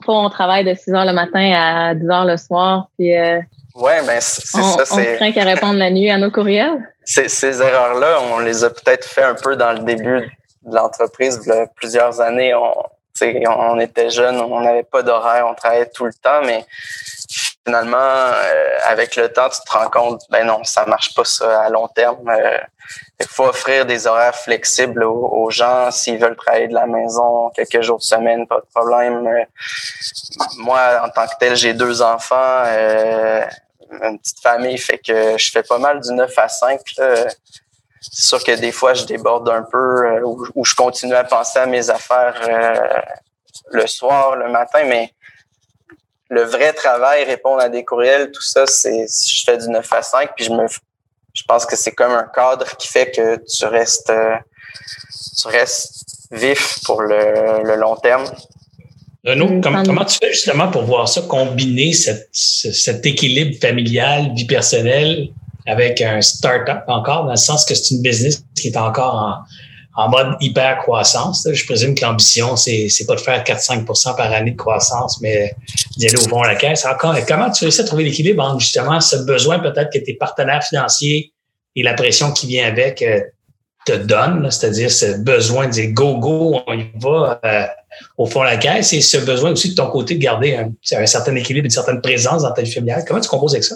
on 0.07 0.29
travaille 0.29 0.65
de 0.65 0.73
6 0.73 0.93
heures 0.93 1.05
le 1.05 1.13
matin 1.13 1.53
à 1.55 1.93
10 1.93 2.09
heures 2.09 2.25
le 2.25 2.37
soir, 2.37 2.87
puis 2.97 3.15
euh, 3.15 3.39
ouais, 3.75 4.03
ben 4.05 4.19
c'est 4.19 4.47
ça. 4.47 4.59
On 4.59 5.15
craint 5.17 5.31
qu'à 5.31 5.43
répondre 5.43 5.75
la 5.75 5.91
nuit 5.91 6.09
à 6.09 6.17
nos 6.17 6.31
courriels? 6.31 6.91
Ces 7.03 7.61
erreurs-là, 7.61 8.17
on 8.33 8.39
les 8.39 8.63
a 8.63 8.71
peut-être 8.71 9.05
fait 9.05 9.21
un 9.21 9.35
peu 9.35 9.55
dans 9.55 9.73
le 9.73 9.79
début 9.79 10.21
de 10.65 10.75
l'entreprise, 10.75 11.39
plusieurs 11.75 12.19
années. 12.19 12.55
On, 12.55 12.73
on 13.21 13.79
était 13.79 14.09
jeunes, 14.09 14.39
on 14.39 14.61
n'avait 14.61 14.83
pas 14.83 15.01
d'horaire, 15.01 15.47
on 15.49 15.53
travaillait 15.53 15.89
tout 15.89 16.05
le 16.05 16.13
temps, 16.13 16.41
mais 16.43 16.65
finalement, 17.65 17.97
euh, 17.97 18.77
avec 18.83 19.15
le 19.15 19.31
temps, 19.31 19.49
tu 19.49 19.59
te 19.65 19.71
rends 19.71 19.89
compte, 19.89 20.21
ben 20.29 20.45
non, 20.45 20.63
ça 20.63 20.85
marche 20.85 21.13
pas 21.15 21.25
ça 21.25 21.61
à 21.61 21.69
long 21.69 21.87
terme. 21.87 22.29
Euh, 22.29 22.57
il 23.19 23.25
faut 23.27 23.45
offrir 23.45 23.85
des 23.85 24.05
horaires 24.05 24.35
flexibles 24.35 25.03
aux, 25.03 25.49
gens 25.49 25.89
s'ils 25.89 26.19
veulent 26.19 26.35
travailler 26.35 26.67
de 26.67 26.73
la 26.73 26.85
maison 26.85 27.49
quelques 27.55 27.81
jours 27.81 27.97
de 27.97 28.03
semaine, 28.03 28.45
pas 28.45 28.59
de 28.59 28.65
problème. 28.73 29.25
Euh, 29.25 29.43
moi, 30.57 31.01
en 31.03 31.09
tant 31.09 31.25
que 31.25 31.33
tel, 31.39 31.55
j'ai 31.55 31.73
deux 31.73 32.01
enfants, 32.01 32.63
une 34.03 34.19
petite 34.19 34.41
famille, 34.41 34.77
fait 34.77 34.99
que 34.99 35.37
je 35.37 35.51
fais 35.51 35.63
pas 35.63 35.79
mal 35.79 36.01
du 36.01 36.11
9 36.11 36.31
à 36.37 36.49
5. 36.49 36.79
C'est 38.11 38.27
sûr 38.27 38.43
que 38.43 38.51
des 38.51 38.71
fois, 38.71 38.93
je 38.93 39.05
déborde 39.05 39.49
un 39.49 39.63
peu 39.63 40.21
ou, 40.23 40.63
je 40.63 40.75
continue 40.75 41.15
à 41.15 41.23
penser 41.23 41.59
à 41.59 41.65
mes 41.65 41.89
affaires 41.89 42.39
le 43.71 43.87
soir, 43.87 44.35
le 44.35 44.49
matin, 44.49 44.83
mais 44.85 45.11
le 46.29 46.43
vrai 46.43 46.73
travail, 46.73 47.23
répondre 47.23 47.61
à 47.61 47.69
des 47.69 47.83
courriels, 47.83 48.31
tout 48.31 48.41
ça, 48.41 48.65
c'est 48.65 49.05
je 49.07 49.43
fais 49.45 49.57
du 49.57 49.69
9 49.69 49.93
à 49.93 50.01
5, 50.01 50.31
puis 50.35 50.45
je 50.45 50.51
me 50.51 50.65
je 51.33 51.43
pense 51.43 51.65
que 51.65 51.75
c'est 51.75 51.91
comme 51.91 52.13
un 52.13 52.29
cadre 52.33 52.77
qui 52.77 52.87
fait 52.87 53.11
que 53.11 53.43
tu 53.45 53.65
restes 53.65 54.09
euh, 54.09 54.35
tu 55.41 55.47
restes 55.49 56.05
vif 56.31 56.79
pour 56.85 57.01
le, 57.01 57.75
long 57.75 57.95
terme. 57.97 58.25
Renaud, 59.25 59.59
comment, 59.61 60.05
tu 60.05 60.17
fais 60.21 60.31
justement 60.31 60.69
pour 60.69 60.83
voir 60.83 61.09
ça, 61.09 61.21
combiner 61.21 61.93
cet 61.93 63.05
équilibre 63.05 63.59
familial, 63.59 64.33
vie 64.33 64.45
personnelle 64.45 65.29
avec 65.65 66.01
un 66.01 66.21
start-up 66.21 66.83
encore, 66.87 67.25
dans 67.25 67.31
le 67.31 67.37
sens 67.37 67.65
que 67.65 67.73
c'est 67.73 67.95
une 67.95 68.01
business 68.01 68.43
qui 68.55 68.67
est 68.67 68.77
encore 68.77 69.15
en, 69.15 69.35
en 69.95 70.09
mode 70.09 70.35
hyper 70.41 70.79
croissance. 70.79 71.47
Je 71.51 71.65
présume 71.65 71.95
que 71.95 72.03
l'ambition, 72.03 72.55
c'est, 72.55 72.89
c'est 72.89 73.05
pas 73.05 73.15
de 73.15 73.21
faire 73.21 73.43
4-5% 73.43 74.15
par 74.15 74.31
année 74.31 74.51
de 74.51 74.57
croissance, 74.57 75.21
mais 75.21 75.55
d'y 75.97 76.07
aller 76.07 76.17
au 76.17 76.27
fond 76.27 76.41
de 76.41 76.47
la 76.47 76.55
caisse. 76.55 76.85
Encore, 76.85 77.15
comment 77.27 77.49
tu 77.49 77.63
réussis 77.63 77.81
à 77.81 77.85
trouver 77.85 78.03
l'équilibre 78.03 78.43
entre 78.43 78.59
justement 78.59 78.99
ce 78.99 79.17
besoin 79.17 79.59
peut-être 79.59 79.91
que 79.91 79.99
tes 79.99 80.13
partenaires 80.13 80.63
financiers 80.63 81.33
et 81.75 81.83
la 81.83 81.93
pression 81.93 82.31
qui 82.31 82.47
vient 82.47 82.67
avec 82.67 83.01
euh, 83.01 83.21
te 83.85 83.93
donnent, 83.93 84.49
c'est-à-dire 84.49 84.91
ce 84.91 85.17
besoin 85.17 85.67
de 85.67 85.71
dire 85.71 85.91
go, 85.91 86.17
go, 86.17 86.61
on 86.67 86.73
y 86.73 86.87
va 86.95 87.39
euh, 87.45 87.65
au 88.17 88.25
fond 88.25 88.41
de 88.41 88.45
la 88.45 88.57
caisse 88.57 88.91
et 88.93 89.01
ce 89.01 89.17
besoin 89.17 89.51
aussi 89.51 89.69
de 89.69 89.75
ton 89.75 89.87
côté 89.87 90.15
de 90.15 90.21
garder 90.21 90.55
un, 90.55 90.71
un 90.97 91.05
certain 91.05 91.35
équilibre, 91.35 91.65
une 91.65 91.71
certaine 91.71 92.01
présence 92.01 92.41
dans 92.41 92.51
ta 92.51 92.61
vie 92.61 92.71
familiale. 92.71 93.03
Comment 93.07 93.21
tu 93.21 93.29
composes 93.29 93.53
avec 93.53 93.63
ça? 93.63 93.75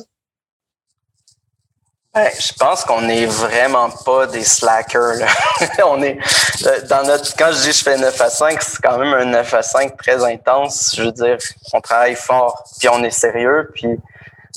Je 2.15 2.53
pense 2.57 2.83
qu'on 2.85 3.01
n'est 3.01 3.25
vraiment 3.25 3.89
pas 4.05 4.25
des 4.27 4.43
slackers. 4.43 5.19
on 5.85 6.01
est 6.01 6.17
euh, 6.65 6.81
dans 6.87 7.03
notre 7.03 7.35
quand 7.37 7.51
je 7.51 7.61
dis 7.61 7.71
je 7.71 7.83
fais 7.83 7.97
9 7.97 8.21
à 8.21 8.29
5, 8.29 8.61
c'est 8.61 8.81
quand 8.81 8.97
même 8.97 9.13
un 9.13 9.25
9 9.25 9.53
à 9.53 9.61
5 9.61 9.95
très 9.97 10.23
intense. 10.23 10.95
Je 10.95 11.03
veux 11.03 11.11
dire, 11.11 11.37
on 11.73 11.81
travaille 11.81 12.15
fort, 12.15 12.63
puis 12.79 12.89
on 12.89 13.03
est 13.03 13.11
sérieux, 13.11 13.69
puis 13.75 13.99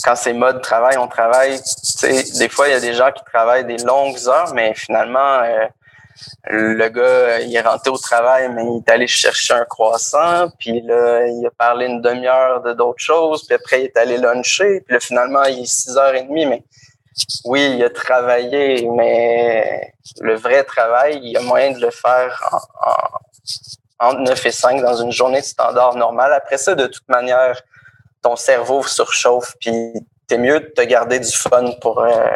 quand 0.02 0.16
c'est 0.16 0.32
mode 0.32 0.62
travail, 0.62 0.96
on 0.96 1.08
travaille. 1.08 1.60
Des 2.02 2.48
fois, 2.48 2.68
il 2.68 2.72
y 2.72 2.76
a 2.76 2.80
des 2.80 2.94
gens 2.94 3.12
qui 3.12 3.22
travaillent 3.24 3.66
des 3.66 3.78
longues 3.78 4.18
heures, 4.26 4.52
mais 4.54 4.72
finalement, 4.74 5.42
euh, 5.42 5.66
le 6.46 6.88
gars, 6.88 7.40
il 7.40 7.54
est 7.54 7.60
rentré 7.60 7.90
au 7.90 7.98
travail, 7.98 8.48
mais 8.54 8.64
il 8.64 8.82
est 8.84 8.90
allé 8.90 9.06
chercher 9.06 9.54
un 9.54 9.64
croissant, 9.64 10.48
puis 10.58 10.80
là, 10.82 11.26
il 11.26 11.46
a 11.46 11.50
parlé 11.50 11.86
une 11.86 12.00
demi-heure 12.00 12.62
de 12.62 12.72
d'autres 12.72 12.98
choses, 12.98 13.46
puis 13.46 13.54
après, 13.54 13.82
il 13.82 13.84
est 13.84 13.96
allé 13.96 14.16
luncher, 14.16 14.80
puis 14.80 14.94
là, 14.94 15.00
finalement, 15.00 15.44
il 15.44 15.60
est 15.60 15.88
6h30, 15.90 16.48
mais 16.48 16.64
oui, 17.44 17.74
il 17.76 17.84
a 17.84 17.90
travaillé, 17.90 18.88
mais 18.88 19.94
le 20.20 20.34
vrai 20.34 20.64
travail, 20.64 21.20
il 21.22 21.30
y 21.32 21.36
a 21.36 21.40
moyen 21.42 21.72
de 21.72 21.80
le 21.80 21.90
faire 21.90 22.60
en, 24.00 24.08
entre 24.08 24.20
9 24.20 24.46
et 24.46 24.50
5 24.50 24.82
dans 24.82 24.96
une 24.96 25.12
journée 25.12 25.42
standard 25.42 25.96
normale. 25.96 26.32
Après 26.32 26.58
ça, 26.58 26.74
de 26.74 26.86
toute 26.86 27.08
manière, 27.08 27.60
ton 28.22 28.36
cerveau 28.36 28.82
surchauffe, 28.82 29.54
puis 29.60 29.72
t'es 30.26 30.38
mieux 30.38 30.60
de 30.60 30.66
te 30.66 30.82
garder 30.82 31.20
du 31.20 31.30
fun 31.30 31.72
pour 31.80 32.00
euh, 32.00 32.26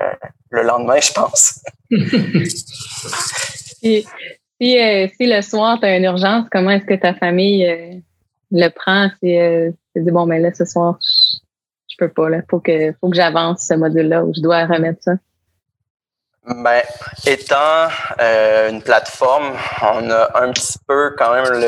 le 0.50 0.62
lendemain, 0.62 1.00
je 1.00 1.12
pense. 1.12 1.60
si, 3.82 4.06
euh, 4.62 5.08
si, 5.16 5.26
le 5.26 5.42
soir, 5.42 5.78
tu 5.80 5.86
as 5.86 5.96
une 5.96 6.04
urgence, 6.04 6.46
comment 6.50 6.70
est-ce 6.70 6.86
que 6.86 6.94
ta 6.94 7.14
famille 7.14 7.66
euh, 7.66 7.94
le 8.50 8.68
prend? 8.68 9.08
Si 9.22 9.38
tu 9.94 10.12
bon, 10.12 10.26
mais 10.26 10.36
ben 10.36 10.44
là, 10.44 10.54
ce 10.54 10.64
soir, 10.64 10.98
je 11.98 12.04
peux 12.04 12.12
pas. 12.12 12.28
Là. 12.28 12.38
Faut 12.50 12.60
que, 12.60 12.92
faut 13.00 13.08
que 13.08 13.16
j'avance 13.16 13.66
ce 13.66 13.74
module-là 13.74 14.24
où 14.24 14.32
je 14.34 14.40
dois 14.40 14.66
remettre 14.66 15.02
ça. 15.02 15.12
Ben, 16.48 16.82
étant 17.26 17.88
euh, 18.20 18.70
une 18.70 18.80
plateforme, 18.80 19.52
on 19.82 20.10
a 20.10 20.40
un 20.40 20.52
petit 20.52 20.78
peu 20.86 21.12
quand 21.18 21.32
même 21.32 21.60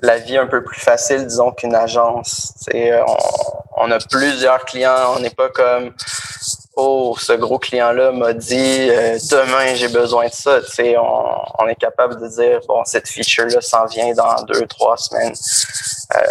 la 0.00 0.18
vie 0.18 0.38
un 0.38 0.46
peu 0.46 0.64
plus 0.64 0.80
facile, 0.80 1.26
disons, 1.26 1.52
qu'une 1.52 1.74
agence. 1.74 2.54
On, 2.72 3.16
on 3.76 3.90
a 3.90 3.98
plusieurs 3.98 4.64
clients, 4.64 5.14
on 5.16 5.20
n'est 5.20 5.28
pas 5.28 5.50
comme 5.50 5.92
Oh, 6.76 7.16
ce 7.18 7.32
gros 7.32 7.58
client-là 7.58 8.12
m'a 8.12 8.32
dit 8.32 8.88
euh, 8.88 9.18
demain 9.30 9.74
j'ai 9.74 9.88
besoin 9.88 10.28
de 10.28 10.32
ça. 10.32 10.60
On, 11.58 11.66
est 11.66 11.74
capable 11.74 12.20
de 12.20 12.28
dire 12.28 12.60
bon, 12.66 12.82
cette 12.84 13.08
feature-là 13.08 13.60
s'en 13.60 13.86
vient 13.86 14.14
dans 14.14 14.42
deux, 14.44 14.66
trois 14.66 14.96
semaines. 14.96 15.34
Euh, 16.16 16.22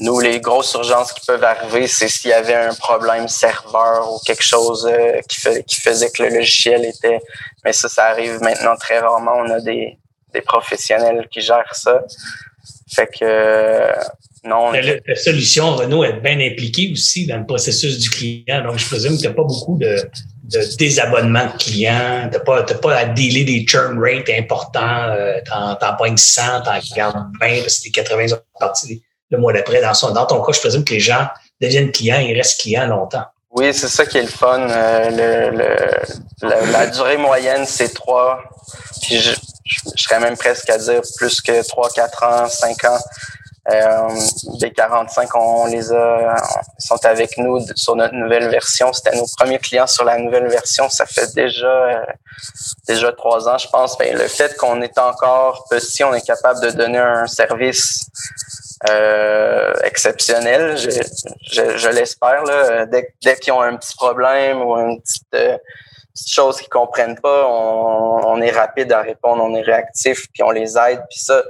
nous, 0.00 0.20
les 0.20 0.40
grosses 0.40 0.74
urgences 0.74 1.12
qui 1.12 1.26
peuvent 1.26 1.44
arriver, 1.44 1.86
c'est 1.86 2.08
s'il 2.08 2.30
y 2.30 2.32
avait 2.32 2.54
un 2.54 2.74
problème 2.74 3.28
serveur 3.28 4.12
ou 4.12 4.18
quelque 4.24 4.42
chose 4.42 4.86
euh, 4.90 5.20
qui, 5.28 5.40
qui 5.64 5.80
faisait 5.80 6.10
que 6.10 6.22
le 6.22 6.30
logiciel 6.30 6.84
était. 6.84 7.20
Mais 7.64 7.72
ça, 7.72 7.88
ça 7.88 8.06
arrive 8.06 8.40
maintenant 8.40 8.76
très 8.76 8.98
rarement. 8.98 9.32
On 9.36 9.50
a 9.50 9.60
des, 9.60 9.98
des 10.32 10.40
professionnels 10.40 11.28
qui 11.30 11.40
gèrent 11.40 11.74
ça. 11.74 12.02
Fait 12.88 13.06
que 13.06 13.24
euh, 13.24 13.92
non. 14.44 14.70
La, 14.70 15.16
solution, 15.16 15.74
Renault, 15.74 16.04
est 16.04 16.20
bien 16.20 16.38
impliquée 16.38 16.90
aussi 16.92 17.26
dans 17.26 17.38
le 17.38 17.46
processus 17.46 17.98
du 17.98 18.10
client. 18.10 18.62
Donc, 18.62 18.78
je 18.78 18.86
présume 18.86 19.16
que 19.16 19.22
tu 19.22 19.26
n'as 19.26 19.34
pas 19.34 19.42
beaucoup 19.42 19.76
de, 19.78 19.96
de 20.44 20.76
désabonnements 20.76 21.46
de 21.46 21.58
clients. 21.58 22.28
Tu 22.30 22.38
n'as 22.38 22.44
pas, 22.44 22.62
pas 22.62 22.96
à 22.96 23.04
dealer 23.06 23.44
des 23.44 23.66
churn 23.66 23.98
rates 23.98 24.30
importants. 24.30 25.08
Euh, 25.10 25.40
t'en, 25.44 25.74
t'en 25.74 25.96
pognes 25.96 26.16
100, 26.16 26.62
t'en 26.62 26.78
gardes 26.94 27.26
20 27.40 27.60
parce 27.62 27.78
que 27.78 27.84
les 27.86 27.90
80 27.90 28.28
sont 28.28 28.38
partis 28.58 29.02
le 29.30 29.38
mois 29.38 29.52
d'après. 29.52 29.80
Dans, 29.80 30.26
ton 30.26 30.42
cas, 30.42 30.52
je 30.52 30.60
présume 30.60 30.84
que 30.84 30.94
les 30.94 31.00
gens 31.00 31.26
deviennent 31.60 31.92
clients 31.92 32.20
et 32.20 32.34
restent 32.34 32.60
clients 32.60 32.86
longtemps. 32.86 33.24
Oui, 33.50 33.72
c'est 33.72 33.88
ça 33.88 34.04
qui 34.04 34.18
est 34.18 34.22
le 34.22 34.28
fun. 34.28 34.68
Euh, 34.68 35.80
la, 36.42 36.86
durée 36.88 37.16
moyenne, 37.16 37.64
c'est 37.66 37.94
trois. 37.94 38.42
Puis 39.02 39.18
je, 39.18 39.32
serais 39.96 40.20
même 40.20 40.36
presque 40.36 40.68
à 40.68 40.78
dire 40.78 41.00
plus 41.16 41.40
que 41.40 41.66
trois, 41.66 41.88
quatre 41.90 42.22
ans, 42.22 42.48
cinq 42.48 42.84
ans. 42.84 42.98
Euh, 43.68 44.08
des 44.60 44.70
45, 44.72 45.28
on 45.34 45.66
les 45.66 45.90
a, 45.90 46.36
ils 46.78 46.86
sont 46.86 47.04
avec 47.04 47.36
nous 47.36 47.58
sur 47.74 47.96
notre 47.96 48.14
nouvelle 48.14 48.48
version. 48.48 48.92
C'était 48.92 49.16
nos 49.16 49.26
premiers 49.36 49.58
clients 49.58 49.88
sur 49.88 50.04
la 50.04 50.18
nouvelle 50.18 50.46
version. 50.48 50.88
Ça 50.88 51.04
fait 51.04 51.34
déjà 51.34 51.66
euh, 51.66 52.04
déjà 52.86 53.10
trois 53.12 53.48
ans, 53.48 53.58
je 53.58 53.68
pense. 53.68 53.98
Ben, 53.98 54.16
le 54.16 54.28
fait 54.28 54.56
qu'on 54.56 54.82
est 54.82 54.96
encore 54.98 55.66
petit, 55.68 56.04
on 56.04 56.14
est 56.14 56.24
capable 56.24 56.60
de 56.60 56.70
donner 56.70 56.98
un 56.98 57.26
service 57.26 58.06
euh, 58.90 59.72
exceptionnel, 59.84 60.76
je, 60.76 61.88
l'espère. 61.88 62.44
Dès, 62.88 63.14
dès 63.22 63.36
qu'ils 63.36 63.52
ont 63.52 63.62
un 63.62 63.76
petit 63.76 63.94
problème 63.96 64.60
ou 64.60 64.76
une 64.76 65.00
petite, 65.00 65.34
euh, 65.34 65.56
chose 66.26 66.58
qu'ils 66.58 66.68
comprennent 66.68 67.18
pas, 67.18 67.46
on, 67.48 68.40
est 68.40 68.50
rapide 68.50 68.92
à 68.92 69.00
répondre, 69.00 69.42
on 69.42 69.54
est 69.54 69.62
réactif, 69.62 70.26
puis 70.32 70.42
on 70.42 70.50
les 70.50 70.76
aide. 70.76 71.00
Puis 71.08 71.20
ça, 71.20 71.42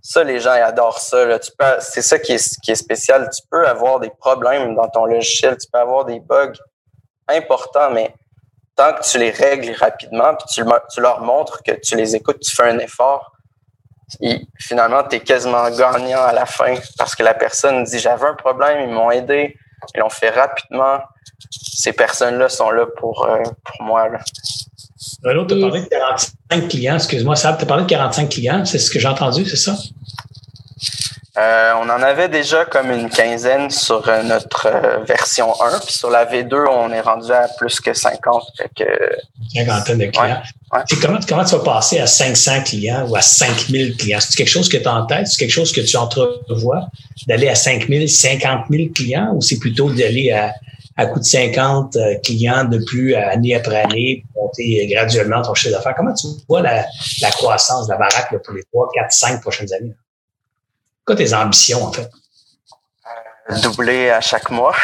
ça 0.00 0.22
les 0.22 0.38
gens 0.38 0.54
ils 0.54 0.62
adorent 0.62 1.00
ça. 1.00 1.24
Là. 1.24 1.38
Tu 1.38 1.50
peux, 1.58 1.64
c'est 1.80 2.02
ça 2.02 2.18
qui 2.18 2.32
est, 2.32 2.60
qui 2.60 2.74
spécial. 2.76 3.28
Tu 3.34 3.42
peux 3.50 3.66
avoir 3.66 3.98
des 3.98 4.10
problèmes 4.10 4.74
dans 4.74 4.88
ton 4.88 5.04
logiciel, 5.04 5.56
tu 5.56 5.68
peux 5.72 5.80
avoir 5.80 6.04
des 6.04 6.20
bugs 6.20 6.52
importants, 7.26 7.90
mais 7.90 8.14
tant 8.76 8.92
que 8.92 9.02
tu 9.02 9.18
les 9.18 9.30
règles 9.30 9.72
rapidement, 9.72 10.34
puis 10.36 10.62
tu 10.92 11.00
leur 11.00 11.20
montres 11.20 11.62
que 11.64 11.72
tu 11.72 11.96
les 11.96 12.14
écoutes, 12.14 12.38
tu 12.38 12.54
fais 12.54 12.62
un 12.62 12.78
effort, 12.78 13.32
finalement, 14.58 15.02
tu 15.08 15.16
es 15.16 15.20
quasiment 15.20 15.68
gagnant 15.70 16.22
à 16.22 16.32
la 16.32 16.46
fin 16.46 16.74
parce 16.96 17.14
que 17.14 17.22
la 17.22 17.34
personne 17.34 17.84
dit 17.84 17.98
J'avais 17.98 18.26
un 18.26 18.34
problème, 18.34 18.88
ils 18.88 18.92
m'ont 18.92 19.10
aidé, 19.10 19.56
ils 19.94 20.00
l'ont 20.00 20.08
fait 20.08 20.30
rapidement. 20.30 20.98
Ces 21.50 21.92
personnes-là 21.92 22.48
sont 22.48 22.70
là 22.70 22.86
pour, 22.98 23.26
euh, 23.26 23.42
pour 23.64 23.86
moi. 23.86 24.08
Là. 24.08 24.18
Renaud, 25.24 25.46
tu 25.46 25.54
as 25.54 25.60
parlé 25.60 25.82
de 25.82 25.86
45 25.86 26.68
clients, 26.68 26.94
excuse-moi, 26.96 27.36
Sab, 27.36 27.58
tu 27.58 27.64
as 27.64 27.66
parlé 27.66 27.84
de 27.84 27.88
45 27.88 28.28
clients, 28.28 28.64
c'est 28.64 28.78
ce 28.78 28.90
que 28.90 28.98
j'ai 28.98 29.08
entendu, 29.08 29.44
c'est 29.44 29.56
ça? 29.56 29.76
Euh, 31.38 31.72
on 31.80 31.88
en 31.88 32.02
avait 32.02 32.28
déjà 32.28 32.64
comme 32.64 32.90
une 32.90 33.10
quinzaine 33.10 33.70
sur 33.70 34.08
euh, 34.08 34.22
notre 34.22 34.66
euh, 34.66 35.04
version 35.04 35.52
1, 35.60 35.78
puis 35.80 35.94
sur 35.94 36.10
la 36.10 36.24
V2, 36.24 36.66
on 36.68 36.90
est 36.90 37.00
rendu 37.00 37.30
à 37.30 37.46
plus 37.58 37.80
que 37.80 37.92
50. 37.92 38.44
Fait 38.56 38.70
que, 38.74 38.84
Cinquantaine 39.54 39.98
de 39.98 40.06
clients. 40.06 40.42
Ouais, 40.72 40.80
Comment, 41.00 41.18
comment 41.28 41.44
tu 41.44 41.54
vas 41.54 41.62
passer 41.62 42.00
à 42.00 42.06
500 42.06 42.62
clients 42.64 43.06
ou 43.08 43.14
à 43.14 43.20
5000 43.20 43.96
clients? 43.96 44.18
C'est 44.20 44.36
quelque 44.36 44.48
chose 44.48 44.68
que 44.68 44.78
tu 44.78 44.88
as 44.88 44.94
en 44.94 45.06
tête? 45.06 45.28
C'est 45.28 45.38
quelque 45.38 45.52
chose 45.52 45.70
que 45.72 45.80
tu 45.80 45.96
entrevois 45.96 46.88
d'aller 47.26 47.48
à 47.48 47.54
5000, 47.54 48.08
50 48.08 48.66
000 48.70 48.88
clients 48.92 49.32
ou 49.34 49.40
c'est 49.40 49.58
plutôt 49.58 49.90
d'aller 49.90 50.32
à, 50.32 50.52
à 50.96 51.06
coût 51.06 51.20
de 51.20 51.24
50 51.24 51.96
clients 52.24 52.64
de 52.64 52.78
plus 52.78 53.14
année 53.14 53.54
après 53.54 53.82
année, 53.82 54.24
monter 54.34 54.88
graduellement 54.90 55.42
ton 55.42 55.54
chiffre 55.54 55.74
d'affaires? 55.74 55.94
Comment 55.96 56.14
tu 56.14 56.26
vois 56.48 56.62
la, 56.62 56.84
la 57.22 57.30
croissance 57.30 57.86
de 57.86 57.92
la 57.92 57.98
baraque 57.98 58.32
là, 58.32 58.38
pour 58.44 58.54
les 58.54 58.64
3, 58.72 58.88
4, 58.94 59.12
5 59.12 59.40
prochaines 59.40 59.72
années? 59.72 59.94
Quoi 61.08 61.16
tes 61.16 61.32
ambitions, 61.32 61.84
en 61.84 61.92
fait? 61.92 62.10
Euh, 63.50 63.60
doubler 63.62 64.10
à 64.10 64.20
chaque 64.20 64.50
mois. 64.50 64.76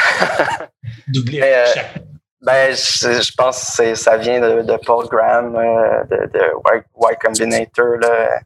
doubler 1.08 1.42
à 1.42 1.44
euh, 1.44 1.66
chaque 1.74 1.96
mois. 1.96 2.04
Ben, 2.40 2.74
je, 2.74 3.22
je, 3.22 3.32
pense 3.36 3.76
que 3.76 3.94
ça 3.94 4.16
vient 4.16 4.40
de, 4.40 4.62
de 4.62 4.76
Paul 4.84 5.06
Graham, 5.08 5.54
euh, 5.56 6.04
de, 6.10 6.30
de 6.32 6.40
y, 6.76 7.16
Combinator. 7.16 7.96
Là. 8.00 8.40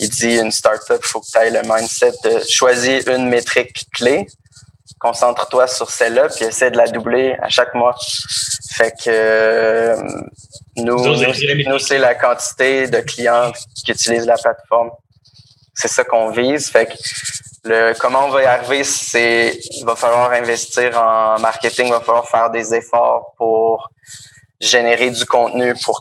Il 0.00 0.08
dit 0.10 0.36
une 0.36 0.50
startup, 0.50 1.00
il 1.00 1.06
faut 1.06 1.20
que 1.20 1.26
tu 1.26 1.38
aies 1.38 1.50
le 1.50 1.62
mindset 1.62 2.12
de 2.24 2.40
choisir 2.48 3.06
une 3.08 3.28
métrique 3.28 3.84
clé, 3.94 4.26
concentre-toi 5.00 5.66
sur 5.66 5.90
celle-là, 5.90 6.28
puis 6.28 6.44
essaie 6.44 6.70
de 6.70 6.76
la 6.76 6.88
doubler 6.88 7.36
à 7.40 7.48
chaque 7.48 7.74
mois. 7.74 7.96
Fait 8.72 8.92
que 9.04 9.96
nous, 10.76 11.04
nous, 11.04 11.68
nous 11.68 11.78
c'est 11.78 11.98
la 11.98 12.14
quantité 12.14 12.86
de 12.88 12.98
clients 13.00 13.52
qui 13.84 13.90
utilisent 13.90 14.26
la 14.26 14.38
plateforme 14.38 14.90
c'est 15.74 15.88
ça 15.88 16.04
qu'on 16.04 16.30
vise. 16.30 16.70
Fait 16.70 16.86
que 16.86 16.92
le 17.64 17.94
comment 17.98 18.26
on 18.26 18.30
va 18.30 18.42
y 18.42 18.46
arriver, 18.46 18.84
c'est 18.84 19.58
il 19.70 19.84
va 19.84 19.96
falloir 19.96 20.32
investir 20.32 20.98
en 20.98 21.38
marketing, 21.38 21.86
il 21.86 21.92
va 21.92 22.00
falloir 22.00 22.28
faire 22.28 22.50
des 22.50 22.74
efforts 22.74 23.34
pour 23.36 23.90
générer 24.60 25.10
du 25.10 25.26
contenu 25.26 25.74
pour 25.84 26.00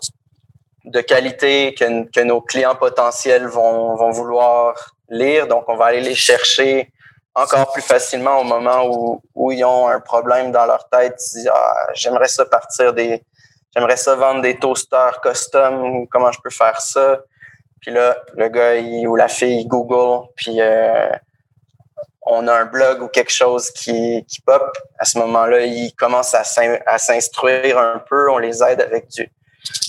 de 0.86 1.02
qualité 1.02 1.76
que, 1.76 2.22
nos 2.22 2.42
clients 2.42 2.76
potentiels 2.76 3.48
vont, 3.48 3.96
vont 3.96 4.12
vouloir 4.12 4.76
lire. 5.10 5.48
Donc, 5.48 5.66
on 5.68 5.76
va 5.76 5.86
aller 5.86 6.02
les 6.02 6.16
chercher 6.16 6.92
encore 7.36 7.72
plus 7.72 7.82
facilement 7.82 8.40
au 8.40 8.44
moment 8.44 8.86
où, 8.88 9.22
où 9.36 9.52
ils 9.52 9.64
ont 9.64 9.88
un 9.88 10.00
problème 10.00 10.52
dans 10.52 10.66
leur 10.66 10.90
tête. 10.90 11.20
Ah, 11.50 11.88
j'aimerais 11.94 12.28
ça 12.28 12.46
partir 12.46 12.94
des, 12.94 13.24
j'aimerais 13.76 13.98
ça 13.98 14.16
vendre 14.16 14.42
des 14.42 14.58
toasters 14.58 15.22
custom. 15.22 16.08
Comment 16.08 16.32
je 16.32 16.40
peux 16.44 16.50
faire 16.50 16.82
ça? 16.82 17.20
Puis 17.82 17.92
là, 17.92 18.18
le 18.36 18.48
gars 18.48 18.80
ou 19.08 19.16
la 19.16 19.28
fille 19.28 19.66
Google, 19.66 20.28
puis 20.36 20.62
euh, 20.62 21.10
on 22.22 22.48
a 22.48 22.54
un 22.54 22.66
blog 22.66 23.02
ou 23.02 23.08
quelque 23.08 23.32
chose 23.32 23.72
qui, 23.72 24.24
qui 24.28 24.42
pop. 24.42 24.64
À 25.00 25.06
ce 25.06 25.18
moment-là, 25.18 25.62
ils 25.66 25.94
commencent 25.94 26.36
à 26.36 26.98
s'instruire 26.98 27.78
un 27.78 28.04
peu. 28.08 28.32
On 28.32 28.38
les 28.38 28.64
aide 28.64 28.82
avec 28.82 29.10
du, 29.10 29.30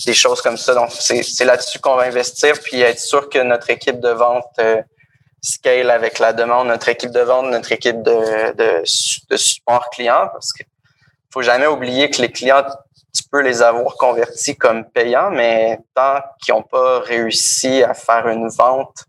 des 0.05 0.13
choses 0.13 0.41
comme 0.41 0.57
ça. 0.57 0.73
Donc, 0.73 0.91
c'est 0.91 1.45
là-dessus 1.45 1.79
qu'on 1.79 1.95
va 1.95 2.03
investir, 2.03 2.53
puis 2.63 2.81
être 2.81 2.99
sûr 2.99 3.29
que 3.29 3.39
notre 3.39 3.69
équipe 3.69 3.99
de 3.99 4.09
vente 4.09 4.45
euh, 4.59 4.81
scale 5.41 5.89
avec 5.89 6.19
la 6.19 6.33
demande, 6.33 6.67
notre 6.67 6.89
équipe 6.89 7.11
de 7.11 7.21
vente, 7.21 7.47
notre 7.47 7.71
équipe 7.71 8.01
de, 8.01 8.53
de, 8.53 8.81
de 9.29 9.37
support 9.37 9.89
client, 9.91 10.29
parce 10.31 10.53
que 10.53 10.63
faut 11.31 11.41
jamais 11.41 11.67
oublier 11.67 12.09
que 12.11 12.21
les 12.21 12.31
clients 12.31 12.63
tu 13.13 13.23
peux 13.31 13.41
les 13.41 13.61
avoir 13.61 13.95
convertis 13.95 14.57
comme 14.57 14.85
payants, 14.89 15.31
mais 15.31 15.79
tant 15.93 16.19
qu'ils 16.41 16.55
n'ont 16.55 16.63
pas 16.63 16.99
réussi 17.01 17.83
à 17.83 17.93
faire 17.93 18.27
une 18.27 18.49
vente, 18.49 19.05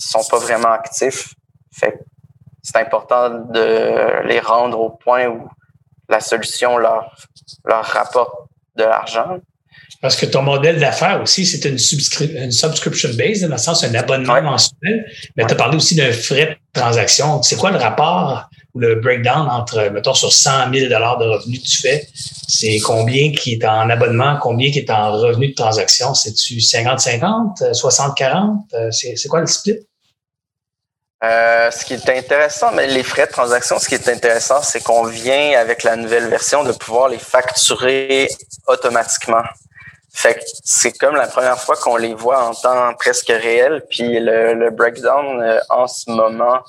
ils 0.00 0.06
sont 0.06 0.24
pas 0.28 0.38
vraiment 0.38 0.72
actifs. 0.72 1.34
Fait 1.72 1.98
c'est 2.62 2.78
important 2.78 3.28
de 3.30 4.26
les 4.26 4.40
rendre 4.40 4.80
au 4.80 4.90
point 4.90 5.26
où 5.26 5.48
la 6.08 6.20
solution 6.20 6.78
leur, 6.78 7.14
leur 7.64 7.84
rapporte 7.84 8.48
de 8.76 8.84
l'argent. 8.84 9.38
Parce 10.00 10.16
que 10.16 10.26
ton 10.26 10.42
modèle 10.42 10.78
d'affaires 10.78 11.20
aussi, 11.20 11.44
c'est 11.44 11.64
une, 11.68 11.78
une, 12.36 12.52
subscription 12.52 13.10
base, 13.18 13.42
dans 13.42 13.48
le 13.48 13.58
sens 13.58 13.84
un 13.84 13.94
abonnement 13.94 14.40
mensuel. 14.40 15.04
Mais 15.36 15.44
tu 15.46 15.52
as 15.52 15.56
parlé 15.56 15.76
aussi 15.76 15.94
d'un 15.94 16.12
frais 16.12 16.58
de 16.74 16.80
transaction. 16.80 17.42
C'est 17.42 17.56
quoi 17.56 17.70
le 17.70 17.78
rapport 17.78 18.48
le 18.74 18.96
breakdown 18.96 19.48
entre, 19.48 19.88
mettons, 19.90 20.14
sur 20.14 20.32
100 20.32 20.72
000 20.72 20.88
de 20.88 20.94
revenus 20.94 21.62
que 21.62 21.68
tu 21.68 21.76
fais, 21.80 22.08
c'est 22.48 22.78
combien 22.80 23.32
qui 23.32 23.54
est 23.54 23.64
en 23.64 23.88
abonnement, 23.88 24.38
combien 24.40 24.70
qui 24.70 24.80
est 24.80 24.90
en 24.90 25.12
revenu 25.12 25.48
de 25.48 25.54
transaction? 25.54 26.14
C'est-tu 26.14 26.54
50-50, 26.54 27.72
60-40? 27.72 28.90
C'est 28.90 29.28
quoi 29.28 29.40
le 29.40 29.46
split? 29.46 29.78
Euh, 31.24 31.70
ce 31.70 31.84
qui 31.84 31.94
est 31.94 32.10
intéressant, 32.10 32.72
mais 32.72 32.86
les 32.86 33.02
frais 33.02 33.26
de 33.26 33.32
transaction, 33.32 33.78
ce 33.78 33.88
qui 33.88 33.94
est 33.94 34.08
intéressant, 34.08 34.60
c'est 34.62 34.82
qu'on 34.82 35.04
vient 35.04 35.58
avec 35.58 35.82
la 35.82 35.96
nouvelle 35.96 36.28
version 36.28 36.64
de 36.64 36.72
pouvoir 36.72 37.08
les 37.08 37.18
facturer 37.18 38.28
automatiquement. 38.66 39.42
Fait 40.12 40.34
que 40.34 40.40
c'est 40.62 40.92
comme 40.92 41.16
la 41.16 41.26
première 41.26 41.58
fois 41.58 41.76
qu'on 41.76 41.96
les 41.96 42.14
voit 42.14 42.44
en 42.44 42.54
temps 42.54 42.92
presque 42.98 43.28
réel. 43.28 43.84
Puis 43.88 44.20
le, 44.20 44.54
le 44.54 44.70
breakdown 44.70 45.40
euh, 45.40 45.58
en 45.70 45.86
ce 45.86 46.10
moment, 46.10 46.60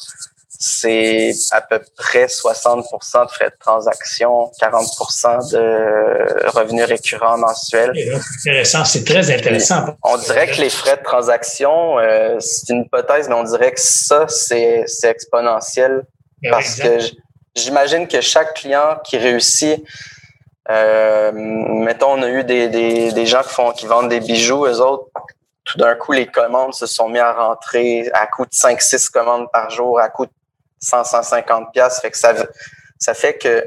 c'est 0.67 1.31
à 1.51 1.61
peu 1.61 1.79
près 1.95 2.25
60% 2.25 3.25
de 3.25 3.31
frais 3.31 3.51
de 3.51 3.55
transaction, 3.59 4.49
40% 4.59 5.51
de 5.51 6.49
revenus 6.49 6.85
récurrents 6.85 7.37
mensuels. 7.37 7.93
Intéressant, 8.39 8.83
c'est 8.83 9.03
très 9.03 9.29
intéressant. 9.29 9.95
on 10.03 10.17
dirait 10.17 10.47
que 10.47 10.59
les 10.59 10.71
frais 10.71 10.97
de 10.97 11.03
transaction, 11.03 11.99
euh, 11.99 12.37
c'est 12.39 12.73
une 12.73 12.81
hypothèse, 12.81 13.29
mais 13.29 13.35
on 13.35 13.43
dirait 13.43 13.73
que 13.73 13.79
ça, 13.79 14.25
c'est 14.27 14.85
exponentiel. 15.03 16.03
parce 16.49 16.75
que 16.75 16.97
j'imagine 17.55 18.07
que 18.07 18.21
chaque 18.21 18.55
client 18.55 18.97
qui 19.03 19.17
réussit, 19.17 19.83
euh, 20.71 21.31
mettons, 21.31 22.13
on 22.13 22.23
a 22.23 22.29
eu 22.29 22.43
des, 22.43 22.69
des, 22.69 23.11
des 23.11 23.25
gens 23.27 23.43
qui 23.43 23.53
font 23.53 23.71
qui 23.71 23.85
vendent 23.85 24.09
des 24.09 24.19
bijoux, 24.19 24.65
eux 24.65 24.81
autres, 24.81 25.11
tout 25.63 25.77
d'un 25.77 25.93
coup, 25.95 26.11
les 26.11 26.25
commandes 26.25 26.73
se 26.73 26.87
sont 26.87 27.09
mis 27.09 27.19
à 27.19 27.33
rentrer 27.33 28.09
à 28.13 28.25
coût 28.25 28.45
de 28.45 28.51
5-6 28.51 29.11
commandes 29.11 29.47
par 29.51 29.69
jour, 29.69 29.99
à 29.99 30.09
coût 30.09 30.25
de 30.25 30.31
100, 30.85 31.03
150 31.03 31.71
pièces. 31.73 31.99
Fait 31.99 32.11
que 32.11 32.17
ça, 32.17 32.33
ça 32.99 33.13
fait 33.13 33.37
que 33.37 33.65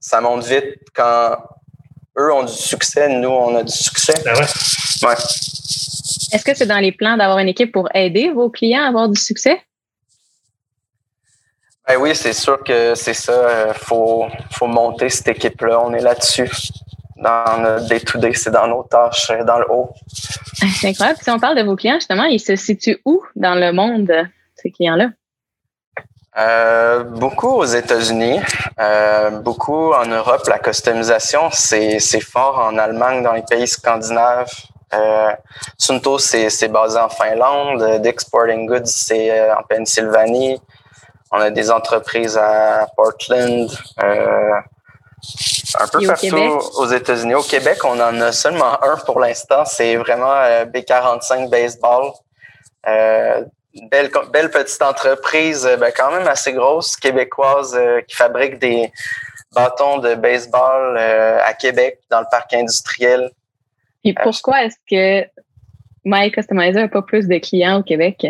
ça 0.00 0.20
monte 0.20 0.44
vite 0.44 0.76
quand 0.94 1.36
eux 2.18 2.32
ont 2.32 2.42
du 2.42 2.52
succès, 2.52 3.08
nous, 3.08 3.28
on 3.28 3.56
a 3.56 3.62
du 3.62 3.72
succès. 3.72 4.14
Ben 4.24 4.34
ouais? 4.34 4.46
Ouais. 5.02 5.14
Est-ce 6.32 6.44
que 6.44 6.54
c'est 6.54 6.66
dans 6.66 6.78
les 6.78 6.92
plans 6.92 7.16
d'avoir 7.16 7.38
une 7.38 7.48
équipe 7.48 7.72
pour 7.72 7.88
aider 7.94 8.30
vos 8.30 8.50
clients 8.50 8.82
à 8.82 8.88
avoir 8.88 9.08
du 9.08 9.20
succès? 9.20 9.62
Ben 11.86 11.96
oui, 11.96 12.14
c'est 12.14 12.32
sûr 12.32 12.62
que 12.64 12.94
c'est 12.94 13.14
ça. 13.14 13.68
Il 13.68 13.74
faut, 13.74 14.26
faut 14.50 14.66
monter 14.66 15.08
cette 15.08 15.28
équipe-là. 15.28 15.80
On 15.80 15.94
est 15.94 16.02
là-dessus. 16.02 16.50
Dans 17.16 17.60
notre 17.62 17.86
day-to-day, 17.88 18.34
c'est 18.34 18.50
dans 18.50 18.66
nos 18.66 18.82
tâches, 18.84 19.32
dans 19.44 19.58
le 19.58 19.70
haut. 19.70 19.90
C'est 20.80 20.88
incroyable. 20.88 21.18
Si 21.20 21.28
on 21.30 21.40
parle 21.40 21.56
de 21.56 21.62
vos 21.62 21.74
clients, 21.74 21.96
justement, 21.96 22.22
ils 22.24 22.38
se 22.38 22.54
situent 22.54 22.98
où 23.04 23.20
dans 23.34 23.56
le 23.56 23.72
monde, 23.72 24.12
ces 24.54 24.70
clients-là? 24.70 25.08
Euh, 26.38 27.02
beaucoup 27.02 27.48
aux 27.48 27.64
États-Unis, 27.64 28.40
euh, 28.78 29.30
beaucoup 29.30 29.92
en 29.92 30.06
Europe. 30.06 30.46
La 30.46 30.58
customisation, 30.58 31.50
c'est, 31.50 31.98
fort 32.20 32.58
en 32.58 32.78
Allemagne, 32.78 33.22
dans 33.22 33.32
les 33.32 33.42
pays 33.42 33.66
scandinaves. 33.66 34.52
Euh, 34.94 35.32
Sunto, 35.76 36.18
c'est, 36.18 36.68
basé 36.68 36.98
en 36.98 37.08
Finlande. 37.08 38.00
D'Exporting 38.02 38.66
Goods, 38.66 38.86
c'est 38.86 39.38
euh, 39.38 39.54
en 39.54 39.62
Pennsylvanie. 39.68 40.60
On 41.32 41.40
a 41.40 41.50
des 41.50 41.70
entreprises 41.70 42.38
à 42.38 42.86
Portland. 42.96 43.68
Euh, 44.02 44.52
un 45.80 45.88
peu 45.88 46.06
partout 46.06 46.60
aux 46.76 46.86
États-Unis. 46.86 47.34
Au 47.34 47.42
Québec, 47.42 47.78
on 47.84 48.00
en 48.00 48.20
a 48.20 48.30
seulement 48.32 48.82
un 48.82 48.96
pour 48.96 49.18
l'instant. 49.18 49.64
C'est 49.64 49.96
vraiment 49.96 50.34
B45 50.72 51.50
Baseball. 51.50 52.12
Euh, 52.86 53.44
belle, 53.74 54.10
belle 54.32 54.50
petite 54.50 54.82
entreprise, 54.82 55.66
euh, 55.66 55.76
ben, 55.76 55.92
quand 55.96 56.12
même 56.12 56.26
assez 56.26 56.52
grosse, 56.52 56.96
québécoise, 56.96 57.74
euh, 57.76 58.00
qui 58.02 58.16
fabrique 58.16 58.58
des 58.58 58.92
bâtons 59.54 59.98
de 59.98 60.14
baseball 60.14 60.96
euh, 60.98 61.38
à 61.44 61.54
Québec, 61.54 62.00
dans 62.10 62.20
le 62.20 62.26
parc 62.30 62.52
industriel. 62.54 63.30
Et 64.04 64.14
pourquoi 64.14 64.64
est-ce 64.64 64.76
que 64.88 65.28
My 66.04 66.30
Customizer 66.30 66.82
n'a 66.82 66.88
pas 66.88 67.02
plus 67.02 67.26
de 67.28 67.38
clients 67.38 67.80
au 67.80 67.82
Québec? 67.82 68.26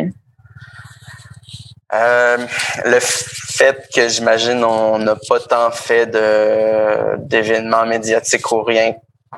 le 1.91 2.99
fait 2.99 3.89
que 3.91 4.07
j'imagine 4.07 4.63
on 4.63 4.99
n'a 4.99 5.15
pas 5.27 5.39
tant 5.39 5.71
fait 5.71 6.05
de 6.05 7.17
d'événements 7.17 7.87
médiatiques 7.87 8.51
ou 8.51 8.61
rien, 8.61 8.93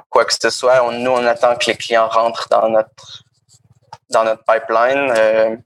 quoi 0.09 0.25
que 0.25 0.33
ce 0.33 0.49
soit. 0.49 0.85
On, 0.85 0.91
nous, 0.91 1.11
on 1.11 1.25
attend 1.25 1.55
que 1.55 1.67
les 1.67 1.77
clients 1.77 2.09
rentrent 2.09 2.49
dans 2.49 2.67
notre 2.67 3.23
dans 4.09 4.25
notre 4.25 4.43
pipeline 4.43 5.61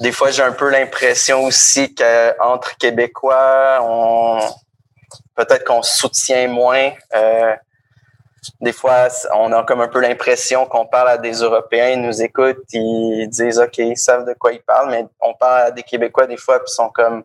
des 0.00 0.12
fois, 0.12 0.30
j'ai 0.30 0.42
un 0.42 0.52
peu 0.52 0.70
l'impression 0.70 1.44
aussi 1.44 1.94
qu'entre 1.94 2.76
Québécois, 2.78 3.78
on 3.82 4.40
peut-être 5.34 5.64
qu'on 5.64 5.82
soutient 5.82 6.48
moins. 6.48 6.90
Euh, 7.14 7.54
des 8.60 8.72
fois, 8.72 9.08
on 9.34 9.52
a 9.52 9.62
comme 9.64 9.80
un 9.80 9.88
peu 9.88 10.00
l'impression 10.00 10.66
qu'on 10.66 10.86
parle 10.86 11.08
à 11.08 11.18
des 11.18 11.34
Européens, 11.34 11.90
ils 11.90 12.02
nous 12.02 12.22
écoutent, 12.22 12.64
ils 12.72 13.26
disent 13.28 13.58
OK, 13.58 13.78
ils 13.78 13.96
savent 13.96 14.26
de 14.26 14.34
quoi 14.34 14.52
ils 14.52 14.62
parlent, 14.62 14.90
mais 14.90 15.06
on 15.20 15.34
parle 15.34 15.62
à 15.62 15.70
des 15.70 15.82
Québécois 15.82 16.26
des 16.26 16.36
fois, 16.36 16.58
puis 16.58 16.68
ils 16.70 16.74
sont 16.74 16.90
comme 16.90 17.24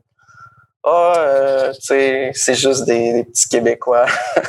Ah, 0.83 1.67
oh, 1.67 1.71
tu 1.73 1.81
sais, 1.81 2.31
c'est 2.33 2.55
juste 2.55 2.85
des, 2.85 3.25
petits 3.25 3.49
Québécois. 3.49 4.05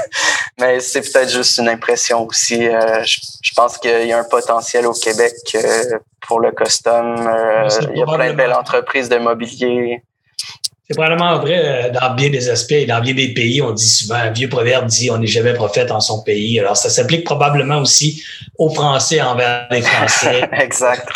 mais 0.61 0.81
c'est 0.81 1.01
peut-être 1.01 1.31
juste 1.31 1.59
une 1.59 1.68
impression 1.68 2.26
aussi. 2.26 2.68
Euh, 2.68 3.03
je, 3.05 3.53
pense 3.57 3.78
qu'il 3.78 4.07
y 4.07 4.12
a 4.12 4.18
un 4.18 4.24
potentiel 4.24 4.87
au 4.87 4.93
Québec 4.93 5.35
euh, 5.57 5.99
pour 6.26 6.41
le 6.41 6.53
custom. 6.53 7.16
il 7.91 7.99
y 7.99 8.03
a 8.03 8.07
plein 8.07 8.31
de 8.31 8.37
belles 8.37 8.53
entreprises 8.53 9.09
de 9.09 9.18
mobilier. 9.18 10.05
C'est 10.91 10.97
probablement 10.97 11.38
vrai 11.38 11.61
euh, 11.64 11.91
dans 11.91 12.16
bien 12.16 12.30
des 12.30 12.49
aspects 12.49 12.72
et 12.72 12.84
dans 12.84 13.01
bien 13.01 13.14
des 13.14 13.32
pays. 13.32 13.62
On 13.62 13.70
dit 13.70 13.86
souvent, 13.86 14.16
un 14.16 14.32
vieux 14.32 14.49
proverbe 14.49 14.86
dit 14.86 15.09
on 15.09 15.18
n'est 15.18 15.28
jamais 15.28 15.55
prophète 15.55 15.93
en 15.93 16.01
son 16.01 16.24
pays. 16.24 16.59
Alors, 16.59 16.76
ça 16.76 16.91
s'applique 16.91 17.22
probablement 17.22 17.78
aussi 17.78 18.24
aux 18.59 18.70
Français 18.70 19.20
envers 19.20 19.68
les 19.70 19.82
Français. 19.82 20.41
exact. 20.53 21.07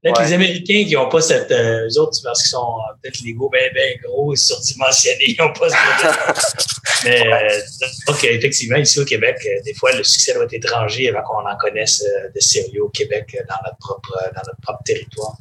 Peut-être 0.00 0.22
les 0.22 0.32
Américains 0.32 0.84
qui 0.86 0.94
n'ont 0.94 1.08
pas 1.08 1.20
cette. 1.20 1.50
Euh, 1.50 1.88
eux 1.88 1.98
autres, 1.98 2.16
parce 2.22 2.40
qu'ils 2.40 2.50
sont 2.50 2.76
euh, 2.78 2.94
peut-être 3.02 3.18
les 3.24 3.32
gros, 3.32 3.50
bien, 3.50 3.68
bien 3.74 3.96
gros 4.04 4.32
et 4.32 4.36
surdimensionnés, 4.36 5.24
ils 5.26 5.36
n'ont 5.40 5.52
pas 5.52 5.70
ce 5.70 5.74
Mais, 7.04 7.26
euh, 7.26 7.60
donc, 8.06 8.22
effectivement, 8.22 8.76
ici 8.76 9.00
au 9.00 9.04
Québec, 9.04 9.44
des 9.64 9.74
fois, 9.74 9.90
le 9.90 10.04
succès 10.04 10.34
doit 10.34 10.44
être 10.44 10.52
étranger 10.52 11.08
avant 11.08 11.22
qu'on 11.22 11.50
en 11.50 11.56
connaisse 11.56 12.04
de 12.32 12.38
sérieux 12.38 12.84
au 12.84 12.90
Québec 12.90 13.36
dans 13.48 13.56
notre 13.64 13.78
propre, 13.78 14.16
dans 14.36 14.42
notre 14.46 14.60
propre 14.62 14.84
territoire. 14.84 15.36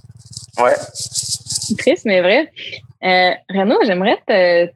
Ouais. 0.57 0.73
Triste, 1.77 2.05
mais 2.05 2.21
vrai. 2.21 2.51
Euh, 3.03 3.31
Renaud, 3.49 3.79
j'aimerais 3.85 4.17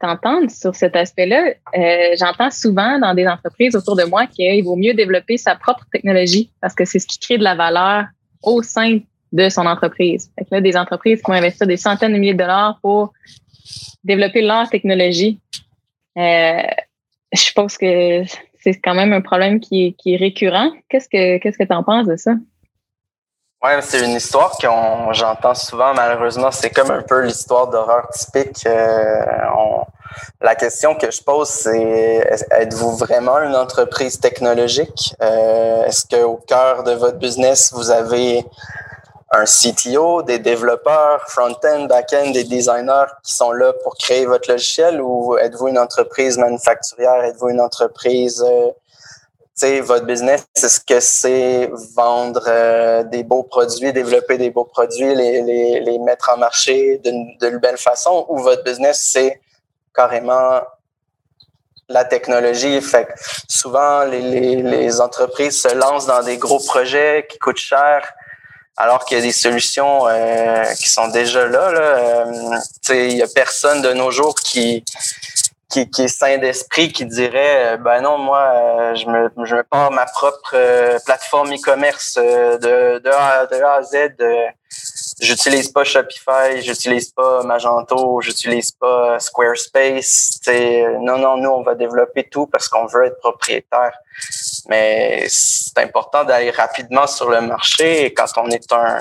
t'entendre 0.00 0.50
sur 0.50 0.74
cet 0.74 0.94
aspect-là. 0.94 1.54
Euh, 1.76 2.16
j'entends 2.18 2.50
souvent 2.50 2.98
dans 2.98 3.14
des 3.14 3.26
entreprises 3.26 3.74
autour 3.74 3.96
de 3.96 4.04
moi 4.04 4.26
qu'il 4.26 4.62
vaut 4.62 4.76
mieux 4.76 4.94
développer 4.94 5.36
sa 5.36 5.54
propre 5.56 5.84
technologie 5.92 6.50
parce 6.60 6.74
que 6.74 6.84
c'est 6.84 6.98
ce 6.98 7.06
qui 7.06 7.18
crée 7.18 7.38
de 7.38 7.44
la 7.44 7.54
valeur 7.54 8.04
au 8.42 8.62
sein 8.62 9.00
de 9.32 9.48
son 9.48 9.66
entreprise. 9.66 10.30
Là, 10.50 10.60
des 10.60 10.76
entreprises 10.76 11.22
qui 11.22 11.30
vont 11.30 11.36
investir 11.36 11.66
des 11.66 11.76
centaines 11.76 12.12
de 12.12 12.18
milliers 12.18 12.34
de 12.34 12.38
dollars 12.38 12.78
pour 12.82 13.12
développer 14.04 14.42
leur 14.42 14.68
technologie. 14.68 15.38
Euh, 16.16 16.62
je 17.32 17.52
pense 17.52 17.78
que 17.78 18.22
c'est 18.60 18.74
quand 18.80 18.94
même 18.94 19.12
un 19.12 19.20
problème 19.20 19.60
qui 19.60 19.86
est, 19.86 19.92
qui 19.92 20.14
est 20.14 20.16
récurrent. 20.16 20.70
Qu'est-ce 20.88 21.08
que 21.08 21.38
qu'est-ce 21.38 21.58
que 21.58 21.64
tu 21.64 21.72
en 21.72 21.82
penses 21.82 22.06
de 22.06 22.16
ça? 22.16 22.34
Ouais, 23.62 23.82
c'est 23.82 24.02
une 24.02 24.12
histoire 24.16 24.56
que 24.56 24.66
j'entends 25.12 25.54
souvent. 25.54 25.92
Malheureusement, 25.92 26.50
c'est 26.50 26.70
comme 26.70 26.90
un 26.90 27.02
peu 27.02 27.20
l'histoire 27.20 27.68
d'horreur 27.68 28.08
typique. 28.08 28.64
Euh, 28.66 29.22
la 30.40 30.54
question 30.54 30.94
que 30.94 31.10
je 31.10 31.22
pose, 31.22 31.48
c'est 31.48 32.26
êtes-vous 32.52 32.96
vraiment 32.96 33.38
une 33.40 33.54
entreprise 33.54 34.18
technologique? 34.18 35.14
Euh, 35.20 35.84
Est-ce 35.84 36.06
que 36.06 36.22
au 36.22 36.36
cœur 36.36 36.84
de 36.84 36.92
votre 36.92 37.18
business, 37.18 37.70
vous 37.74 37.90
avez 37.90 38.46
un 39.30 39.44
CTO, 39.44 40.22
des 40.22 40.38
développeurs, 40.38 41.28
front-end, 41.28 41.84
back-end, 41.84 42.30
des 42.30 42.44
designers 42.44 43.12
qui 43.22 43.34
sont 43.34 43.52
là 43.52 43.74
pour 43.84 43.94
créer 43.96 44.24
votre 44.24 44.50
logiciel? 44.50 45.02
Ou 45.02 45.36
êtes-vous 45.36 45.68
une 45.68 45.78
entreprise 45.78 46.38
manufacturière, 46.38 47.22
êtes-vous 47.24 47.50
une 47.50 47.60
entreprise 47.60 48.42
euh, 48.42 48.70
votre 49.82 50.06
business, 50.06 50.46
est-ce 50.56 50.80
que 50.80 51.00
c'est 51.00 51.70
vendre 51.94 52.44
euh, 52.46 53.02
des 53.04 53.22
beaux 53.22 53.42
produits, 53.42 53.92
développer 53.92 54.38
des 54.38 54.50
beaux 54.50 54.64
produits, 54.64 55.14
les, 55.14 55.98
mettre 55.98 56.30
en 56.34 56.38
marché 56.38 56.98
d'une 57.04 57.58
belle 57.58 57.78
façon, 57.78 58.26
ou 58.28 58.38
votre 58.38 58.64
business, 58.64 59.08
c'est 59.12 59.40
carrément 59.94 60.60
la 61.88 62.04
technologie? 62.04 62.80
Fait 62.80 63.08
souvent, 63.48 64.04
les, 64.04 65.00
entreprises 65.00 65.60
se 65.60 65.74
lancent 65.74 66.06
dans 66.06 66.22
des 66.22 66.38
gros 66.38 66.60
projets 66.60 67.26
qui 67.30 67.38
coûtent 67.38 67.58
cher, 67.58 68.12
alors 68.76 69.04
qu'il 69.04 69.18
y 69.18 69.20
a 69.20 69.24
des 69.24 69.32
solutions 69.32 70.08
euh, 70.08 70.64
qui 70.74 70.88
sont 70.88 71.08
déjà 71.08 71.46
là. 71.46 71.70
là. 71.70 71.80
Euh, 71.80 72.58
il 72.88 73.16
y 73.16 73.22
a 73.22 73.28
personne 73.28 73.82
de 73.82 73.92
nos 73.92 74.10
jours 74.10 74.34
qui 74.34 74.84
qui, 75.70 75.88
qui 75.88 76.02
est 76.02 76.08
sain 76.08 76.38
d'esprit, 76.38 76.92
qui 76.92 77.06
dirait 77.06 77.74
euh, 77.74 77.76
ben 77.76 78.02
non, 78.02 78.18
moi, 78.18 78.40
euh, 78.40 78.94
je 78.94 79.06
me 79.06 79.46
je 79.46 79.54
me 79.54 79.62
pars 79.62 79.90
ma 79.90 80.04
propre 80.06 80.52
euh, 80.54 80.98
plateforme 81.04 81.52
e-commerce 81.54 82.16
de, 82.16 82.98
de, 82.98 83.10
a, 83.10 83.46
de 83.46 83.56
A 83.62 83.74
à 83.74 83.82
Z. 83.82 83.96
j'utilise 85.20 85.68
pas 85.68 85.84
Shopify, 85.84 86.60
j'utilise 86.60 87.10
pas 87.10 87.42
Magento, 87.44 88.20
j'utilise 88.20 88.72
pas 88.72 89.18
Squarespace. 89.20 90.40
T'sais, 90.42 90.86
non, 91.00 91.18
non, 91.18 91.36
nous, 91.36 91.50
on 91.50 91.62
va 91.62 91.74
développer 91.74 92.24
tout 92.24 92.46
parce 92.46 92.68
qu'on 92.68 92.86
veut 92.86 93.06
être 93.06 93.18
propriétaire. 93.18 93.92
Mais 94.68 95.26
c'est 95.28 95.78
important 95.78 96.24
d'aller 96.24 96.50
rapidement 96.50 97.06
sur 97.06 97.30
le 97.30 97.40
marché 97.40 98.12
quand 98.14 98.26
on 98.36 98.48
est 98.50 98.72
un 98.72 98.98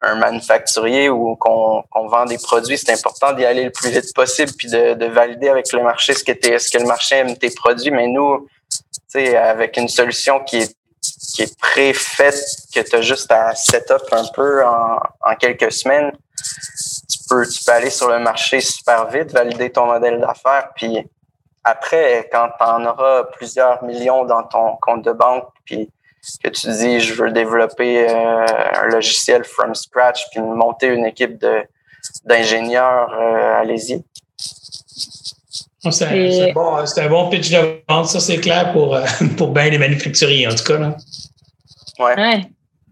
un 0.00 0.14
manufacturier 0.14 1.08
ou 1.08 1.36
qu'on 1.36 1.84
vend 1.92 2.24
des 2.24 2.38
produits, 2.38 2.78
c'est 2.78 2.92
important 2.92 3.32
d'y 3.32 3.44
aller 3.44 3.64
le 3.64 3.70
plus 3.70 3.90
vite 3.90 4.14
possible 4.14 4.52
puis 4.56 4.70
de, 4.70 4.94
de 4.94 5.06
valider 5.06 5.48
avec 5.48 5.72
le 5.72 5.82
marché 5.82 6.14
ce 6.14 6.22
que, 6.22 6.32
es, 6.32 6.58
ce 6.58 6.70
que 6.70 6.78
le 6.78 6.86
marché 6.86 7.16
aime 7.16 7.36
tes 7.36 7.50
produits. 7.50 7.90
Mais 7.90 8.06
nous, 8.06 8.46
avec 9.14 9.76
une 9.76 9.88
solution 9.88 10.40
qui 10.44 10.58
est, 10.58 10.76
qui 11.34 11.42
est 11.42 11.58
pré-faite, 11.58 12.44
que 12.74 12.80
tu 12.80 12.96
as 12.96 13.02
juste 13.02 13.30
à 13.32 13.54
set 13.54 13.90
up 13.90 14.02
un 14.12 14.24
peu 14.34 14.64
en, 14.64 14.98
en 15.20 15.34
quelques 15.34 15.72
semaines, 15.72 16.12
tu 17.10 17.18
peux, 17.28 17.46
tu 17.46 17.64
peux 17.64 17.72
aller 17.72 17.90
sur 17.90 18.08
le 18.08 18.20
marché 18.20 18.60
super 18.60 19.08
vite, 19.08 19.32
valider 19.32 19.70
ton 19.70 19.86
modèle 19.86 20.20
d'affaires, 20.20 20.70
puis 20.76 21.08
après, 21.64 22.28
quand 22.32 22.48
tu 22.58 22.64
en 22.64 22.86
auras 22.86 23.24
plusieurs 23.24 23.82
millions 23.84 24.24
dans 24.24 24.42
ton 24.44 24.76
compte 24.80 25.04
de 25.04 25.12
banque, 25.12 25.48
puis 25.64 25.90
que 26.42 26.48
tu 26.48 26.68
dis 26.68 27.00
je 27.00 27.14
veux 27.14 27.30
développer 27.30 28.08
euh, 28.08 28.44
un 28.82 28.86
logiciel 28.88 29.44
from 29.44 29.74
scratch 29.74 30.26
puis 30.30 30.40
monter 30.40 30.88
une 30.88 31.06
équipe 31.06 31.38
de 31.38 31.62
d'ingénieurs, 32.24 33.12
euh, 33.12 33.60
allez-y. 33.60 34.02
C'est 35.90 36.04
un, 36.04 36.52
bon, 36.52 36.76
un, 36.76 37.08
bon, 37.08 37.30
pitch 37.30 37.50
de 37.50 37.82
vente, 37.88 38.06
ça 38.06 38.20
c'est 38.20 38.38
clair 38.38 38.72
pour, 38.72 38.94
euh, 38.94 39.04
pour 39.36 39.52
bien 39.52 39.70
les 39.70 39.78
manufacturiers 39.78 40.46
en 40.46 40.54
tout 40.54 40.64
cas. 40.64 40.78
Là. 40.78 40.96
Ouais. 41.98 42.14
ouais. 42.16 42.40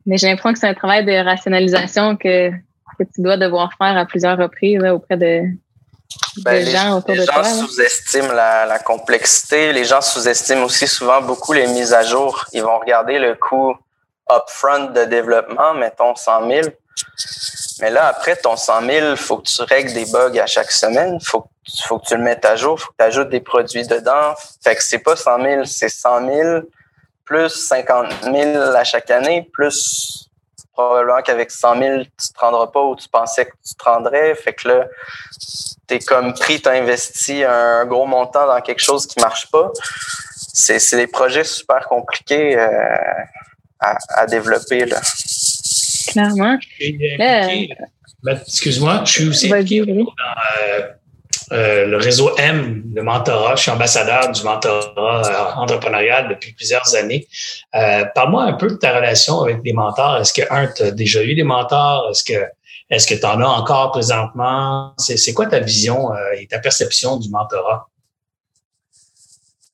Mais 0.07 0.17
j'ai 0.17 0.29
l'impression 0.29 0.53
que 0.53 0.59
c'est 0.59 0.69
un 0.69 0.75
travail 0.75 1.05
de 1.05 1.13
rationalisation 1.13 2.17
que, 2.17 2.51
que 2.51 3.05
tu 3.15 3.23
dois 3.23 3.37
devoir 3.37 3.73
faire 3.77 3.97
à 3.97 4.07
plusieurs 4.07 4.39
reprises 4.39 4.81
auprès 4.85 5.17
de, 5.17 5.43
ben, 6.39 6.65
les 6.65 6.71
gens, 6.71 7.03
sous-estiment 7.03 8.33
la, 8.33 8.79
complexité. 8.79 9.73
Les 9.73 9.85
gens 9.85 10.01
sous-estiment 10.01 10.65
aussi 10.65 10.87
souvent 10.87 11.21
beaucoup 11.21 11.53
les 11.53 11.67
mises 11.67 11.93
à 11.93 12.03
jour. 12.03 12.45
Ils 12.53 12.63
vont 12.63 12.79
regarder 12.79 13.19
le 13.19 13.35
coût 13.35 13.75
upfront 14.31 14.91
de 14.93 15.05
développement, 15.05 15.75
mettons 15.75 16.15
100 16.15 16.49
000. 16.49 16.69
Mais 17.81 17.91
là, 17.91 18.07
après 18.07 18.37
ton 18.37 18.57
100 18.57 18.81
000, 18.87 19.11
il 19.11 19.17
faut 19.17 19.39
que 19.39 19.49
tu 19.49 19.63
règles 19.63 19.93
des 19.93 20.07
bugs 20.07 20.39
à 20.39 20.47
chaque 20.47 20.73
semaine. 20.73 21.19
Il 21.21 21.27
faut, 21.27 21.47
faut 21.85 21.99
que 21.99 22.07
tu 22.07 22.17
le 22.17 22.23
mettes 22.23 22.45
à 22.45 22.57
jour. 22.57 22.79
Il 22.79 22.83
faut 22.83 22.93
que 22.93 22.97
tu 22.99 23.05
ajoutes 23.05 23.29
des 23.29 23.41
produits 23.41 23.87
dedans. 23.87 24.35
Fait 24.63 24.75
que 24.75 24.83
c'est 24.83 24.99
pas 24.99 25.17
100 25.17 25.43
000, 25.43 25.65
c'est 25.65 25.89
100 25.89 26.27
000 26.27 26.61
plus 27.27 27.49
50 27.49 28.07
000 28.23 28.57
à 28.75 28.85
chaque 28.85 29.11
année, 29.11 29.51
plus 29.53 30.26
probablement 30.77 31.23
qu'avec 31.23 31.51
100 31.51 31.79
000, 31.79 32.03
tu 32.03 32.33
te 32.33 32.39
rendras 32.39 32.67
pas 32.67 32.83
où 32.83 32.95
tu 32.97 33.09
pensais 33.09 33.47
que 33.47 33.53
tu 33.67 33.75
te 33.75 33.85
rendrais. 33.85 34.35
Fait 34.35 34.53
que 34.53 34.69
là, 34.69 34.87
t'es 35.87 35.99
comme 36.01 36.35
pris, 36.35 36.61
t'as 36.61 36.73
investi 36.73 37.43
un 37.45 37.87
gros 37.87 38.07
montant 38.07 38.47
dans 38.47 38.61
quelque 38.61 38.83
chose 38.83 39.07
qui 39.07 39.19
marche 39.21 39.51
pas. 39.51 39.73
C'est, 40.53 40.79
c'est 40.79 40.97
des 40.97 41.07
projets 41.07 41.45
super 41.45 41.87
compliqués 41.89 42.59
euh, 42.59 42.69
à, 43.81 43.97
à, 44.11 44.27
développer, 44.27 44.85
là. 44.85 45.01
Clairement. 46.09 46.59
Ben, 48.23 48.41
excuse-moi, 48.47 49.03
je 49.05 49.13
suis 49.13 49.29
aussi 49.29 49.49
dans, 49.49 49.57
euh, 49.57 50.89
le 51.55 51.97
réseau 51.97 52.35
M 52.37 52.83
de 52.87 53.01
mentorat. 53.01 53.57
Je 53.57 53.63
suis 53.63 53.71
ambassadeur 53.71 54.33
du 54.33 54.43
mentorat 54.43 55.23
euh, 55.27 55.61
entrepreneurial 55.61 56.29
depuis 56.29 56.53
plusieurs 56.53 56.95
années. 56.95 57.27
Euh, 57.75 58.05
Parle-moi 58.15 58.45
un 58.45 58.55
peu 58.55 58.69
de 58.69 58.75
ta 58.75 58.95
relation 58.97 59.43
avec 59.43 59.63
des 59.63 59.73
mentors. 59.73 60.19
Est-ce 60.19 60.33
que, 60.33 60.43
un, 60.51 60.67
tu 60.67 60.83
as 60.83 60.91
déjà 60.91 61.23
eu 61.23 61.35
des 61.35 61.45
mentors? 61.45 62.09
Est-ce 62.11 62.25
que 62.25 62.47
est-ce 62.89 63.09
que 63.09 63.15
tu 63.15 63.27
en 63.27 63.41
as 63.41 63.47
encore 63.47 63.91
présentement? 63.91 64.95
C'est 64.97 65.35
quoi 65.35 65.47
ta 65.47 65.59
vision 65.59 66.13
euh, 66.13 66.17
et 66.39 66.47
ta 66.47 66.61
perception 66.61 67.17
du 67.17 67.29
mentorat? 67.31 67.89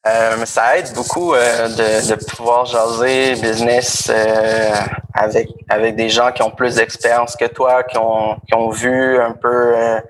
Euh, 0.05 0.45
ça 0.47 0.79
aide 0.79 0.93
beaucoup 0.95 1.33
euh, 1.33 1.69
de, 1.69 2.09
de, 2.09 2.25
pouvoir 2.25 2.67
jaser 2.67 3.37
business 3.37 4.11
euh, 4.11 4.75
avec 5.15 5.49
avec 5.69 5.95
des 5.95 6.09
gens 6.09 6.33
qui 6.33 6.43
ont 6.43 6.51
plus 6.51 6.75
d'expérience 6.75 7.37
que 7.37 7.45
toi, 7.45 7.85
qui 7.85 7.99
ont 7.99 8.37
qui 8.49 8.55
ont 8.55 8.71
vu 8.71 9.21
un 9.21 9.31
peu 9.31 9.77
euh, 9.77 10.01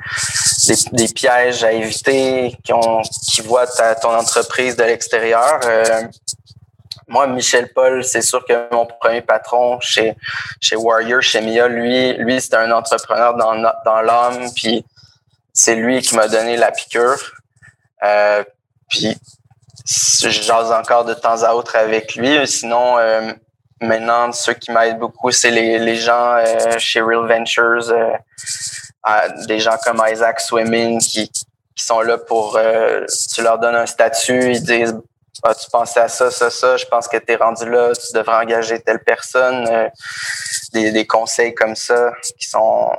des, 0.66 0.76
des, 0.92 1.12
pièges 1.12 1.62
à 1.62 1.72
éviter, 1.72 2.56
qui 2.64 2.72
ont 2.72 3.02
qui 3.02 3.42
voient 3.42 3.66
ta, 3.66 3.94
ton 3.94 4.16
entreprise 4.16 4.76
de 4.76 4.84
l'extérieur. 4.84 5.60
moi, 7.06 7.26
Michel 7.26 7.70
Paul, 7.74 8.02
c'est 8.02 8.22
sûr 8.22 8.42
que 8.46 8.72
mon 8.72 8.86
premier 8.86 9.20
patron 9.20 9.78
chez 9.80 10.16
chez 10.58 10.76
Warrior, 10.76 11.20
chez 11.20 11.42
Mia, 11.42 11.68
lui, 11.68 12.14
lui 12.14 12.40
c'était 12.40 12.56
un 12.56 12.72
entrepreneur 12.72 13.34
dans 13.34 13.60
dans 13.84 14.00
l'âme, 14.00 14.50
puis 14.56 14.86
c'est 15.52 15.74
lui 15.74 16.00
qui 16.00 16.16
m'a 16.16 16.28
donné 16.28 16.56
la 16.56 16.70
piqûre. 16.70 17.20
puis 18.88 19.18
je 19.86 20.28
jase 20.28 20.70
encore 20.72 21.04
de 21.04 21.14
temps 21.14 21.42
à 21.42 21.54
autre 21.54 21.76
avec 21.76 22.14
lui. 22.14 22.46
Sinon, 22.46 22.96
maintenant, 23.80 24.32
ceux 24.32 24.54
qui 24.54 24.70
m'aident 24.70 24.98
beaucoup, 24.98 25.30
c'est 25.30 25.50
les, 25.50 25.78
les 25.78 25.96
gens 25.96 26.36
chez 26.78 27.00
Real 27.00 27.26
Ventures, 27.26 27.92
des 29.46 29.58
gens 29.58 29.76
comme 29.84 30.02
Isaac 30.08 30.40
Swimming 30.40 31.00
qui, 31.00 31.28
qui 31.28 31.84
sont 31.84 32.00
là 32.00 32.18
pour, 32.18 32.58
tu 33.34 33.42
leur 33.42 33.58
donnes 33.58 33.76
un 33.76 33.86
statut, 33.86 34.52
ils 34.52 34.62
disent, 34.62 34.94
ah, 35.44 35.54
tu 35.54 35.68
pensais 35.70 36.00
à 36.00 36.08
ça, 36.08 36.30
ça, 36.30 36.50
ça, 36.50 36.76
je 36.76 36.84
pense 36.86 37.08
que 37.08 37.16
tu 37.16 37.32
es 37.32 37.36
rendu 37.36 37.68
là, 37.68 37.92
tu 37.94 38.12
devrais 38.14 38.36
engager 38.36 38.80
telle 38.80 39.02
personne. 39.02 39.66
Euh, 39.68 39.88
des, 40.72 40.92
des, 40.92 41.06
conseils 41.06 41.52
comme 41.52 41.74
ça 41.74 42.12
qui 42.38 42.48
sont, 42.48 42.92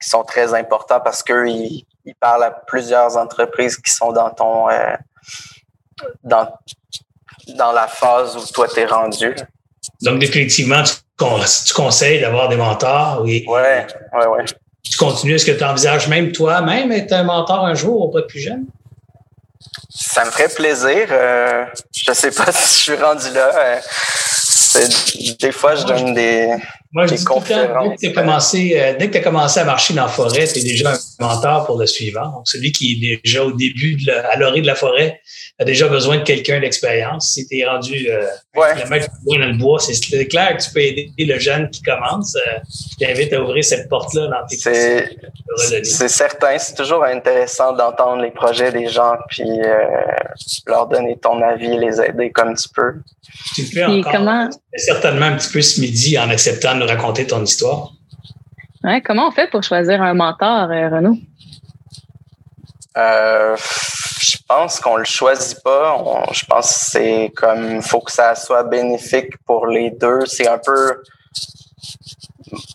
qui 0.00 0.08
sont 0.08 0.22
très 0.24 0.54
importants 0.54 1.00
parce 1.00 1.22
qu'ils 1.22 1.84
ils 2.04 2.14
parlent 2.20 2.44
à 2.44 2.50
plusieurs 2.50 3.16
entreprises 3.16 3.76
qui 3.78 3.90
sont 3.90 4.12
dans 4.12 4.30
ton 4.30 4.68
euh, 4.68 4.94
dans, 6.22 6.48
dans 7.48 7.72
la 7.72 7.86
phase 7.86 8.36
où 8.36 8.52
toi 8.52 8.68
tu 8.68 8.80
es 8.80 8.86
rendu. 8.86 9.34
Donc, 10.02 10.18
définitivement, 10.18 10.82
tu, 10.82 10.94
tu 11.66 11.74
conseilles 11.74 12.20
d'avoir 12.20 12.48
des 12.48 12.56
mentors. 12.56 13.20
Oui. 13.22 13.44
Ouais, 13.48 13.86
ouais, 14.14 14.26
ouais. 14.26 14.44
Tu 14.82 14.96
continues. 14.96 15.34
Est-ce 15.34 15.46
que 15.46 15.52
tu 15.52 15.64
envisages 15.64 16.08
même 16.08 16.32
toi-même 16.32 16.92
être 16.92 17.12
un 17.12 17.24
mentor 17.24 17.64
un 17.64 17.74
jour 17.74 18.02
auprès 18.02 18.22
de 18.22 18.26
plus 18.26 18.40
jeunes? 18.40 18.64
Ça 19.90 20.24
me 20.24 20.30
ferait 20.30 20.48
plaisir. 20.48 21.08
Euh, 21.10 21.64
je 21.92 22.12
sais 22.12 22.30
pas 22.30 22.52
si 22.52 22.74
je 22.74 22.80
suis 22.80 23.02
rendu 23.02 23.30
là. 23.34 23.50
Euh, 23.54 23.80
des 25.40 25.52
fois, 25.52 25.74
je 25.74 25.84
donne 25.84 26.14
des, 26.14 26.48
Moi, 26.92 27.06
je 27.06 27.14
dis 27.14 27.24
conférences. 27.24 27.88
dès 27.90 27.94
que 27.96 28.00
tu 28.00 28.18
as 28.18 28.22
commencé, 28.22 28.72
euh, 28.76 28.94
dès 28.98 29.10
que 29.10 29.18
as 29.18 29.20
commencé 29.20 29.60
à 29.60 29.64
marcher 29.64 29.94
dans 29.94 30.02
la 30.02 30.08
forêt, 30.08 30.46
tu 30.46 30.58
es 30.58 30.62
déjà 30.62 30.92
un 30.92 30.98
mentor 31.20 31.66
pour 31.66 31.78
le 31.78 31.86
suivant. 31.86 32.28
Donc, 32.32 32.48
celui 32.48 32.72
qui 32.72 32.92
est 33.02 33.20
déjà 33.24 33.44
au 33.44 33.52
début, 33.52 33.96
de 33.96 34.12
à 34.12 34.36
l'orée 34.36 34.60
de 34.60 34.66
la 34.66 34.74
forêt, 34.74 35.20
a 35.60 35.64
déjà 35.64 35.88
besoin 35.88 36.18
de 36.18 36.22
quelqu'un 36.22 36.60
d'expérience. 36.60 37.32
Si 37.32 37.46
tu 37.48 37.58
es 37.58 37.66
rendu 37.66 38.08
euh, 38.08 38.26
le 38.54 38.88
mec 38.88 39.08
dans 39.26 39.38
le 39.38 39.58
bois, 39.58 39.80
c'est 39.80 40.26
clair 40.28 40.56
que 40.56 40.62
tu 40.62 40.70
peux 40.70 40.80
aider 40.80 41.12
le 41.18 41.38
jeune 41.38 41.68
qui 41.70 41.82
commence. 41.82 42.36
Euh, 42.36 42.58
je 42.92 43.04
t'invite 43.04 43.32
à 43.32 43.42
ouvrir 43.42 43.64
cette 43.64 43.88
porte-là 43.88 44.28
dans 44.28 44.46
tes 44.46 44.56
C'est 44.56 46.08
certain. 46.08 46.58
C'est 46.58 46.74
toujours 46.74 47.04
intéressant 47.04 47.72
d'entendre 47.72 48.22
les 48.22 48.30
projets 48.30 48.70
des 48.70 48.86
gens 48.86 49.14
puis 49.28 49.48
euh, 49.48 49.84
leur 50.66 50.86
donner 50.86 51.18
ton 51.18 51.42
avis, 51.42 51.76
les 51.76 52.00
aider 52.00 52.30
comme 52.30 52.54
tu 52.54 52.68
peux. 52.68 52.94
Tu 53.54 53.62
le 53.62 53.68
fais 53.68 53.84
encore? 53.84 54.12
Comment... 54.12 54.48
Certainement 54.76 55.26
un 55.26 55.36
petit 55.36 55.52
peu 55.52 55.62
ce 55.62 55.80
midi 55.80 56.18
en 56.18 56.28
acceptant 56.30 56.74
de 56.74 56.80
nous 56.80 56.86
raconter 56.86 57.26
ton 57.26 57.42
histoire. 57.42 57.92
Ouais, 58.84 59.02
comment 59.02 59.28
on 59.28 59.30
fait 59.32 59.50
pour 59.50 59.62
choisir 59.62 60.00
un 60.02 60.14
mentor, 60.14 60.68
Renaud? 60.68 61.18
Euh, 62.96 63.56
je 64.20 64.36
pense 64.48 64.80
qu'on 64.80 64.96
le 64.96 65.04
choisit 65.04 65.62
pas. 65.62 66.02
je 66.32 66.44
pense 66.46 66.72
que 66.72 66.90
c'est 66.90 67.32
comme 67.36 67.82
faut 67.82 68.00
que 68.00 68.12
ça 68.12 68.34
soit 68.34 68.64
bénéfique 68.64 69.36
pour 69.46 69.66
les 69.66 69.90
deux. 69.90 70.26
C'est 70.26 70.48
un 70.48 70.58
peu 70.58 71.02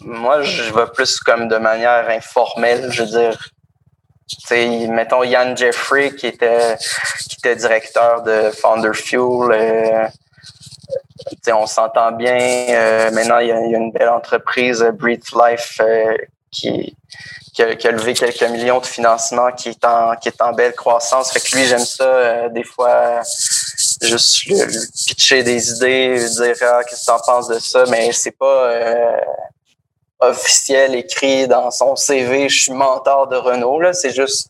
moi 0.02 0.42
je 0.44 0.72
vais 0.74 0.86
plus 0.94 1.20
comme 1.20 1.48
de 1.48 1.58
manière 1.58 2.10
informelle, 2.10 2.92
je 2.92 3.04
veux 3.04 3.10
dire. 3.10 3.50
sais, 4.28 4.88
mettons 4.88 5.24
Yann 5.24 5.58
Jeffrey 5.58 6.16
qui 6.16 6.28
était 6.28 6.78
qui 7.28 7.38
était 7.40 7.56
directeur 7.56 8.24
de 8.24 8.52
Founder 8.52 8.94
Fuel. 8.94 9.52
Euh, 9.52 10.08
on 11.52 11.68
s'entend 11.68 12.12
bien. 12.12 12.38
Euh, 12.70 13.12
maintenant, 13.12 13.40
il 13.40 13.48
y, 13.48 13.52
a, 13.52 13.60
une 13.60 13.92
belle 13.92 14.10
entreprise, 14.10 14.84
Breathe 14.94 15.26
Life, 15.36 15.80
euh, 15.82 16.18
qui, 16.52 16.96
qui 17.54 17.62
a, 17.62 17.92
levé 17.92 18.14
quelques 18.14 18.44
millions 18.44 18.80
de 18.80 18.86
financement, 18.86 19.52
qui 19.52 19.70
est 19.70 19.86
en, 19.86 20.16
qui 20.16 20.30
est 20.30 20.42
en 20.42 20.54
belle 20.54 20.74
croissance. 20.74 21.32
Fait 21.32 21.40
que 21.40 21.56
lui, 21.56 21.66
j'aime 21.66 21.86
ça, 21.86 22.04
euh, 22.04 22.50
des 22.50 22.64
fois, 22.64 23.22
juste 24.02 24.48
le, 24.48 24.88
pitcher 25.08 25.44
des 25.44 25.72
idées, 25.72 26.18
dire, 26.30 26.56
ah, 26.62 26.82
qu'est-ce 26.84 27.02
que 27.02 27.06
tu 27.06 27.12
en 27.12 27.20
penses 27.20 27.48
de 27.48 27.60
ça, 27.60 27.86
mais 27.90 28.12
c'est 28.12 28.38
pas 28.38 28.72
euh, 28.72 29.18
officiel, 30.20 30.96
écrit 30.96 31.48
dans 31.48 31.70
son 31.70 31.96
CV, 31.96 32.50
je 32.50 32.64
suis 32.64 32.72
mentor 32.72 33.28
de 33.28 33.36
Renault, 33.36 33.80
là. 33.80 33.94
C'est 33.94 34.14
juste, 34.14 34.50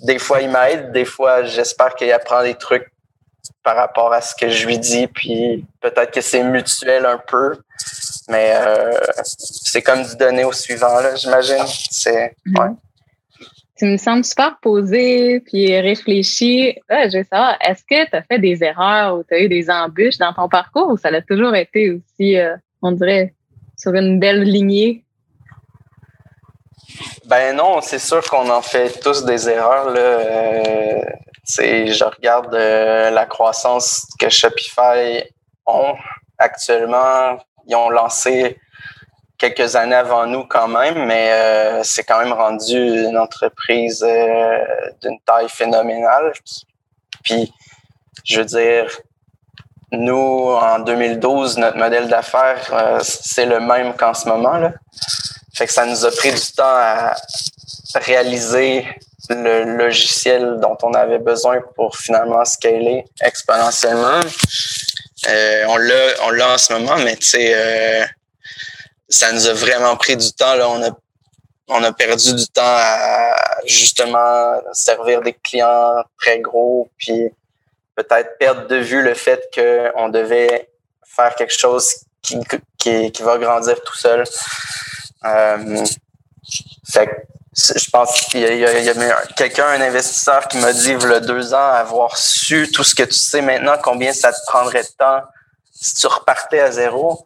des 0.00 0.18
fois, 0.18 0.40
il 0.40 0.50
m'aide, 0.50 0.92
des 0.92 1.04
fois, 1.04 1.44
j'espère 1.44 1.94
qu'il 1.94 2.10
apprend 2.12 2.42
des 2.42 2.54
trucs 2.54 2.90
par 3.62 3.76
rapport 3.76 4.12
à 4.12 4.20
ce 4.20 4.34
que 4.34 4.48
je 4.48 4.66
lui 4.66 4.78
dis, 4.78 5.06
puis 5.06 5.64
peut-être 5.80 6.12
que 6.12 6.20
c'est 6.20 6.42
mutuel 6.42 7.06
un 7.06 7.18
peu. 7.18 7.56
Mais 8.28 8.52
euh, 8.54 8.92
c'est 9.24 9.82
comme 9.82 10.02
du 10.02 10.16
donner 10.16 10.44
au 10.44 10.52
suivant, 10.52 11.00
là, 11.00 11.14
j'imagine. 11.16 11.64
C'est, 11.90 12.34
mhm. 12.46 12.58
ouais. 12.58 12.70
Tu 13.78 13.84
me 13.84 13.96
sembles 13.96 14.24
super 14.24 14.58
posé 14.60 15.40
puis 15.40 15.78
réfléchi. 15.80 16.74
je 16.90 17.18
veux 17.18 17.24
savoir, 17.30 17.56
est-ce 17.60 17.82
que 17.82 18.10
tu 18.10 18.16
as 18.16 18.22
fait 18.22 18.40
des 18.40 18.64
erreurs 18.64 19.16
ou 19.16 19.22
tu 19.22 19.34
as 19.34 19.40
eu 19.40 19.48
des 19.48 19.70
embûches 19.70 20.18
dans 20.18 20.32
ton 20.32 20.48
parcours 20.48 20.88
ou 20.88 20.96
ça 20.96 21.08
a 21.08 21.22
toujours 21.22 21.54
été 21.54 21.92
aussi, 21.92 22.36
euh, 22.36 22.56
on 22.82 22.90
dirait, 22.92 23.34
sur 23.76 23.94
une 23.94 24.18
belle 24.18 24.42
lignée? 24.42 25.04
Ben 27.26 27.54
non, 27.54 27.80
c'est 27.80 27.98
sûr 28.00 28.22
qu'on 28.24 28.50
en 28.50 28.62
fait 28.62 29.00
tous 29.00 29.24
des 29.24 29.48
erreurs. 29.48 29.90
Là. 29.90 30.00
Euh, 30.00 31.00
je 31.48 32.04
regarde 32.04 32.54
la 32.54 33.26
croissance 33.26 34.06
que 34.18 34.28
Shopify 34.28 35.22
ont 35.66 35.94
actuellement 36.38 37.38
ils 37.68 37.76
ont 37.76 37.90
lancé 37.90 38.58
quelques 39.36 39.76
années 39.76 39.94
avant 39.94 40.26
nous 40.26 40.44
quand 40.44 40.66
même, 40.66 41.06
mais 41.06 41.30
euh, 41.30 41.82
c'est 41.84 42.02
quand 42.02 42.18
même 42.18 42.32
rendu 42.32 42.76
une 42.76 43.16
entreprise 43.16 44.02
euh, 44.02 44.64
d'une 45.00 45.20
taille 45.20 45.48
phénoménale. 45.48 46.32
Puis, 47.22 47.52
je 48.24 48.40
veux 48.40 48.46
dire, 48.46 48.90
nous, 49.92 50.50
en 50.50 50.80
2012, 50.80 51.58
notre 51.58 51.76
modèle 51.76 52.08
d'affaires, 52.08 52.68
euh, 52.72 52.98
c'est 53.02 53.46
le 53.46 53.60
même 53.60 53.94
qu'en 53.94 54.14
ce 54.14 54.28
moment. 54.28 54.56
Là. 54.56 54.72
Fait 55.58 55.66
que 55.66 55.72
ça 55.72 55.84
nous 55.84 56.04
a 56.04 56.12
pris 56.12 56.30
du 56.30 56.52
temps 56.52 56.62
à 56.62 57.16
réaliser 57.96 58.86
le 59.28 59.64
logiciel 59.76 60.60
dont 60.60 60.78
on 60.84 60.94
avait 60.94 61.18
besoin 61.18 61.60
pour 61.74 61.96
finalement 61.96 62.44
scaler 62.44 63.04
exponentiellement. 63.20 64.20
Euh, 65.28 65.64
on 65.66 65.76
l'a, 65.76 66.14
on 66.22 66.30
l'a 66.30 66.54
en 66.54 66.58
ce 66.58 66.72
moment, 66.72 66.94
mais 66.98 67.18
euh, 67.34 68.04
ça 69.08 69.32
nous 69.32 69.48
a 69.48 69.52
vraiment 69.52 69.96
pris 69.96 70.16
du 70.16 70.32
temps. 70.32 70.54
Là, 70.54 70.68
on 70.68 70.80
a, 70.80 70.90
on 71.66 71.82
a 71.82 71.92
perdu 71.92 72.34
du 72.34 72.46
temps 72.46 72.62
à 72.62 73.34
justement 73.66 74.60
servir 74.72 75.22
des 75.22 75.32
clients 75.32 76.04
très 76.20 76.38
gros, 76.38 76.88
puis 76.98 77.30
peut-être 77.96 78.38
perdre 78.38 78.68
de 78.68 78.76
vue 78.76 79.02
le 79.02 79.14
fait 79.14 79.42
qu'on 79.52 80.08
devait 80.08 80.70
faire 81.04 81.34
quelque 81.34 81.58
chose 81.58 81.96
qui, 82.22 82.38
qui 82.78 83.22
va 83.22 83.38
grandir 83.38 83.82
tout 83.82 83.98
seul. 83.98 84.22
Euh, 85.24 85.84
fait 86.90 87.28
je 87.58 87.90
pense 87.90 88.20
qu'il 88.26 88.40
y 88.40 88.64
a, 88.64 89.26
quelqu'un, 89.36 89.66
un 89.66 89.80
investisseur 89.80 90.46
qui 90.48 90.58
m'a 90.58 90.72
dit, 90.72 90.92
il 90.92 91.02
y 91.02 91.12
a 91.12 91.20
deux 91.20 91.52
ans, 91.54 91.70
avoir 91.72 92.16
su 92.16 92.70
tout 92.72 92.84
ce 92.84 92.94
que 92.94 93.02
tu 93.02 93.14
sais 93.14 93.42
maintenant, 93.42 93.74
combien 93.82 94.12
ça 94.12 94.32
te 94.32 94.38
prendrait 94.46 94.82
de 94.82 94.88
temps 94.96 95.22
si 95.72 95.94
tu 95.96 96.06
repartais 96.06 96.60
à 96.60 96.70
zéro? 96.70 97.24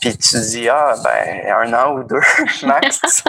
Puis 0.00 0.16
tu 0.16 0.38
dis, 0.38 0.68
ah, 0.68 0.94
ben, 1.02 1.54
un 1.54 1.72
an 1.74 1.94
ou 1.96 2.04
deux, 2.04 2.20
max. 2.66 3.24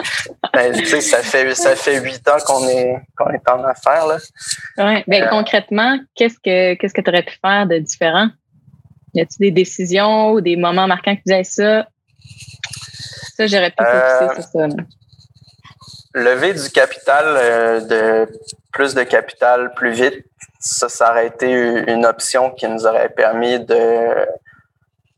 ben, 0.52 0.72
tu 0.72 0.86
sais, 0.86 1.00
ça 1.00 1.22
fait, 1.22 1.54
ça 1.54 1.74
fait 1.76 2.00
huit 2.00 2.26
ans 2.28 2.38
qu'on 2.46 2.68
est, 2.68 2.96
qu'on 3.16 3.30
est 3.30 3.48
en 3.48 3.64
affaires, 3.64 4.06
là. 4.06 4.18
Ouais. 4.78 5.04
Ben, 5.06 5.24
euh, 5.24 5.28
concrètement, 5.28 5.98
qu'est-ce 6.14 6.38
que, 6.38 6.74
qu'est-ce 6.74 6.94
que 6.94 7.00
tu 7.00 7.10
aurais 7.10 7.22
pu 7.22 7.38
faire 7.42 7.66
de 7.66 7.78
différent? 7.78 8.28
Y 9.14 9.22
a-t-il 9.22 9.46
des 9.46 9.50
décisions 9.50 10.32
ou 10.32 10.40
des 10.40 10.56
moments 10.56 10.86
marquants 10.86 11.16
qui 11.16 11.22
disaient 11.26 11.44
ça? 11.44 11.86
Ça, 13.36 13.44
euh, 13.44 14.68
lever 16.14 16.54
du 16.54 16.70
capital, 16.70 17.24
euh, 17.26 17.80
de 17.80 18.32
plus 18.72 18.94
de 18.94 19.02
capital 19.02 19.74
plus 19.74 19.92
vite, 19.92 20.24
ça, 20.58 21.10
aurait 21.10 21.26
été 21.26 21.50
une 21.50 22.06
option 22.06 22.50
qui 22.50 22.66
nous 22.66 22.86
aurait 22.86 23.10
permis 23.10 23.60
de 23.60 24.26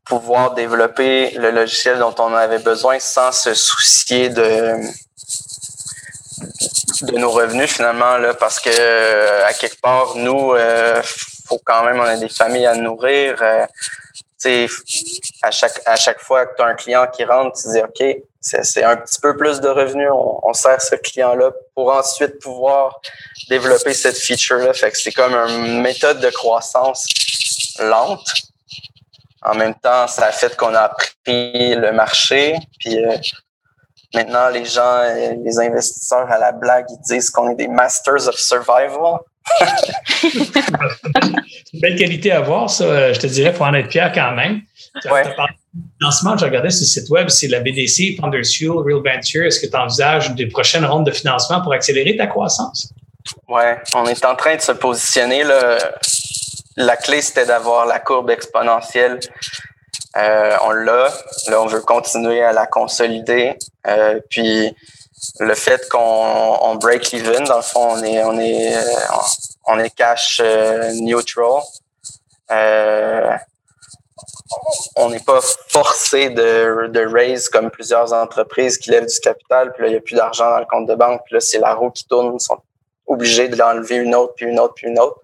pouvoir 0.04 0.54
développer 0.54 1.30
le 1.32 1.50
logiciel 1.50 1.98
dont 1.98 2.14
on 2.18 2.34
avait 2.34 2.58
besoin 2.58 2.98
sans 2.98 3.30
se 3.30 3.54
soucier 3.54 4.30
de 4.30 4.74
nos 7.02 7.30
revenus 7.30 7.70
finalement 7.72 8.16
parce 8.38 8.58
que 8.58 9.44
à 9.44 9.52
quelque 9.52 9.80
part 9.80 10.16
nous 10.16 10.52
euh, 10.52 11.02
faut 11.46 11.60
quand 11.64 11.84
même 11.84 11.98
on 11.98 12.04
a 12.04 12.16
des 12.16 12.28
familles 12.28 12.66
à 12.66 12.74
nourrir 12.74 13.36
euh, 13.40 13.66
à 15.42 15.50
chaque, 15.50 15.80
à 15.84 15.96
chaque 15.96 16.20
fois 16.20 16.46
que 16.46 16.56
tu 16.56 16.62
as 16.62 16.66
un 16.66 16.74
client 16.74 17.06
qui 17.12 17.24
rentre, 17.24 17.60
tu 17.60 17.68
dis 17.68 17.80
OK, 17.80 18.22
c'est 18.40 18.84
un 18.84 18.96
petit 18.96 19.20
peu 19.20 19.36
plus 19.36 19.60
de 19.60 19.68
revenus, 19.68 20.08
on, 20.12 20.52
sert 20.52 20.80
ce 20.80 20.94
client-là 20.94 21.50
pour 21.74 21.92
ensuite 21.92 22.38
pouvoir 22.40 23.00
développer 23.48 23.94
cette 23.94 24.16
feature-là. 24.16 24.72
Fait 24.72 24.90
que 24.90 24.96
c'est 24.96 25.12
comme 25.12 25.34
une 25.34 25.82
méthode 25.82 26.20
de 26.20 26.30
croissance 26.30 27.06
lente. 27.80 28.32
En 29.42 29.54
même 29.54 29.74
temps, 29.74 30.06
ça 30.06 30.26
a 30.26 30.32
fait 30.32 30.56
qu'on 30.56 30.74
a 30.74 30.80
appris 30.80 31.74
le 31.74 31.92
marché. 31.92 32.56
Puis 32.80 33.04
euh, 33.04 33.16
maintenant, 34.14 34.48
les 34.48 34.64
gens, 34.64 35.02
les 35.44 35.58
investisseurs 35.58 36.30
à 36.30 36.38
la 36.38 36.52
blague, 36.52 36.86
ils 36.90 37.00
disent 37.00 37.30
qu'on 37.30 37.50
est 37.50 37.56
des 37.56 37.68
masters 37.68 38.28
of 38.28 38.36
survival. 38.36 39.18
C'est 40.20 41.74
une 41.74 41.80
belle 41.80 41.96
qualité 41.96 42.32
à 42.32 42.40
voir, 42.40 42.70
ça. 42.70 43.12
Je 43.12 43.20
te 43.20 43.26
dirais, 43.26 43.52
pour 43.52 43.66
en 43.66 43.74
être 43.74 43.90
fier 43.90 44.10
quand 44.14 44.32
même. 44.32 44.62
Ouais. 45.10 45.22
Financement, 45.98 46.36
je 46.36 46.44
regardais 46.44 46.70
sur 46.70 46.82
le 46.82 46.86
site 46.86 47.10
web, 47.10 47.28
c'est 47.28 47.48
la 47.48 47.60
BDC, 47.60 48.16
Founders 48.20 48.46
Fuel, 48.46 48.70
Real 48.70 49.02
Venture. 49.02 49.44
Est-ce 49.44 49.60
que 49.60 49.66
tu 49.66 49.76
envisages 49.76 50.34
des 50.34 50.46
prochaines 50.46 50.84
rondes 50.84 51.06
de 51.06 51.12
financement 51.12 51.60
pour 51.60 51.72
accélérer 51.72 52.16
ta 52.16 52.26
croissance? 52.26 52.92
Oui, 53.48 53.62
on 53.94 54.06
est 54.06 54.24
en 54.24 54.34
train 54.34 54.56
de 54.56 54.60
se 54.60 54.72
positionner. 54.72 55.44
Là. 55.44 55.78
La 56.76 56.96
clé, 56.96 57.20
c'était 57.20 57.46
d'avoir 57.46 57.86
la 57.86 57.98
courbe 57.98 58.30
exponentielle. 58.30 59.20
Euh, 60.16 60.56
on 60.64 60.70
l'a. 60.70 61.12
Là, 61.48 61.62
on 61.62 61.66
veut 61.66 61.80
continuer 61.80 62.42
à 62.42 62.52
la 62.52 62.66
consolider. 62.66 63.56
Euh, 63.86 64.20
puis 64.30 64.74
le 65.40 65.54
fait 65.54 65.88
qu'on 65.88 65.98
on 65.98 66.74
break 66.76 67.12
even, 67.14 67.44
dans 67.44 67.56
le 67.56 67.62
fond, 67.62 67.88
on 67.92 68.02
est 68.02 68.22
on 68.22 68.38
est 68.38 68.74
on 69.66 69.78
est 69.78 69.90
cash 69.90 70.40
euh, 70.42 70.92
neutral. 71.00 71.62
Euh, 72.50 73.36
on 74.96 75.10
n'est 75.10 75.20
pas 75.20 75.40
forcé 75.68 76.30
de, 76.30 76.88
de 76.88 77.06
raise 77.06 77.48
comme 77.48 77.70
plusieurs 77.70 78.12
entreprises 78.12 78.78
qui 78.78 78.90
lèvent 78.90 79.06
du 79.06 79.20
capital, 79.20 79.72
puis 79.72 79.82
là, 79.82 79.88
il 79.88 79.92
n'y 79.92 79.96
a 79.98 80.00
plus 80.00 80.16
d'argent 80.16 80.50
dans 80.50 80.58
le 80.58 80.66
compte 80.66 80.88
de 80.88 80.94
banque, 80.94 81.20
puis 81.26 81.34
là, 81.34 81.40
c'est 81.40 81.58
la 81.58 81.74
roue 81.74 81.90
qui 81.90 82.04
tourne, 82.06 82.34
ils 82.34 82.42
sont 82.42 82.58
obligés 83.06 83.48
de 83.48 83.56
l'enlever 83.56 83.96
une 83.96 84.14
autre, 84.14 84.34
puis 84.34 84.46
une 84.46 84.58
autre, 84.58 84.74
puis 84.74 84.86
une 84.88 84.98
autre. 84.98 85.20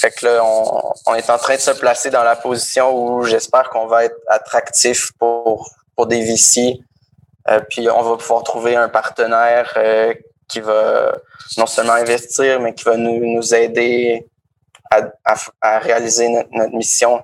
Fait 0.00 0.10
que 0.10 0.26
là, 0.26 0.44
on, 0.44 0.92
on 1.06 1.14
est 1.14 1.30
en 1.30 1.38
train 1.38 1.54
de 1.54 1.60
se 1.60 1.70
placer 1.70 2.10
dans 2.10 2.24
la 2.24 2.34
position 2.34 2.92
où 2.96 3.22
j'espère 3.24 3.70
qu'on 3.70 3.86
va 3.86 4.04
être 4.04 4.16
attractif 4.28 5.12
pour, 5.18 5.70
pour 5.94 6.06
des 6.06 6.22
VC. 6.24 6.80
Euh, 7.48 7.60
puis 7.70 7.88
on 7.90 8.02
va 8.02 8.16
pouvoir 8.16 8.42
trouver 8.42 8.76
un 8.76 8.88
partenaire 8.88 9.72
euh, 9.76 10.14
qui 10.48 10.60
va 10.60 11.12
non 11.58 11.66
seulement 11.66 11.94
investir, 11.94 12.60
mais 12.60 12.74
qui 12.74 12.84
va 12.84 12.96
nous, 12.96 13.34
nous 13.34 13.54
aider 13.54 14.26
à, 14.90 15.02
à, 15.24 15.36
à 15.60 15.78
réaliser 15.78 16.28
notre, 16.28 16.48
notre 16.52 16.74
mission 16.74 17.22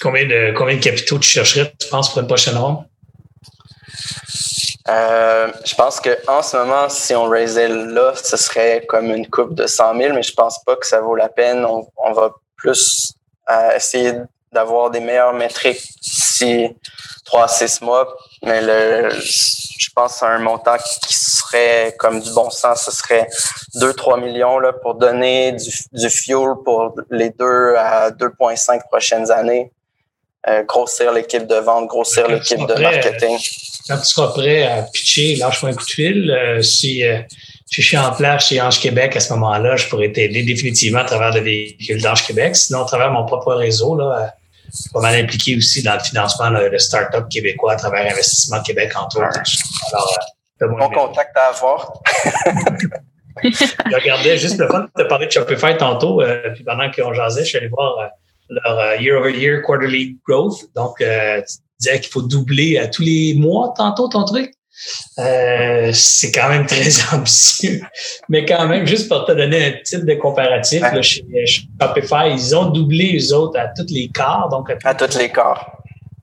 Combien 0.00 0.26
de, 0.26 0.52
combien 0.56 0.76
de 0.76 0.82
capitaux 0.82 1.18
tu 1.18 1.28
chercherais, 1.28 1.72
tu 1.78 1.88
penses, 1.88 2.10
pour 2.10 2.20
une 2.20 2.26
prochaine 2.26 2.56
ronde? 2.56 2.84
Euh, 4.88 5.52
je 5.64 5.74
pense 5.74 6.00
qu'en 6.00 6.42
ce 6.42 6.56
moment, 6.56 6.88
si 6.88 7.14
on 7.14 7.28
raisait 7.28 7.68
là, 7.68 8.12
ce 8.16 8.36
serait 8.36 8.84
comme 8.88 9.14
une 9.14 9.28
coupe 9.28 9.54
de 9.54 9.66
100 9.66 9.96
000, 9.98 10.14
mais 10.14 10.22
je 10.22 10.32
pense 10.32 10.64
pas 10.64 10.76
que 10.76 10.86
ça 10.86 11.00
vaut 11.00 11.14
la 11.14 11.28
peine. 11.28 11.64
On, 11.64 11.86
on 11.96 12.12
va 12.12 12.34
plus 12.56 13.12
euh, 13.50 13.76
essayer 13.76 14.14
d'avoir 14.50 14.90
des 14.90 15.00
meilleures 15.00 15.34
métriques 15.34 15.86
d'ici 16.02 16.74
3 17.26 17.44
à 17.44 17.48
6 17.48 17.82
mois. 17.82 18.16
Mais 18.44 18.60
le, 18.60 19.10
je 19.10 19.88
pense 19.94 20.22
à 20.22 20.28
un 20.28 20.38
montant 20.38 20.76
qui 20.76 21.14
serait 21.14 21.94
comme 21.98 22.20
du 22.20 22.32
bon 22.32 22.50
sens, 22.50 22.84
ce 22.84 22.90
serait 22.90 23.28
2-3 23.76 24.20
millions 24.20 24.58
là, 24.58 24.72
pour 24.72 24.94
donner 24.94 25.52
du, 25.52 25.70
du 25.92 26.10
fuel 26.10 26.54
pour 26.64 26.94
les 27.10 27.30
2 27.30 27.74
à 27.76 28.10
2,5 28.10 28.80
prochaines 28.88 29.30
années. 29.30 29.72
Euh, 30.46 30.62
grossir 30.62 31.12
l'équipe 31.12 31.46
de 31.46 31.56
vente, 31.56 31.88
grossir 31.88 32.28
l'équipe 32.28 32.60
de 32.60 32.80
marketing. 32.80 33.36
Quand 33.88 33.98
tu 33.98 34.04
seras 34.04 34.28
prêt 34.28 34.62
à 34.62 34.82
pitcher, 34.82 35.34
lâche-moi 35.34 35.72
un 35.72 35.74
coup 35.74 35.84
de 35.84 35.90
fil. 35.90 36.30
Euh, 36.30 36.62
si 36.62 37.04
euh, 37.04 37.18
je 37.70 37.82
suis 37.82 37.96
en 37.98 38.12
place 38.12 38.46
chez 38.46 38.60
Ange 38.60 38.80
Québec 38.80 39.16
à 39.16 39.20
ce 39.20 39.32
moment-là, 39.34 39.74
je 39.76 39.88
pourrais 39.88 40.12
t'aider 40.12 40.44
définitivement 40.44 41.00
à 41.00 41.04
travers 41.04 41.34
le 41.34 41.40
véhicule 41.40 42.00
d'Ange 42.00 42.24
Québec. 42.24 42.54
Sinon, 42.54 42.84
à 42.84 42.86
travers 42.86 43.10
mon 43.10 43.26
propre 43.26 43.52
réseau, 43.52 43.96
là, 43.96 44.32
je 44.32 44.37
suis 44.72 44.90
pas 44.90 45.00
mal 45.00 45.14
impliqué 45.16 45.56
aussi 45.56 45.82
dans 45.82 45.94
le 45.94 46.00
financement 46.00 46.50
de 46.50 46.78
start-up 46.78 47.28
québécois 47.28 47.72
à 47.72 47.76
travers 47.76 48.12
Investissement 48.12 48.62
Québec, 48.62 48.92
entre 48.96 49.18
autres. 49.18 49.40
Alors, 49.92 50.18
euh, 50.62 50.68
mon 50.68 50.90
contact 50.90 51.36
à 51.36 51.48
avoir. 51.48 51.92
je 53.42 53.94
regardais 53.94 54.38
juste 54.38 54.58
le 54.58 54.68
fun 54.68 54.88
de 54.96 55.04
parler 55.04 55.26
de 55.26 55.32
Shopify 55.32 55.76
tantôt, 55.76 56.20
euh, 56.22 56.50
puis 56.54 56.64
pendant 56.64 56.90
qu'on 56.90 57.12
jasait, 57.12 57.44
je 57.44 57.48
suis 57.48 57.58
allé 57.58 57.68
voir 57.68 57.98
euh, 57.98 58.06
leur 58.50 58.78
euh, 58.78 58.96
year-over-year 58.96 59.62
quarterly 59.62 60.18
growth. 60.26 60.66
Donc, 60.74 60.96
tu 60.98 61.04
disais 61.80 62.00
qu'il 62.00 62.10
faut 62.10 62.22
doubler 62.22 62.78
à 62.78 62.88
tous 62.88 63.02
les 63.02 63.34
mois 63.34 63.72
tantôt 63.76 64.08
ton 64.08 64.24
truc? 64.24 64.52
Euh, 65.18 65.90
c'est 65.92 66.32
quand 66.32 66.48
même 66.48 66.66
très 66.66 66.88
ambitieux. 67.12 67.80
Mais 68.28 68.44
quand 68.44 68.66
même, 68.68 68.86
juste 68.86 69.08
pour 69.08 69.24
te 69.24 69.32
donner 69.32 69.64
un 69.64 69.72
titre 69.82 70.04
de 70.04 70.14
comparatif, 70.14 70.80
là, 70.80 71.02
chez 71.02 71.24
Shopify, 71.46 72.30
ils 72.32 72.54
ont 72.54 72.66
doublé 72.66 73.18
eux 73.18 73.34
autres 73.34 73.58
à 73.58 73.68
tous 73.68 73.92
les 73.92 74.08
quarts. 74.08 74.48
Donc 74.50 74.70
à, 74.84 74.94
tous 74.94 75.18
les 75.18 75.30
quarts. 75.30 75.74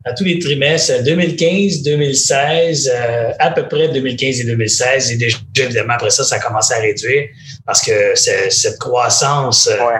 À 0.06 0.14
tous 0.14 0.24
les 0.24 0.40
trimestres, 0.40 1.04
2015, 1.04 1.82
2016, 1.82 2.92
euh, 2.94 3.32
à 3.40 3.52
peu 3.52 3.68
près 3.68 3.90
2015 3.90 4.42
et 4.42 4.44
2016. 4.46 5.12
Et 5.12 5.18
déjà, 5.18 5.38
évidemment, 5.60 5.94
après 5.94 6.12
ça, 6.12 6.24
ça 6.24 6.36
a 6.36 6.40
commencé 6.40 6.74
à 6.74 6.80
réduire 6.80 7.24
parce 7.66 7.82
que 7.82 8.14
cette 8.16 8.78
croissance 8.80 9.68
euh, 9.68 9.86
ouais 9.86 10.00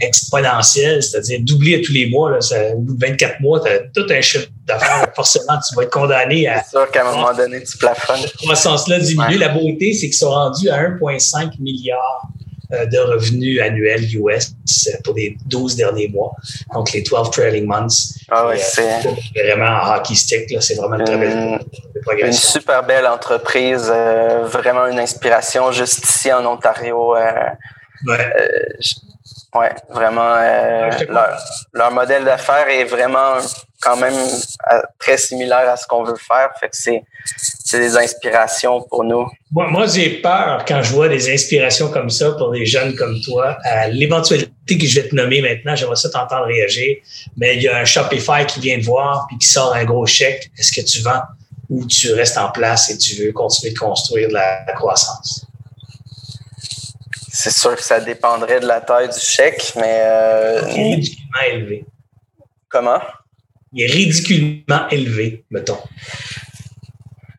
exponentielle, 0.00 1.02
c'est-à-dire 1.02 1.40
doubler 1.42 1.76
à 1.76 1.78
tous 1.84 1.92
les 1.92 2.08
mois. 2.08 2.30
Là, 2.30 2.40
ça, 2.40 2.74
au 2.74 2.80
bout 2.80 2.94
de 2.94 3.06
24 3.06 3.40
mois, 3.40 3.60
tu 3.60 3.70
as 3.70 3.78
tout 3.94 4.06
un 4.10 4.20
chiffre 4.20 4.48
d'affaires. 4.66 5.08
Forcément, 5.14 5.58
tu 5.68 5.74
vas 5.74 5.82
être 5.82 5.90
condamné 5.90 6.48
à. 6.48 6.62
C'est 6.62 6.70
sûr 6.70 6.90
qu'à 6.90 7.08
un 7.08 7.12
moment 7.12 7.34
donné, 7.34 7.62
tu 7.62 7.76
plafonnes. 7.78 8.20
Cette 8.20 8.36
croissance-là 8.36 8.98
diminue. 8.98 9.28
Ouais. 9.28 9.38
La 9.38 9.48
beauté, 9.48 9.92
c'est 9.92 10.06
qu'ils 10.06 10.14
sont 10.14 10.30
rendus 10.30 10.68
à 10.68 10.82
1,5 10.82 11.60
milliard 11.60 12.28
de 12.70 12.98
revenus 12.98 13.60
annuels 13.60 14.04
US 14.16 14.52
pour 15.04 15.14
les 15.14 15.36
12 15.46 15.76
derniers 15.76 16.08
mois, 16.08 16.32
donc 16.74 16.92
les 16.92 17.02
12 17.02 17.30
trailing 17.30 17.66
months. 17.66 18.14
Ah 18.28 18.48
ouais, 18.48 18.58
c'est 18.58 19.02
vraiment 19.34 19.66
en 19.66 19.96
hockey 19.96 20.14
stick, 20.14 20.50
c'est 20.60 20.74
vraiment 20.74 20.96
une 20.96 21.04
très 21.04 21.16
belle 21.16 21.60
Une 22.24 22.32
super 22.32 22.84
belle 22.84 23.06
entreprise, 23.06 23.90
euh, 23.94 24.46
vraiment 24.46 24.86
une 24.86 24.98
inspiration 24.98 25.70
juste 25.70 26.04
ici 26.04 26.32
en 26.32 26.44
Ontario. 26.44 27.14
Euh, 27.14 27.20
ouais. 28.06 28.18
euh, 28.18 28.48
oui, 29.58 29.66
vraiment. 29.88 30.34
Euh, 30.36 30.90
leur, 31.08 31.38
leur, 31.72 31.90
modèle 31.92 32.24
d'affaires 32.24 32.68
est 32.68 32.84
vraiment 32.84 33.38
quand 33.80 33.96
même 33.96 34.14
très 34.98 35.16
similaire 35.16 35.68
à 35.68 35.76
ce 35.76 35.86
qu'on 35.86 36.02
veut 36.02 36.16
faire. 36.16 36.50
Fait 36.58 36.68
que 36.68 36.76
c'est, 36.76 37.02
c'est 37.64 37.78
des 37.78 37.96
inspirations 37.96 38.82
pour 38.82 39.04
nous. 39.04 39.26
Moi, 39.50 39.68
moi, 39.68 39.86
j'ai 39.86 40.20
peur 40.20 40.64
quand 40.66 40.82
je 40.82 40.92
vois 40.92 41.08
des 41.08 41.32
inspirations 41.32 41.90
comme 41.90 42.10
ça 42.10 42.32
pour 42.32 42.50
des 42.50 42.66
jeunes 42.66 42.94
comme 42.96 43.20
toi. 43.20 43.58
À 43.64 43.88
l'éventualité 43.88 44.78
que 44.78 44.86
je 44.86 45.00
vais 45.00 45.08
te 45.08 45.14
nommer 45.14 45.40
maintenant, 45.40 45.76
j'aimerais 45.76 45.96
ça 45.96 46.10
t'entendre 46.10 46.46
réagir. 46.46 46.96
Mais 47.36 47.56
il 47.56 47.62
y 47.62 47.68
a 47.68 47.78
un 47.78 47.84
Shopify 47.84 48.46
qui 48.46 48.60
vient 48.60 48.78
te 48.78 48.84
voir 48.84 49.26
puis 49.28 49.38
qui 49.38 49.48
sort 49.48 49.74
un 49.74 49.84
gros 49.84 50.06
chèque. 50.06 50.50
Est-ce 50.58 50.72
que 50.72 50.84
tu 50.84 51.02
vends 51.02 51.22
ou 51.68 51.84
tu 51.86 52.12
restes 52.12 52.38
en 52.38 52.50
place 52.50 52.90
et 52.90 52.98
tu 52.98 53.14
veux 53.22 53.32
continuer 53.32 53.72
de 53.72 53.78
construire 53.78 54.28
de 54.28 54.34
la 54.34 54.64
croissance? 54.74 55.46
C'est 57.38 57.50
sûr 57.50 57.76
que 57.76 57.82
ça 57.82 58.00
dépendrait 58.00 58.60
de 58.60 58.66
la 58.66 58.80
taille 58.80 59.10
du 59.10 59.20
chèque, 59.20 59.74
mais. 59.76 60.00
Euh, 60.04 60.62
il 60.70 60.80
est 60.80 60.94
ridiculement 60.94 61.42
élevé. 61.52 61.84
Comment? 62.70 63.00
Il 63.74 63.82
est 63.82 63.92
ridiculement 63.92 64.88
élevé, 64.88 65.44
mettons. 65.50 65.78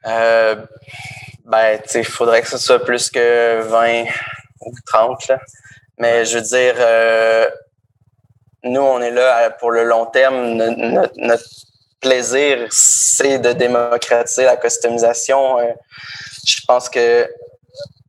Euh, 0.06 0.56
ben, 1.46 1.80
tu 1.82 1.90
sais, 1.90 2.00
il 2.02 2.06
faudrait 2.06 2.44
que 2.44 2.48
ce 2.48 2.60
soit 2.60 2.86
plus 2.86 3.10
que 3.10 3.62
20 3.62 4.04
ou 4.62 4.72
30, 4.86 5.30
là. 5.30 5.40
Mais 5.98 6.26
je 6.26 6.38
veux 6.38 6.44
dire, 6.44 6.76
euh, 6.78 7.50
nous, 8.66 8.82
on 8.82 9.02
est 9.02 9.10
là 9.10 9.50
pour 9.50 9.72
le 9.72 9.84
long 9.84 10.06
terme. 10.06 10.54
Notre, 10.54 11.14
notre 11.18 11.50
plaisir, 12.00 12.68
c'est 12.70 13.40
de 13.40 13.52
démocratiser 13.52 14.44
la 14.44 14.58
customisation. 14.58 15.58
Euh, 15.58 15.74
je 16.46 16.58
pense 16.68 16.88
que 16.88 17.28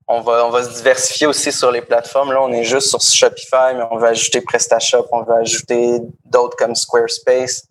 on 0.09 0.23
va, 0.23 0.47
on 0.47 0.51
va 0.51 0.65
se 0.65 0.75
diversifier 0.75 1.27
aussi 1.27 1.53
sur 1.53 1.71
les 1.71 1.83
plateformes. 1.83 2.33
Là, 2.33 2.43
on 2.43 2.53
est 2.53 2.65
juste 2.65 2.89
sur 2.89 3.01
Shopify, 3.01 3.75
mais 3.75 3.85
on 3.91 3.99
va 3.99 4.09
ajouter 4.09 4.41
PrestaShop, 4.41 5.07
on 5.13 5.23
va 5.23 5.37
ajouter 5.37 6.01
d'autres 6.25 6.57
comme 6.57 6.75
Squarespace. 6.75 7.65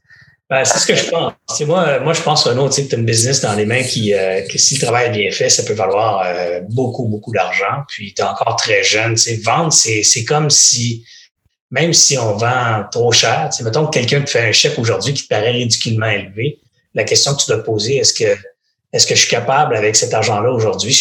Ben, 0.49 0.63
c'est 0.63 0.79
ce 0.79 0.87
que 0.87 0.95
je 0.95 1.09
pense. 1.09 1.33
Moi, 1.61 1.99
moi, 1.99 2.13
je 2.13 2.21
pense 2.21 2.47
un 2.47 2.57
autre 2.57 2.75
type 2.75 2.89
de 2.89 2.95
business 2.97 3.41
dans 3.41 3.53
les 3.53 3.65
mains 3.65 3.83
qui, 3.83 4.13
euh, 4.13 4.41
que 4.47 4.57
si 4.57 4.75
le 4.75 4.81
travail 4.81 5.07
est 5.07 5.11
bien 5.11 5.31
fait, 5.31 5.49
ça 5.49 5.63
peut 5.63 5.73
valoir 5.73 6.21
euh, 6.25 6.61
beaucoup, 6.69 7.05
beaucoup 7.05 7.33
d'argent. 7.33 7.83
Puis 7.89 8.13
tu 8.13 8.21
es 8.21 8.25
encore 8.25 8.55
très 8.55 8.83
jeune. 8.83 9.15
Vendre, 9.43 9.73
c'est, 9.73 10.03
c'est 10.03 10.23
comme 10.23 10.49
si, 10.49 11.03
même 11.69 11.91
si 11.91 12.17
on 12.17 12.37
vend 12.37 12.85
trop 12.89 13.11
cher, 13.11 13.49
mettons 13.61 13.87
que 13.87 13.91
quelqu'un 13.91 14.21
te 14.21 14.29
fait 14.29 14.47
un 14.47 14.51
chèque 14.53 14.79
aujourd'hui 14.79 15.13
qui 15.13 15.23
te 15.23 15.27
paraît 15.27 15.51
ridiculement 15.51 16.07
élevé, 16.07 16.59
la 16.93 17.03
question 17.03 17.35
que 17.35 17.41
tu 17.41 17.47
dois 17.47 17.61
poser, 17.63 17.97
est-ce 17.97 18.13
que 18.13 18.37
est-ce 18.93 19.05
que 19.05 19.15
je 19.15 19.19
suis 19.19 19.29
capable 19.29 19.75
avec 19.75 19.97
cet 19.97 20.13
argent-là 20.13 20.49
aujourd'hui, 20.49 20.93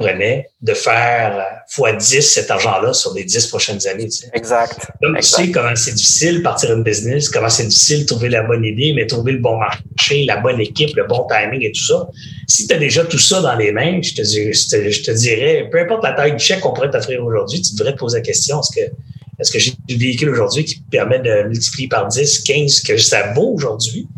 de 0.00 0.74
faire 0.74 1.44
x10 1.68 2.20
cet 2.20 2.50
argent-là 2.52 2.92
sur 2.92 3.14
les 3.14 3.24
10 3.24 3.48
prochaines 3.48 3.84
années. 3.88 4.04
Tu 4.04 4.18
sais. 4.18 4.30
Exact. 4.32 4.88
Comme 5.02 5.16
tu 5.16 5.22
sais 5.22 5.50
comment 5.50 5.74
c'est 5.74 5.94
difficile 5.94 6.42
partir 6.42 6.72
une 6.72 6.84
business, 6.84 7.28
comment 7.28 7.48
c'est 7.48 7.66
difficile 7.66 8.06
trouver 8.06 8.28
la 8.28 8.42
bonne 8.42 8.64
idée, 8.64 8.92
mais 8.94 9.06
trouver 9.06 9.32
le 9.32 9.38
bon 9.38 9.58
marché, 9.58 10.24
la 10.24 10.36
bonne 10.36 10.60
équipe, 10.60 10.94
le 10.94 11.04
bon 11.04 11.26
timing 11.28 11.64
et 11.64 11.72
tout 11.72 11.82
ça. 11.82 12.08
Si 12.46 12.68
tu 12.68 12.74
as 12.74 12.78
déjà 12.78 13.04
tout 13.04 13.18
ça 13.18 13.40
dans 13.40 13.56
les 13.56 13.72
mains, 13.72 14.00
je 14.00 14.14
te, 14.14 14.22
je 14.22 14.68
te, 14.68 14.88
je 14.88 15.02
te 15.02 15.10
dirais, 15.10 15.68
peu 15.70 15.80
importe 15.80 16.04
la 16.04 16.12
taille 16.12 16.32
du 16.32 16.44
chèque 16.44 16.60
qu'on 16.60 16.72
pourrait 16.72 16.90
t'offrir 16.90 17.24
aujourd'hui, 17.24 17.60
tu 17.60 17.74
devrais 17.74 17.92
te 17.92 17.98
poser 17.98 18.18
la 18.18 18.24
question, 18.24 18.60
est-ce 18.60 18.80
que 18.80 18.92
est-ce 19.40 19.52
que 19.52 19.58
j'ai 19.58 19.72
du 19.86 19.96
véhicule 19.96 20.30
aujourd'hui 20.30 20.64
qui 20.64 20.80
permet 20.90 21.20
de 21.20 21.48
multiplier 21.48 21.88
par 21.88 22.08
10, 22.08 22.40
15 22.40 22.80
que 22.80 22.96
ça 22.96 23.32
vaut 23.34 23.52
aujourd'hui? 23.54 24.08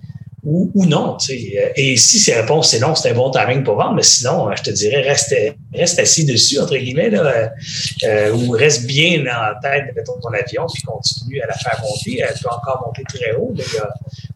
Ou, 0.43 0.71
ou 0.75 0.87
non. 0.87 1.17
Et 1.77 1.97
si 1.97 2.19
ces 2.19 2.35
réponses 2.35 2.71
c'est 2.71 2.81
non, 2.81 2.95
c'est 2.95 3.11
un 3.11 3.15
bon 3.15 3.31
timing 3.31 3.63
pour 3.63 3.77
vendre, 3.77 3.95
mais 3.95 4.03
sinon, 4.03 4.55
je 4.55 4.63
te 4.63 4.71
dirais, 4.71 5.03
reste, 5.03 5.35
reste 5.75 5.99
assis 5.99 6.25
dessus, 6.25 6.59
entre 6.59 6.77
guillemets, 6.77 7.11
là, 7.11 7.53
euh, 8.05 8.33
ou 8.33 8.51
reste 8.51 8.87
bien 8.87 9.25
en 9.27 9.61
tête 9.61 9.95
de 9.95 10.03
ton 10.03 10.33
avion, 10.33 10.67
puis 10.73 10.83
continue 10.83 11.41
à 11.43 11.47
la 11.47 11.55
faire 11.55 11.81
monter. 11.83 12.23
Elle 12.27 12.35
peut 12.41 12.49
encore 12.49 12.83
monter 12.87 13.03
très 13.05 13.33
haut. 13.35 13.55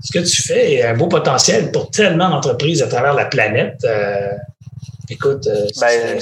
ce 0.01 0.13
que 0.13 0.25
tu 0.25 0.43
fais 0.43 0.75
est 0.75 0.83
un 0.83 0.95
beau 0.95 1.07
potentiel 1.07 1.71
pour 1.73 1.91
tellement 1.91 2.29
d'entreprises 2.29 2.83
à 2.83 2.87
travers 2.87 3.15
la 3.15 3.27
planète. 3.27 3.79
Euh, 3.85 4.33
Écoute, 5.11 5.47
euh, 5.47 5.67
ben, 5.81 6.19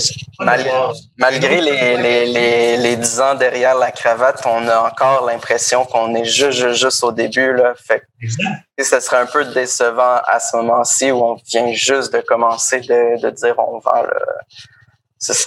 malgré, 1.19 1.61
les, 1.61 1.97
les, 1.97 2.27
les, 2.27 2.77
les, 2.77 2.97
10 2.97 3.21
ans 3.21 3.35
derrière 3.35 3.77
la 3.77 3.93
cravate, 3.93 4.43
on 4.45 4.67
a 4.67 4.79
encore 4.81 5.25
l'impression 5.25 5.85
qu'on 5.85 6.15
est 6.17 6.25
juste, 6.25 6.75
juste, 6.75 7.05
au 7.05 7.13
début. 7.13 7.53
Là. 7.53 7.75
Fait 7.77 8.01
que, 8.01 8.85
ce 8.85 8.99
serait 8.99 9.19
un 9.19 9.27
peu 9.27 9.45
décevant 9.45 10.21
à 10.27 10.41
ce 10.41 10.57
moment-ci 10.57 11.13
où 11.13 11.23
on 11.23 11.37
vient 11.49 11.73
juste 11.73 12.13
de 12.13 12.21
commencer 12.21 12.81
de, 12.81 13.23
de 13.23 13.31
dire 13.31 13.55
on 13.59 13.79
vend. 13.79 14.03
le. 14.03 14.19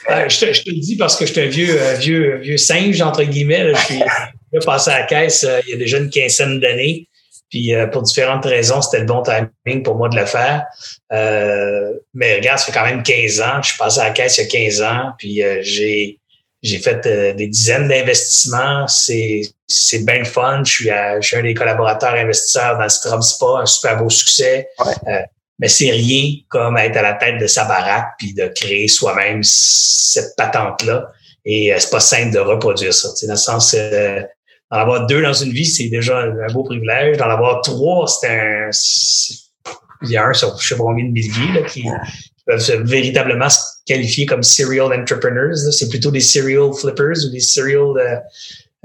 Ben, 0.07 0.29
je, 0.29 0.39
te, 0.39 0.53
je, 0.53 0.63
te, 0.63 0.69
le 0.69 0.79
dis 0.79 0.95
parce 0.95 1.17
que 1.17 1.25
je 1.25 1.33
suis 1.33 1.41
un 1.41 1.47
vieux, 1.47 1.77
euh, 1.77 1.95
vieux, 1.95 2.37
vieux 2.37 2.57
singe, 2.57 3.01
entre 3.01 3.23
guillemets. 3.23 3.73
Je 3.73 3.79
suis 3.81 4.65
passé 4.65 4.91
à 4.91 4.99
la 4.99 5.05
caisse 5.05 5.43
euh, 5.43 5.59
il 5.67 5.71
y 5.71 5.73
a 5.73 5.77
déjà 5.77 5.97
une 5.97 6.09
quinzaine 6.09 6.61
d'années. 6.61 7.09
Puis 7.49 7.73
euh, 7.73 7.87
pour 7.87 8.01
différentes 8.01 8.45
raisons, 8.45 8.81
c'était 8.81 8.99
le 8.99 9.05
bon 9.05 9.23
timing 9.23 9.83
pour 9.83 9.95
moi 9.95 10.09
de 10.09 10.15
le 10.15 10.25
faire. 10.25 10.65
Euh, 11.13 11.93
mais 12.13 12.35
regarde, 12.35 12.59
ça 12.59 12.65
fait 12.65 12.71
quand 12.71 12.85
même 12.85 13.03
15 13.03 13.41
ans. 13.41 13.61
Je 13.61 13.69
suis 13.69 13.77
passé 13.77 13.99
à 13.99 14.05
la 14.05 14.09
caisse 14.11 14.37
il 14.37 14.43
y 14.43 14.47
a 14.47 14.49
15 14.49 14.81
ans. 14.81 15.11
Puis 15.17 15.43
euh, 15.43 15.59
j'ai 15.61 16.19
j'ai 16.63 16.79
fait 16.79 17.07
des 17.35 17.47
dizaines 17.47 17.87
d'investissements. 17.87 18.87
C'est 18.87 19.41
c'est 19.67 20.03
bien 20.03 20.23
fun. 20.23 20.63
Je 20.65 20.71
suis, 20.71 20.89
je 21.21 21.27
suis 21.27 21.37
un 21.37 21.43
des 21.43 21.53
collaborateurs 21.53 22.15
investisseurs 22.15 22.79
dans 22.79 22.89
Strom 22.89 23.21
Spa, 23.21 23.59
un 23.61 23.65
super 23.67 23.97
beau 23.97 24.09
succès. 24.09 24.67
mais 25.59 25.67
c'est 25.67 25.91
rien 25.91 26.33
comme 26.49 26.77
être 26.77 26.97
à 26.97 27.03
la 27.03 27.13
tête 27.13 27.37
de 27.37 27.45
sa 27.45 27.65
baraque 27.65 28.13
puis 28.17 28.33
de 28.33 28.47
créer 28.47 28.87
soi-même 28.87 29.43
cette 29.43 30.35
patente-là. 30.37 31.11
Et 31.45 31.71
c'est 31.77 31.91
pas 31.91 31.99
simple 31.99 32.33
de 32.33 32.39
reproduire 32.39 32.95
ça. 32.95 33.09
Dans 33.27 33.33
le 33.33 33.37
sens, 33.37 33.75
D'en 34.71 34.77
avoir 34.77 35.05
deux 35.05 35.21
dans 35.21 35.33
une 35.33 35.51
vie, 35.51 35.65
c'est 35.65 35.89
déjà 35.89 36.19
un 36.19 36.51
beau 36.53 36.63
privilège. 36.63 37.17
D'en 37.17 37.29
avoir 37.29 37.61
trois, 37.61 38.07
c'est 38.07 38.29
un. 38.29 38.69
Il 40.01 40.11
y 40.11 40.17
a 40.17 40.25
un 40.25 40.33
sur 40.33 40.59
je 40.59 40.67
sais 40.67 40.75
de 40.75 41.11
milliers 41.11 41.53
là, 41.53 41.61
qui, 41.67 41.85
peuvent 42.45 42.83
véritablement 42.83 43.49
se 43.49 43.59
qualifier 43.85 44.25
comme 44.25 44.43
serial 44.43 44.93
entrepreneurs. 44.93 45.55
C'est 45.55 45.89
plutôt 45.89 46.11
des 46.11 46.21
serial 46.21 46.71
flippers 46.73 47.25
ou 47.25 47.31
des 47.31 47.39
serial 47.39 47.97
euh, 47.97 48.17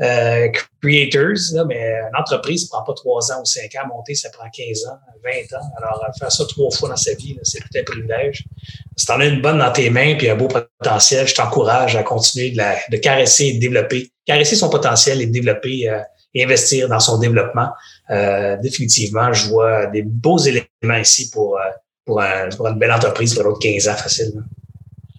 euh, 0.01 0.49
creators. 0.81 1.53
Là, 1.53 1.65
mais 1.65 1.79
une 1.79 2.17
entreprise, 2.17 2.63
ça 2.63 2.69
prend 2.71 2.85
pas 2.85 2.95
trois 2.95 3.33
ans 3.33 3.43
ou 3.43 3.45
cinq 3.45 3.75
ans 3.77 3.85
à 3.85 3.87
monter, 3.87 4.15
ça 4.15 4.31
prend 4.31 4.49
15 4.51 4.87
ans, 4.87 4.99
20 5.23 5.59
ans. 5.59 5.67
Alors, 5.77 6.05
faire 6.19 6.33
ça 6.33 6.45
trois 6.47 6.71
fois 6.71 6.89
dans 6.89 6.97
sa 6.97 7.15
vie, 7.15 7.39
c'est 7.43 7.61
tout 7.61 7.79
un 7.79 7.83
privilège. 7.85 8.45
Si 9.01 9.07
tu 9.07 9.13
en 9.13 9.21
as 9.21 9.25
une 9.25 9.41
bonne 9.41 9.57
dans 9.57 9.73
tes 9.73 9.89
mains 9.89 10.15
puis 10.19 10.29
un 10.29 10.35
beau 10.35 10.47
potentiel, 10.47 11.27
je 11.27 11.35
t'encourage 11.35 11.97
à 11.97 12.03
continuer 12.03 12.51
de, 12.51 12.59
la, 12.59 12.75
de 12.91 12.99
caresser 12.99 13.47
et 13.47 13.55
de 13.55 13.59
développer 13.59 14.13
caresser 14.27 14.57
son 14.57 14.69
potentiel 14.69 15.23
et 15.23 15.27
développer 15.27 15.89
euh, 15.89 16.01
et 16.35 16.45
investir 16.45 16.87
dans 16.87 17.01
son 17.01 17.19
développement. 17.19 17.71
Euh, 18.11 18.59
définitivement, 18.59 19.33
je 19.33 19.49
vois 19.49 19.87
des 19.87 20.03
beaux 20.03 20.37
éléments 20.37 21.01
ici 21.01 21.31
pour, 21.31 21.57
euh, 21.57 21.63
pour, 22.05 22.21
une 22.21 22.79
belle 22.79 22.93
entreprise 22.93 23.33
pour 23.33 23.45
l'autre 23.45 23.61
15 23.61 23.89
ans 23.89 23.95
facilement. 23.95 24.43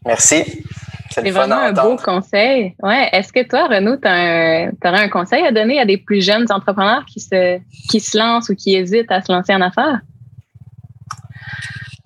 Merci. 0.06 0.64
C'est 1.10 1.32
vraiment 1.32 1.56
un 1.56 1.74
beau 1.74 1.98
conseil. 1.98 2.76
Ouais. 2.84 3.10
Est-ce 3.12 3.34
que 3.34 3.48
toi, 3.48 3.68
Renaud, 3.68 3.98
tu 3.98 4.08
aurais 4.08 5.04
un 5.04 5.10
conseil 5.10 5.44
à 5.44 5.52
donner 5.52 5.80
à 5.80 5.86
des 5.86 5.98
plus 5.98 6.24
jeunes 6.24 6.46
entrepreneurs 6.52 7.04
qui 7.12 7.20
se, 7.20 7.60
qui 7.90 8.00
se 8.00 8.16
lancent 8.16 8.50
ou 8.50 8.56
qui 8.56 8.76
hésitent 8.76 9.12
à 9.12 9.22
se 9.22 9.32
lancer 9.32 9.56
en 9.56 9.62
affaires? 9.62 10.02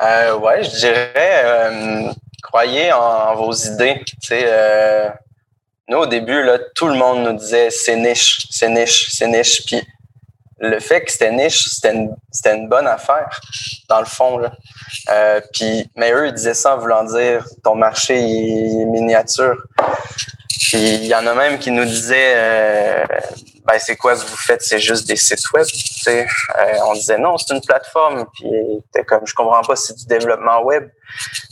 Euh, 0.01 0.37
ouais, 0.37 0.63
je 0.63 0.69
dirais, 0.71 2.13
croyez 2.43 2.91
en, 2.91 3.35
vos 3.35 3.53
idées. 3.53 4.03
Sais, 4.21 4.45
nous, 5.87 5.99
au 5.99 6.05
début, 6.07 6.41
là, 6.43 6.57
tout 6.73 6.87
le 6.87 6.95
monde 6.95 7.23
nous 7.23 7.33
disait 7.33 7.69
c'est 7.69 7.95
niche, 7.95 8.47
c'est 8.49 8.69
niche, 8.69 9.07
c'est 9.11 9.27
niche. 9.27 9.65
Puis 9.65 9.81
le 10.59 10.79
fait 10.79 11.03
que 11.03 11.11
c'était 11.11 11.31
niche, 11.31 11.63
c'était 11.69 11.93
une, 11.93 12.15
une 12.45 12.67
bonne 12.67 12.87
affaire, 12.87 13.39
dans 13.87 13.99
le 13.99 14.05
fond. 14.05 14.37
Là. 14.37 14.51
Euh, 15.09 15.41
puis, 15.53 15.89
mais 15.95 16.11
eux, 16.11 16.27
ils 16.27 16.33
disaient 16.33 16.53
ça 16.53 16.75
en 16.75 16.79
voulant 16.79 17.03
dire 17.03 17.45
ton 17.63 17.75
marché 17.75 18.15
est 18.17 18.85
miniature. 18.85 19.57
Puis 20.59 20.95
il 20.95 21.05
y 21.05 21.13
en 21.13 21.27
a 21.27 21.35
même 21.35 21.59
qui 21.59 21.71
nous 21.71 21.85
disaient 21.85 22.33
euh, 22.35 23.05
ben 23.65 23.79
c'est 23.79 23.95
quoi 23.95 24.15
ce 24.15 24.23
que 24.23 24.29
vous 24.29 24.37
faites, 24.37 24.61
c'est 24.61 24.79
juste 24.79 25.07
des 25.07 25.15
sites 25.15 25.51
web. 25.51 25.65
Euh, 26.07 26.25
on 26.85 26.93
disait 26.93 27.17
non, 27.17 27.37
c'est 27.37 27.53
une 27.53 27.61
plateforme. 27.61 28.25
Puis 28.33 28.45
comme 29.07 29.25
je 29.25 29.33
comprends 29.33 29.63
pas, 29.63 29.75
c'est 29.75 29.95
du 29.95 30.05
développement 30.05 30.61
web. 30.61 30.89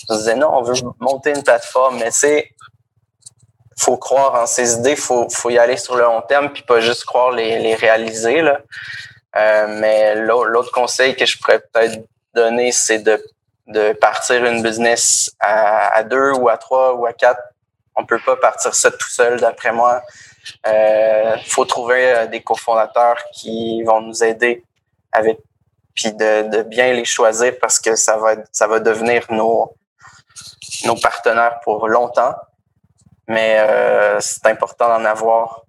On 0.10 0.18
disait 0.18 0.36
non, 0.36 0.50
on 0.54 0.62
veut 0.62 0.76
monter 1.00 1.32
une 1.32 1.44
plateforme, 1.44 1.98
mais 1.98 2.12
c'est 2.12 2.52
faut 3.80 3.98
croire 3.98 4.36
en 4.36 4.46
ses 4.46 4.76
idées, 4.76 4.96
faut 4.96 5.28
faut 5.30 5.50
y 5.50 5.58
aller 5.58 5.78
sur 5.78 5.96
le 5.96 6.04
long 6.04 6.22
terme, 6.22 6.54
puis 6.54 6.62
pas 6.62 6.80
juste 6.80 7.04
croire 7.06 7.32
les, 7.32 7.58
les 7.60 7.74
réaliser 7.74 8.42
là. 8.42 8.60
Euh, 9.36 9.66
mais 9.80 10.16
l'autre 10.16 10.72
conseil 10.72 11.16
que 11.16 11.26
je 11.26 11.40
pourrais 11.40 11.60
peut-être 11.60 12.06
donner, 12.36 12.72
c'est 12.72 13.00
de, 13.00 13.24
de 13.66 13.94
partir 13.94 14.46
une 14.46 14.62
business 14.62 15.32
à, 15.40 15.96
à, 15.96 16.04
deux 16.04 16.32
ou 16.34 16.50
à 16.50 16.58
trois 16.58 16.94
ou 16.94 17.08
à 17.08 17.14
quatre. 17.14 17.42
On 17.96 18.06
peut 18.06 18.20
pas 18.24 18.36
partir 18.36 18.76
ça 18.76 18.92
tout 18.92 19.10
seul, 19.10 19.40
d'après 19.40 19.72
moi. 19.72 20.04
Euh, 20.68 21.38
faut 21.46 21.66
trouver 21.66 22.14
euh, 22.14 22.28
des 22.28 22.42
cofondateurs 22.42 23.18
qui 23.34 23.82
vont 23.84 24.02
nous 24.02 24.24
aider 24.24 24.64
avec, 25.12 25.40
puis 25.94 26.12
de, 26.12 26.50
de 26.50 26.64
bien 26.64 26.94
les 26.94 27.06
choisir 27.06 27.54
parce 27.62 27.80
que 27.80 27.96
ça 27.96 28.18
va 28.18 28.36
ça 28.52 28.68
va 28.68 28.80
devenir 28.80 29.26
nos 29.30 29.76
nos 30.86 30.96
partenaires 30.96 31.60
pour 31.64 31.88
longtemps 31.88 32.36
mais 33.28 33.58
euh, 33.60 34.18
c'est 34.20 34.46
important 34.48 34.88
d'en 34.88 35.06
avoir. 35.06 35.64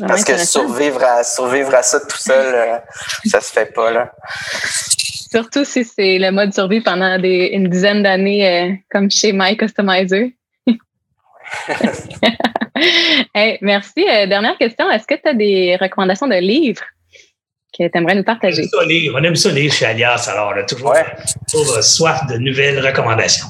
Parce 0.00 0.24
que 0.24 0.36
survivre 0.38 1.02
à, 1.02 1.24
survivre 1.24 1.74
à 1.74 1.82
ça 1.82 1.98
tout 2.00 2.16
seul, 2.16 2.54
euh, 2.54 2.78
ça 3.26 3.40
se 3.40 3.52
fait 3.52 3.72
pas. 3.72 3.90
Là. 3.90 4.12
Surtout 5.30 5.64
si 5.64 5.84
c'est 5.84 6.18
le 6.18 6.30
mode 6.30 6.54
survie 6.54 6.80
pendant 6.80 7.18
des, 7.18 7.50
une 7.52 7.68
dizaine 7.68 8.02
d'années, 8.02 8.48
euh, 8.48 8.74
comme 8.90 9.10
chez 9.10 9.32
My 9.32 9.56
Customizer. 9.56 10.30
hey, 13.34 13.58
merci. 13.60 14.04
dernière 14.04 14.56
question. 14.58 14.90
Est-ce 14.90 15.06
que 15.06 15.14
tu 15.14 15.28
as 15.28 15.34
des 15.34 15.76
recommandations 15.80 16.26
de 16.26 16.36
livres 16.36 16.82
que 17.76 17.88
tu 17.88 17.98
aimerais 17.98 18.14
nous 18.14 18.24
partager? 18.24 18.68
On 19.14 19.22
aime 19.22 19.36
ça 19.36 19.50
lire, 19.50 19.72
chez 19.72 19.86
Alias. 19.86 20.28
Alors, 20.30 20.52
on 20.54 20.58
a 20.58 20.64
toujours, 20.64 20.94
toujours 21.50 21.82
soif 21.82 22.26
de 22.28 22.38
nouvelles 22.38 22.84
recommandations. 22.84 23.48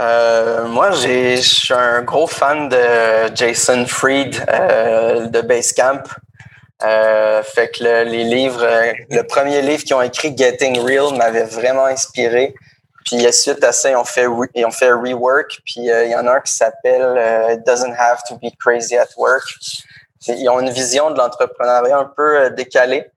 Euh, 0.00 0.66
moi, 0.68 0.90
je 0.90 1.36
suis 1.36 1.74
un 1.74 2.02
gros 2.02 2.26
fan 2.26 2.68
de 2.68 3.34
Jason 3.34 3.84
Fried 3.86 4.36
euh, 4.48 5.26
de 5.26 5.40
Basecamp. 5.42 6.02
Euh, 6.84 7.42
fait 7.42 7.70
que 7.70 7.84
les 7.84 8.24
livres, 8.24 8.64
euh, 8.64 8.92
le 9.10 9.22
premier 9.22 9.62
livre 9.62 9.84
qu'ils 9.84 9.94
ont 9.94 10.02
écrit, 10.02 10.34
Getting 10.36 10.80
Real, 10.80 11.16
m'avait 11.16 11.44
vraiment 11.44 11.86
inspiré. 11.86 12.54
Puis 13.04 13.32
suite 13.32 13.62
à 13.64 13.72
ça, 13.72 13.90
ils 13.90 13.96
ont 13.96 14.04
fait, 14.04 14.26
ils 14.54 14.64
ont 14.64 14.70
fait 14.70 14.88
un 14.88 15.00
rework. 15.00 15.60
Puis 15.64 15.80
il 15.80 16.08
y 16.10 16.14
en 16.14 16.26
a 16.26 16.36
un 16.36 16.40
qui 16.40 16.52
s'appelle 16.52 17.52
It 17.52 17.66
Doesn't 17.66 17.94
Have 17.98 18.22
to 18.28 18.36
Be 18.36 18.50
Crazy 18.58 18.96
at 18.96 19.08
Work. 19.16 19.44
Ils 20.28 20.48
ont 20.48 20.60
une 20.60 20.70
vision 20.70 21.10
de 21.10 21.18
l'entrepreneuriat 21.18 21.98
un 21.98 22.12
peu 22.16 22.50
décalée. 22.50 23.10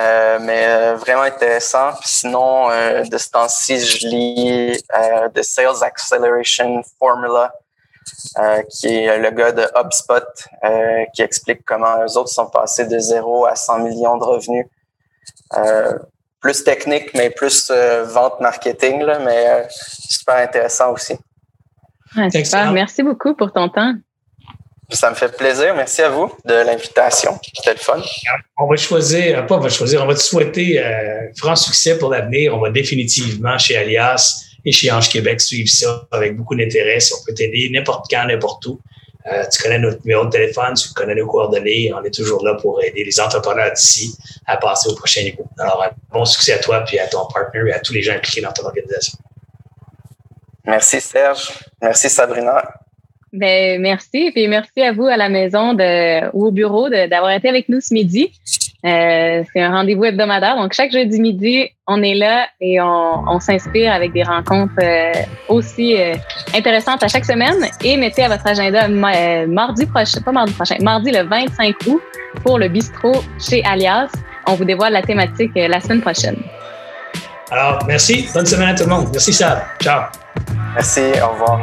Euh, 0.00 0.38
mais 0.40 0.66
euh, 0.66 0.96
vraiment 0.96 1.22
intéressant. 1.22 1.92
sinon, 2.04 2.70
euh, 2.70 3.04
de 3.04 3.18
ce 3.18 3.30
temps-ci, 3.30 3.78
je 3.78 4.08
lis 4.08 4.84
The 5.34 5.42
Sales 5.42 5.82
Acceleration 5.82 6.82
Formula, 6.98 7.52
qui 8.70 8.88
est 8.88 9.18
le 9.18 9.30
gars 9.30 9.52
de 9.52 9.66
HubSpot, 9.76 10.24
qui 11.14 11.22
explique 11.22 11.64
comment 11.64 12.02
eux 12.02 12.18
autres 12.18 12.30
sont 12.30 12.46
passés 12.46 12.86
de 12.86 12.98
0 12.98 13.46
à 13.46 13.54
100 13.54 13.78
millions 13.80 14.16
de 14.16 14.24
revenus. 14.24 14.66
Plus 16.40 16.64
technique, 16.64 17.12
mais 17.14 17.30
plus 17.30 17.70
vente 18.06 18.40
marketing, 18.40 19.02
là, 19.02 19.18
mais 19.18 19.68
super 19.70 20.36
intéressant 20.36 20.92
aussi. 20.92 21.14
super. 22.32 22.72
Merci 22.72 23.02
beaucoup 23.02 23.34
pour 23.34 23.52
ton 23.52 23.68
temps. 23.68 23.94
Ça 24.92 25.10
me 25.10 25.14
fait 25.14 25.34
plaisir. 25.36 25.74
Merci 25.76 26.02
à 26.02 26.08
vous 26.08 26.32
de 26.44 26.54
l'invitation. 26.54 27.38
C'était 27.54 27.74
le 27.74 27.78
fun. 27.78 28.00
On 28.58 28.66
va 28.66 28.76
choisir, 28.76 29.46
pas 29.46 29.56
on 29.56 29.60
va 29.60 29.68
choisir, 29.68 30.02
on 30.02 30.06
va 30.06 30.14
te 30.14 30.20
souhaiter 30.20 30.84
euh, 30.84 31.28
franc 31.36 31.54
succès 31.54 31.96
pour 31.96 32.10
l'avenir. 32.10 32.56
On 32.56 32.60
va 32.60 32.70
définitivement 32.70 33.56
chez 33.56 33.76
Alias 33.76 34.44
et 34.64 34.72
chez 34.72 34.90
Ange 34.90 35.08
Québec 35.08 35.40
suivre 35.40 35.70
ça 35.70 36.08
avec 36.10 36.36
beaucoup 36.36 36.56
d'intérêt. 36.56 36.98
Si 36.98 37.12
on 37.12 37.24
peut 37.24 37.34
t'aider 37.34 37.70
n'importe 37.72 38.06
quand, 38.10 38.26
n'importe 38.26 38.66
où. 38.66 38.80
Euh, 39.26 39.44
tu 39.52 39.62
connais 39.62 39.78
notre 39.78 40.00
numéro 40.04 40.24
de 40.24 40.30
téléphone, 40.30 40.74
tu 40.74 40.92
connais 40.94 41.14
nos 41.14 41.26
coordonnées. 41.26 41.92
On 41.94 42.02
est 42.02 42.14
toujours 42.14 42.44
là 42.44 42.54
pour 42.54 42.82
aider 42.82 43.04
les 43.04 43.20
entrepreneurs 43.20 43.72
d'ici 43.72 44.16
à 44.46 44.56
passer 44.56 44.88
au 44.88 44.94
prochain 44.94 45.22
niveau. 45.22 45.44
Alors, 45.58 45.84
bon 46.10 46.24
succès 46.24 46.54
à 46.54 46.58
toi, 46.58 46.80
puis 46.80 46.98
à 46.98 47.06
ton 47.06 47.26
partenaire 47.26 47.66
et 47.66 47.72
à 47.72 47.80
tous 47.80 47.92
les 47.92 48.02
gens 48.02 48.14
impliqués 48.14 48.40
dans 48.40 48.52
ton 48.52 48.64
organisation. 48.64 49.18
Merci 50.64 51.00
Serge. 51.00 51.50
Merci 51.82 52.08
Sabrina. 52.08 52.62
Ben, 53.32 53.80
merci. 53.80 54.30
Puis 54.32 54.48
merci 54.48 54.82
à 54.82 54.92
vous 54.92 55.06
à 55.06 55.16
la 55.16 55.28
maison 55.28 55.74
de, 55.74 56.30
ou 56.34 56.46
au 56.46 56.50
bureau 56.50 56.88
d'avoir 56.88 57.30
été 57.30 57.48
avec 57.48 57.68
nous 57.68 57.80
ce 57.80 57.94
midi. 57.94 58.32
Euh, 58.84 59.42
c'est 59.52 59.60
un 59.60 59.70
rendez-vous 59.70 60.04
hebdomadaire. 60.04 60.56
Donc, 60.56 60.72
chaque 60.72 60.90
jeudi 60.90 61.20
midi, 61.20 61.68
on 61.86 62.02
est 62.02 62.14
là 62.14 62.46
et 62.60 62.80
on, 62.80 63.28
on 63.28 63.40
s'inspire 63.40 63.92
avec 63.92 64.12
des 64.12 64.22
rencontres 64.22 64.72
euh, 64.82 65.12
aussi 65.48 66.00
euh, 66.00 66.14
intéressantes 66.54 67.02
à 67.02 67.08
chaque 67.08 67.24
semaine. 67.24 67.56
Et 67.84 67.96
mettez 67.96 68.24
à 68.24 68.28
votre 68.28 68.46
agenda 68.46 68.88
mardi 69.46 69.86
prochain, 69.86 70.20
pas 70.22 70.32
mardi 70.32 70.52
prochain, 70.52 70.76
mardi 70.80 71.10
le 71.10 71.24
25 71.24 71.76
août 71.86 72.00
pour 72.42 72.58
le 72.58 72.68
bistrot 72.68 73.22
chez 73.38 73.62
Alias. 73.64 74.10
On 74.46 74.54
vous 74.54 74.64
dévoile 74.64 74.94
la 74.94 75.02
thématique 75.02 75.52
la 75.54 75.80
semaine 75.80 76.00
prochaine. 76.00 76.36
Alors, 77.50 77.84
merci. 77.86 78.28
Bonne 78.32 78.46
semaine 78.46 78.68
à 78.68 78.74
tout 78.74 78.84
le 78.84 78.90
monde. 78.90 79.08
Merci, 79.12 79.32
Sab. 79.32 79.58
Ciao. 79.80 80.04
Merci. 80.74 81.02
Au 81.22 81.32
revoir. 81.32 81.60